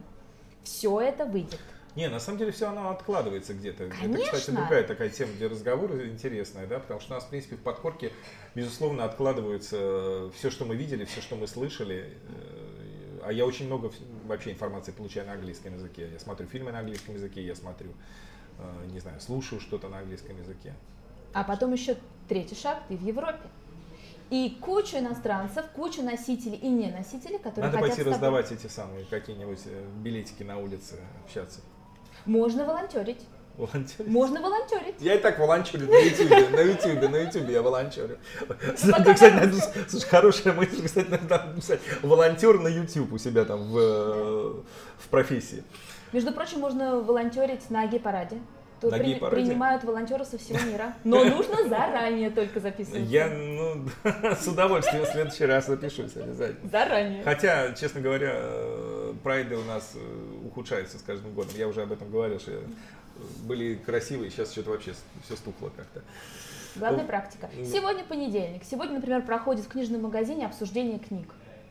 все 0.63 1.01
это 1.01 1.25
выйдет. 1.25 1.59
Не, 1.95 2.07
на 2.07 2.19
самом 2.19 2.37
деле 2.39 2.51
все 2.51 2.69
оно 2.69 2.89
откладывается 2.89 3.53
где-то. 3.53 3.89
Конечно. 3.89 4.23
Это, 4.23 4.37
кстати, 4.37 4.55
другая 4.55 4.83
такая 4.83 5.09
тема 5.09 5.33
для 5.33 5.49
разговора 5.49 6.07
интересная, 6.07 6.65
да, 6.65 6.79
потому 6.79 7.01
что 7.01 7.13
у 7.13 7.15
нас, 7.15 7.25
в 7.25 7.29
принципе, 7.29 7.57
в 7.57 7.61
подкорке, 7.61 8.11
безусловно, 8.55 9.03
откладывается 9.03 10.31
все, 10.35 10.49
что 10.49 10.65
мы 10.65 10.75
видели, 10.75 11.03
все, 11.03 11.19
что 11.21 11.35
мы 11.35 11.47
слышали. 11.47 12.13
Э, 12.29 13.21
а 13.23 13.33
я 13.33 13.45
очень 13.45 13.65
много 13.65 13.91
вообще 14.25 14.51
информации 14.51 14.91
получаю 14.91 15.27
на 15.27 15.33
английском 15.33 15.73
языке. 15.73 16.09
Я 16.11 16.19
смотрю 16.19 16.47
фильмы 16.47 16.71
на 16.71 16.79
английском 16.79 17.15
языке, 17.15 17.45
я 17.45 17.55
смотрю, 17.55 17.91
э, 18.57 18.85
не 18.91 18.99
знаю, 18.99 19.19
слушаю 19.19 19.59
что-то 19.59 19.89
на 19.89 19.99
английском 19.99 20.37
языке. 20.37 20.73
А 21.33 21.43
потом 21.43 21.73
еще 21.73 21.97
третий 22.29 22.55
шаг, 22.55 22.83
ты 22.87 22.95
в 22.95 23.03
Европе. 23.03 23.49
И 24.29 24.57
кучу 24.61 24.97
иностранцев, 24.97 25.65
кучу 25.75 26.01
носителей 26.03 26.55
и 26.55 26.69
не 26.69 26.89
носителей, 26.89 27.37
которые 27.37 27.65
Надо 27.65 27.79
хотят 27.79 27.97
пойти 27.97 28.09
раздавать 28.09 28.51
эти 28.53 28.67
самые 28.67 29.03
какие-нибудь 29.05 29.59
э, 29.65 29.85
билетики 30.01 30.43
на 30.43 30.57
улице, 30.57 30.95
общаться. 31.25 31.59
Можно 32.25 32.65
волонтерить. 32.65 33.21
Волонтерить? 33.57 34.07
Можно 34.07 34.41
волонтерить. 34.41 34.95
Я 34.99 35.15
и 35.15 35.17
так 35.19 35.37
волонтерю 35.39 35.87
на 35.87 35.97
Ютубе, 35.97 36.49
на 36.49 36.61
Ютубе, 36.61 37.07
на 37.09 37.17
Ютубе 37.17 37.53
я 37.53 37.61
волонтерю. 37.61 38.17
Ну, 38.47 38.55
кстати, 39.13 39.33
надо, 39.33 39.55
слушай, 39.89 40.07
хорошая 40.07 40.53
мысль, 40.53 40.85
кстати, 40.85 41.09
надо 41.09 41.45
написать 41.47 41.79
волонтер 42.01 42.59
на 42.59 42.69
YouTube 42.69 43.11
у 43.13 43.17
себя 43.17 43.45
там 43.45 43.71
в, 43.71 44.63
в 44.97 45.07
профессии. 45.09 45.63
Между 46.13 46.31
прочим, 46.31 46.59
можно 46.59 46.99
волонтерить 47.01 47.69
на 47.69 47.85
гей-параде. 47.87 48.37
Тут 48.81 48.91
при, 48.91 49.13
принимают 49.13 49.83
волонтеры 49.83 50.25
со 50.25 50.39
всего 50.39 50.59
мира. 50.59 50.95
Но 51.03 51.23
нужно 51.23 51.69
заранее 51.69 52.31
только 52.31 52.59
записываться. 52.59 52.99
Я, 52.99 53.27
ну, 53.29 53.87
с 54.35 54.47
удовольствием 54.47 55.05
в 55.05 55.07
следующий 55.07 55.45
раз 55.45 55.67
запишусь 55.67 56.17
обязательно. 56.17 56.67
Заранее. 56.67 57.23
Хотя, 57.23 57.73
честно 57.73 58.01
говоря, 58.01 58.35
прайды 59.23 59.55
у 59.55 59.63
нас 59.65 59.95
ухудшаются 60.47 60.97
с 60.97 61.03
каждым 61.03 61.33
годом. 61.33 61.51
Я 61.55 61.67
уже 61.67 61.83
об 61.83 61.91
этом 61.91 62.09
говорил, 62.09 62.39
что 62.39 62.59
были 63.43 63.75
красивые, 63.75 64.31
сейчас 64.31 64.51
что-то 64.51 64.71
вообще 64.71 64.95
все 65.25 65.35
стухло 65.35 65.69
как-то. 65.69 66.01
Главная 66.75 67.03
ну, 67.03 67.07
практика. 67.07 67.49
Сегодня 67.63 68.03
понедельник. 68.03 68.63
Сегодня, 68.63 68.95
например, 68.95 69.21
проходит 69.21 69.65
в 69.65 69.67
книжном 69.67 70.01
магазине 70.01 70.47
обсуждение 70.47 70.97
книг. 70.97 71.27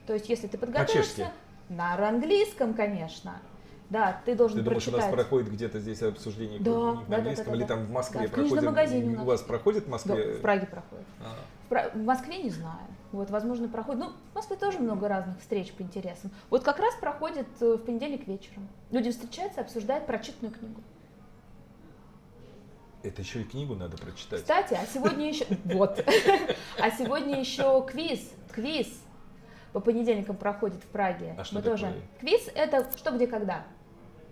То 0.06 0.14
есть, 0.14 0.28
если 0.28 0.46
ты 0.46 0.58
подготовишься... 0.58 1.32
На 1.68 1.94
английском, 2.08 2.74
конечно. 2.74 3.40
Да, 3.90 4.20
ты 4.24 4.36
должен 4.36 4.58
Ты 4.58 4.64
думаешь, 4.64 4.84
прочитать. 4.84 5.04
у 5.04 5.06
нас 5.08 5.14
проходит 5.14 5.50
где-то 5.50 5.80
здесь 5.80 6.00
обсуждение 6.02 6.60
да, 6.60 6.70
на 7.08 7.16
английском? 7.16 7.26
Да, 7.26 7.34
да, 7.34 7.44
да, 7.44 7.56
или 7.56 7.64
там 7.64 7.86
в 7.86 7.90
Москве 7.90 8.20
да, 8.20 8.26
в 8.28 8.30
проходит? 8.30 8.64
магазине 8.64 9.18
у, 9.18 9.24
вас 9.24 9.42
проходит 9.42 9.84
в 9.84 9.88
Москве? 9.88 10.14
Да, 10.14 10.38
в 10.38 10.40
Праге 10.40 10.66
проходит. 10.66 11.06
А. 11.20 11.90
В, 11.94 12.04
Москве 12.04 12.38
не 12.38 12.50
знаю. 12.50 12.86
Вот, 13.10 13.30
возможно, 13.30 13.68
проходит. 13.68 14.00
Ну, 14.00 14.12
в 14.30 14.34
Москве 14.36 14.56
тоже 14.56 14.78
много 14.78 15.08
разных 15.08 15.40
встреч 15.40 15.72
по 15.72 15.82
интересам. 15.82 16.30
Вот 16.50 16.62
как 16.62 16.78
раз 16.78 16.94
проходит 16.94 17.48
э, 17.60 17.74
в 17.74 17.78
понедельник 17.78 18.28
вечером. 18.28 18.68
Люди 18.92 19.10
встречаются, 19.10 19.60
обсуждают 19.60 20.06
прочитанную 20.06 20.54
книгу. 20.56 20.80
Это 23.02 23.22
еще 23.22 23.40
и 23.40 23.44
книгу 23.44 23.74
надо 23.74 23.96
прочитать. 23.96 24.42
Кстати, 24.42 24.74
а 24.74 24.86
сегодня 24.86 25.28
еще... 25.28 25.46
Вот. 25.64 26.04
А 26.78 26.90
сегодня 26.92 27.40
еще 27.40 27.84
квиз. 27.90 28.30
Квиз. 28.52 28.86
По 29.72 29.80
понедельникам 29.80 30.36
проходит 30.36 30.82
в 30.82 30.86
Праге. 30.86 31.34
А 31.36 31.42
что 31.42 31.56
Мы 31.56 31.62
тоже. 31.62 31.92
Квиз 32.20 32.48
это 32.54 32.88
что, 32.96 33.10
где, 33.12 33.26
когда. 33.26 33.64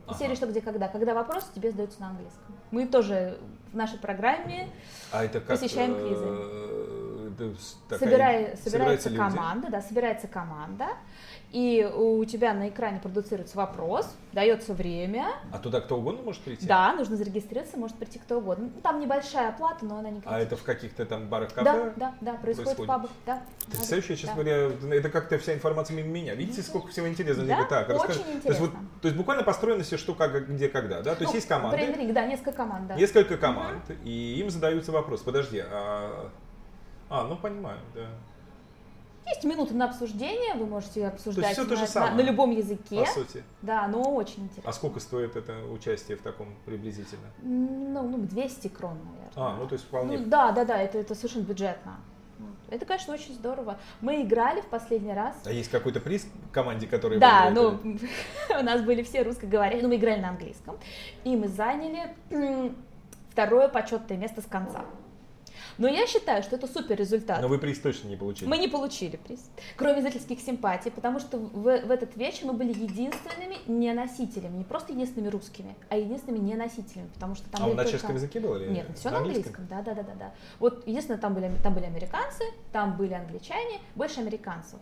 Ага. 0.09 0.19
Серия 0.19 0.35
«Что, 0.35 0.47
где, 0.47 0.61
когда». 0.61 0.89
Когда 0.89 1.15
вопрос 1.15 1.51
тебе 1.55 1.71
задаются 1.71 2.01
на 2.01 2.09
английском. 2.09 2.55
Мы 2.71 2.87
тоже 2.87 3.39
в 3.73 3.77
нашей 3.77 3.99
программе 3.99 4.69
а 5.13 5.25
это 5.25 5.41
как, 5.41 5.49
посещаем 5.49 5.95
квизы. 5.95 6.25
Э, 6.25 7.55
Собирай, 7.99 8.57
собирается 8.57 9.11
команда, 9.11 9.69
да, 9.71 9.81
собирается 9.81 10.27
команда, 10.27 10.87
и 11.51 11.91
у 11.95 12.23
тебя 12.27 12.53
на 12.53 12.69
экране 12.69 13.01
продуцируется 13.01 13.57
вопрос, 13.57 14.15
дается 14.33 14.75
время. 14.75 15.29
А 15.51 15.59
туда 15.59 15.81
кто 15.81 15.97
угодно 15.97 16.23
может 16.23 16.43
прийти? 16.43 16.67
Да, 16.67 16.93
нужно 16.93 17.17
зарегистрироваться, 17.17 17.79
может 17.79 17.97
прийти 17.97 18.19
кто 18.19 18.39
угодно. 18.39 18.71
Ну, 18.75 18.81
там 18.83 19.01
небольшая 19.01 19.49
оплата, 19.49 19.85
но 19.87 19.99
она 19.99 20.11
не 20.11 20.21
А 20.27 20.39
это 20.39 20.57
в 20.57 20.63
каких-то 20.63 21.07
там 21.07 21.29
барах 21.29 21.55
кафе? 21.55 21.65
Да, 21.65 21.93
да, 21.97 22.15
да, 22.21 22.33
происходит, 22.35 22.77
происходит. 22.77 22.79
в 22.79 22.87
пабах, 22.87 23.11
да. 23.25 23.43
Потрясающе, 23.65 24.17
честно 24.17 24.37
да. 24.37 24.43
говоря, 24.43 24.97
это 24.97 25.09
как-то 25.09 25.39
вся 25.39 25.55
информация 25.55 25.97
мимо 25.97 26.09
меня. 26.09 26.35
Видите, 26.35 26.61
сколько 26.61 26.89
всего 26.89 27.09
интересного? 27.09 27.49
Да, 27.49 27.65
так, 27.65 27.89
очень 27.89 27.99
расскажи. 27.99 28.21
интересно. 28.21 28.43
То 28.43 28.49
есть, 28.49 28.61
вот, 28.61 28.71
то 29.01 29.09
есть 29.09 29.17
буквально 29.17 29.43
построено 29.43 29.83
все, 29.85 29.97
что, 29.97 30.15
как, 30.15 30.49
где, 30.49 30.69
когда, 30.69 31.01
да? 31.01 31.15
То 31.15 31.23
есть 31.23 31.33
ну, 31.33 31.37
есть 31.37 31.49
команды. 31.49 31.79
Например, 31.79 32.13
да, 32.13 32.27
несколько 32.27 32.53
команд, 32.53 32.89
да. 32.89 32.95
Несколько 32.95 33.39
команд, 33.39 33.85
угу. 33.89 33.99
и 34.05 34.39
им 34.39 34.51
задаются 34.51 34.93
вопросы. 34.93 35.25
Подожди, 35.25 35.63
а... 35.65 36.31
А, 37.11 37.25
ну 37.25 37.37
понимаю, 37.37 37.79
да. 37.95 38.07
Есть 39.29 39.45
минуты 39.45 39.75
на 39.75 39.87
обсуждение, 39.87 40.55
вы 40.55 40.67
можете 40.67 41.07
обсуждать 41.07 41.53
все 41.53 41.63
на, 41.63 41.69
то 41.69 41.77
же 41.77 41.87
самое, 41.87 42.13
на, 42.13 42.19
на 42.19 42.23
любом 42.23 42.51
языке. 42.51 43.01
По 43.01 43.07
сути. 43.07 43.45
Да, 43.63 43.87
но 43.89 44.03
очень 44.15 44.45
интересно. 44.45 44.71
А 44.71 44.73
сколько 44.73 45.01
стоит 45.01 45.37
это 45.37 45.65
участие 45.71 46.17
в 46.17 46.23
таком 46.23 46.49
приблизительно? 46.65 47.29
Ну, 47.43 48.09
ну 48.09 48.19
200 48.19 48.69
крон, 48.69 48.97
наверное. 48.99 49.33
А, 49.37 49.57
ну 49.57 49.67
то 49.67 49.75
есть 49.75 49.85
вполне. 49.85 50.19
Ну, 50.19 50.27
да, 50.27 50.53
да, 50.53 50.65
да, 50.65 50.79
это, 50.81 50.99
это 50.99 51.15
совершенно 51.15 51.45
бюджетно. 51.45 51.99
Это, 52.71 52.85
конечно, 52.85 53.15
очень 53.15 53.35
здорово. 53.35 53.79
Мы 54.01 54.23
играли 54.23 54.61
в 54.61 54.67
последний 54.67 55.13
раз. 55.13 55.35
А 55.45 55.53
есть 55.53 55.71
какой-то 55.71 56.01
приз 56.01 56.27
команде, 56.53 56.87
которая 56.87 57.19
Да, 57.19 57.51
ну, 57.51 57.79
у 58.61 58.63
нас 58.63 58.83
были 58.83 59.03
все 59.03 59.23
русскоговорящие, 59.23 59.83
ну, 59.83 59.89
мы 59.89 59.97
играли 59.97 60.21
на 60.21 60.31
английском, 60.31 60.77
и 61.25 61.35
мы 61.35 61.49
заняли 61.49 62.15
второе 63.31 63.69
почетное 63.69 64.17
место 64.17 64.43
с 64.43 64.47
конца. 64.47 64.85
Но 65.79 65.89
я 65.89 66.07
считаю, 66.07 66.43
что 66.43 66.57
это 66.57 66.67
супер 66.67 66.97
результат. 66.97 67.41
Но 67.41 67.49
вы 67.49 67.59
приз 67.59 67.79
точно 67.79 68.09
не 68.09 68.17
получили. 68.17 68.49
Мы 68.49 68.59
не 68.59 68.69
получили 68.69 69.17
приз, 69.17 69.51
кроме 69.77 70.03
зрительских 70.03 70.41
симпатий, 70.41 70.91
потому 70.91 71.21
что 71.21 71.39
в, 71.39 71.63
в 71.63 71.91
этот 71.91 72.17
вечер 72.17 72.47
мы 72.47 72.53
были 72.53 72.71
единственными 72.71 73.57
не 73.69 73.93
носителями, 73.93 74.59
не 74.59 74.65
просто 74.65 74.93
единственными 74.93 75.31
русскими, 75.31 75.77
а 75.89 75.97
единственными 75.97 76.41
не 76.41 76.55
носителями, 76.57 77.09
потому 77.15 77.37
что 77.37 77.49
там 77.51 77.63
А 77.63 77.69
он 77.69 77.77
на 77.77 77.85
чешском 77.85 78.15
языке 78.15 78.41
был 78.41 78.57
или 78.57 78.69
Нет, 78.69 78.87
все 78.97 79.11
на 79.11 79.19
английском, 79.19 79.67
да, 79.69 79.83
да, 79.83 79.95
да, 79.95 80.03
да, 80.03 80.15
да. 80.19 80.35
Вот 80.59 80.87
единственное, 80.87 81.21
там 81.21 81.35
были, 81.35 81.51
там 81.63 81.75
были 81.75 81.85
американцы, 81.85 82.45
там 82.73 82.97
были 82.97 83.15
англичане, 83.15 83.79
больше 83.95 84.21
американцев. 84.21 84.81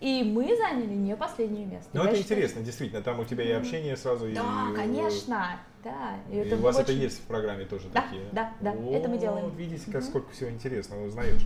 И 0.00 0.22
мы 0.22 0.54
заняли 0.56 0.94
не 0.94 1.16
последнее 1.16 1.64
место. 1.64 1.88
Ну, 1.94 2.02
это 2.02 2.16
считаю, 2.16 2.40
интересно, 2.40 2.62
действительно. 2.62 3.02
Там 3.02 3.20
у 3.20 3.24
тебя 3.24 3.44
и 3.44 3.52
общение 3.52 3.96
сразу, 3.96 4.26
и... 4.26 4.34
Да, 4.34 4.72
конечно. 4.74 5.58
Да, 5.84 6.18
и, 6.30 6.36
это 6.36 6.56
у 6.56 6.60
вас 6.60 6.76
очень... 6.76 6.84
это 6.84 6.92
есть 6.92 7.18
в 7.18 7.22
программе 7.22 7.66
тоже 7.66 7.88
да, 7.92 8.00
такие? 8.00 8.22
Да, 8.32 8.52
да, 8.60 8.72
О, 8.72 8.94
это 8.94 9.08
мы 9.08 9.18
делаем. 9.18 9.54
Видите, 9.54 9.90
как 9.92 10.02
сколько 10.02 10.32
всего 10.32 10.48
интересного 10.48 11.06
узнаешь. 11.06 11.42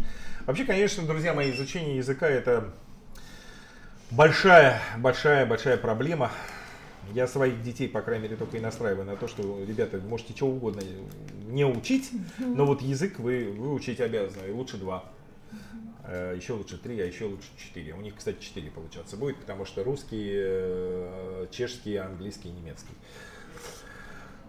Вообще, 0.46 0.64
конечно, 0.64 1.04
друзья 1.04 1.34
мои, 1.34 1.50
изучение 1.50 1.96
языка 1.96 2.28
это 2.28 2.72
большая, 4.12 4.80
большая, 4.98 5.44
большая 5.44 5.76
проблема. 5.76 6.30
Я 7.12 7.26
своих 7.26 7.62
детей, 7.62 7.88
по 7.88 8.00
крайней 8.00 8.24
мере, 8.24 8.36
только 8.36 8.58
и 8.58 8.60
настраиваю 8.60 9.06
на 9.06 9.16
то, 9.16 9.26
что, 9.26 9.64
ребята, 9.66 9.98
можете 9.98 10.34
чего 10.34 10.50
угодно 10.50 10.82
не 11.46 11.64
учить, 11.64 12.10
но 12.38 12.64
вот 12.64 12.82
язык 12.82 13.18
вы, 13.18 13.50
вы 13.50 13.72
учить 13.72 14.00
обязаны, 14.00 14.48
и 14.48 14.52
лучше 14.52 14.76
два. 14.76 15.04
Э, 16.04 16.34
еще 16.36 16.52
лучше 16.52 16.78
три, 16.78 17.00
а 17.00 17.04
еще 17.04 17.24
лучше 17.24 17.48
четыре. 17.56 17.94
У 17.94 18.00
них, 18.00 18.14
кстати, 18.16 18.40
четыре 18.40 18.70
получаться 18.70 19.16
будет, 19.16 19.36
потому 19.38 19.64
что 19.64 19.82
русский, 19.82 20.30
э, 20.32 21.46
чешский, 21.50 21.96
английский, 21.96 22.50
немецкий. 22.50 22.94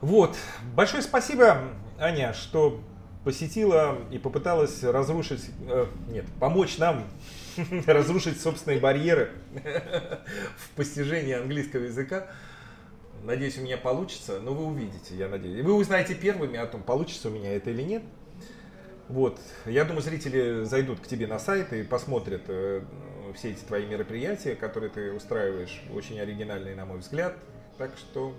Вот. 0.02 0.38
Большое 0.76 1.04
спасибо, 1.04 1.62
Аня, 1.97 2.34
что 2.34 2.82
посетила 3.26 3.97
и 4.12 4.18
попыталась 4.18 4.82
разрушить, 4.84 5.50
э, 5.68 5.88
нет, 6.08 6.26
помочь 6.39 6.78
нам 6.78 7.04
разрушить 7.86 8.39
собственные 8.39 8.80
барьеры 8.80 9.32
в 10.58 10.70
постижении 10.76 11.34
английского 11.34 11.84
языка. 11.84 12.28
Надеюсь, 13.24 13.58
у 13.58 13.62
меня 13.62 13.78
получится, 13.78 14.39
но 14.39 14.54
вы 14.54 14.68
увидите, 14.68 15.16
я 15.16 15.28
надеюсь. 15.28 15.66
Вы 15.66 15.74
узнаете 15.74 16.16
первыми 16.16 16.58
о 16.58 16.66
том, 16.66 16.82
получится 16.82 17.28
у 17.28 17.32
меня 17.32 17.54
это 17.54 17.70
или 17.72 17.84
нет. 17.84 18.04
Вот. 19.10 19.38
Я 19.66 19.84
думаю, 19.84 20.02
зрители 20.02 20.64
зайдут 20.64 21.02
к 21.02 21.08
тебе 21.08 21.28
на 21.28 21.39
сайт 21.39 21.74
и 21.74 21.84
посмотрят 21.84 22.43
э, 22.47 22.84
все 23.36 23.52
эти 23.52 23.64
твои 23.66 23.86
мероприятия, 23.86 24.56
которые 24.56 24.89
ты 24.89 25.12
устраиваешь, 25.12 25.82
очень 25.93 26.20
оригинальные, 26.22 26.76
на 26.76 26.86
мой 26.86 27.00
взгляд. 27.00 27.36
Так 27.78 27.97
что 27.97 28.34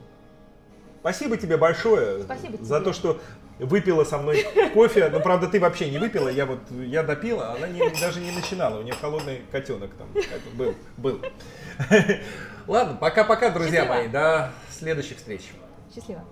спасибо 1.01 1.37
тебе 1.37 1.57
большое 1.57 2.23
спасибо 2.23 2.57
за 2.63 2.77
тебе. 2.77 2.85
то, 2.85 2.93
что 2.93 3.21
выпила 3.59 4.05
со 4.05 4.19
мной 4.19 4.47
кофе. 4.75 5.09
Ну, 5.11 5.21
правда, 5.21 5.47
ты 5.49 5.61
вообще 5.61 5.91
не 5.91 5.99
выпила, 5.99 6.29
я 6.29 6.47
вот 6.47 6.61
я 6.71 7.03
допила, 7.03 7.53
а 7.53 7.57
она 7.57 7.69
не, 7.69 7.81
даже 8.01 8.21
не 8.21 8.31
начинала. 8.31 8.79
У 8.79 8.83
нее 8.83 8.95
холодный 8.95 9.43
котенок 9.51 9.91
там 9.95 10.09
был. 10.55 10.75
был. 10.97 11.21
Ладно, 12.67 12.97
пока-пока, 13.01 13.51
друзья 13.51 13.83
Счастливо. 13.83 13.95
мои. 13.95 14.09
До 14.09 14.53
следующих 14.71 15.19
встреч. 15.19 15.43
Счастливо. 15.95 16.25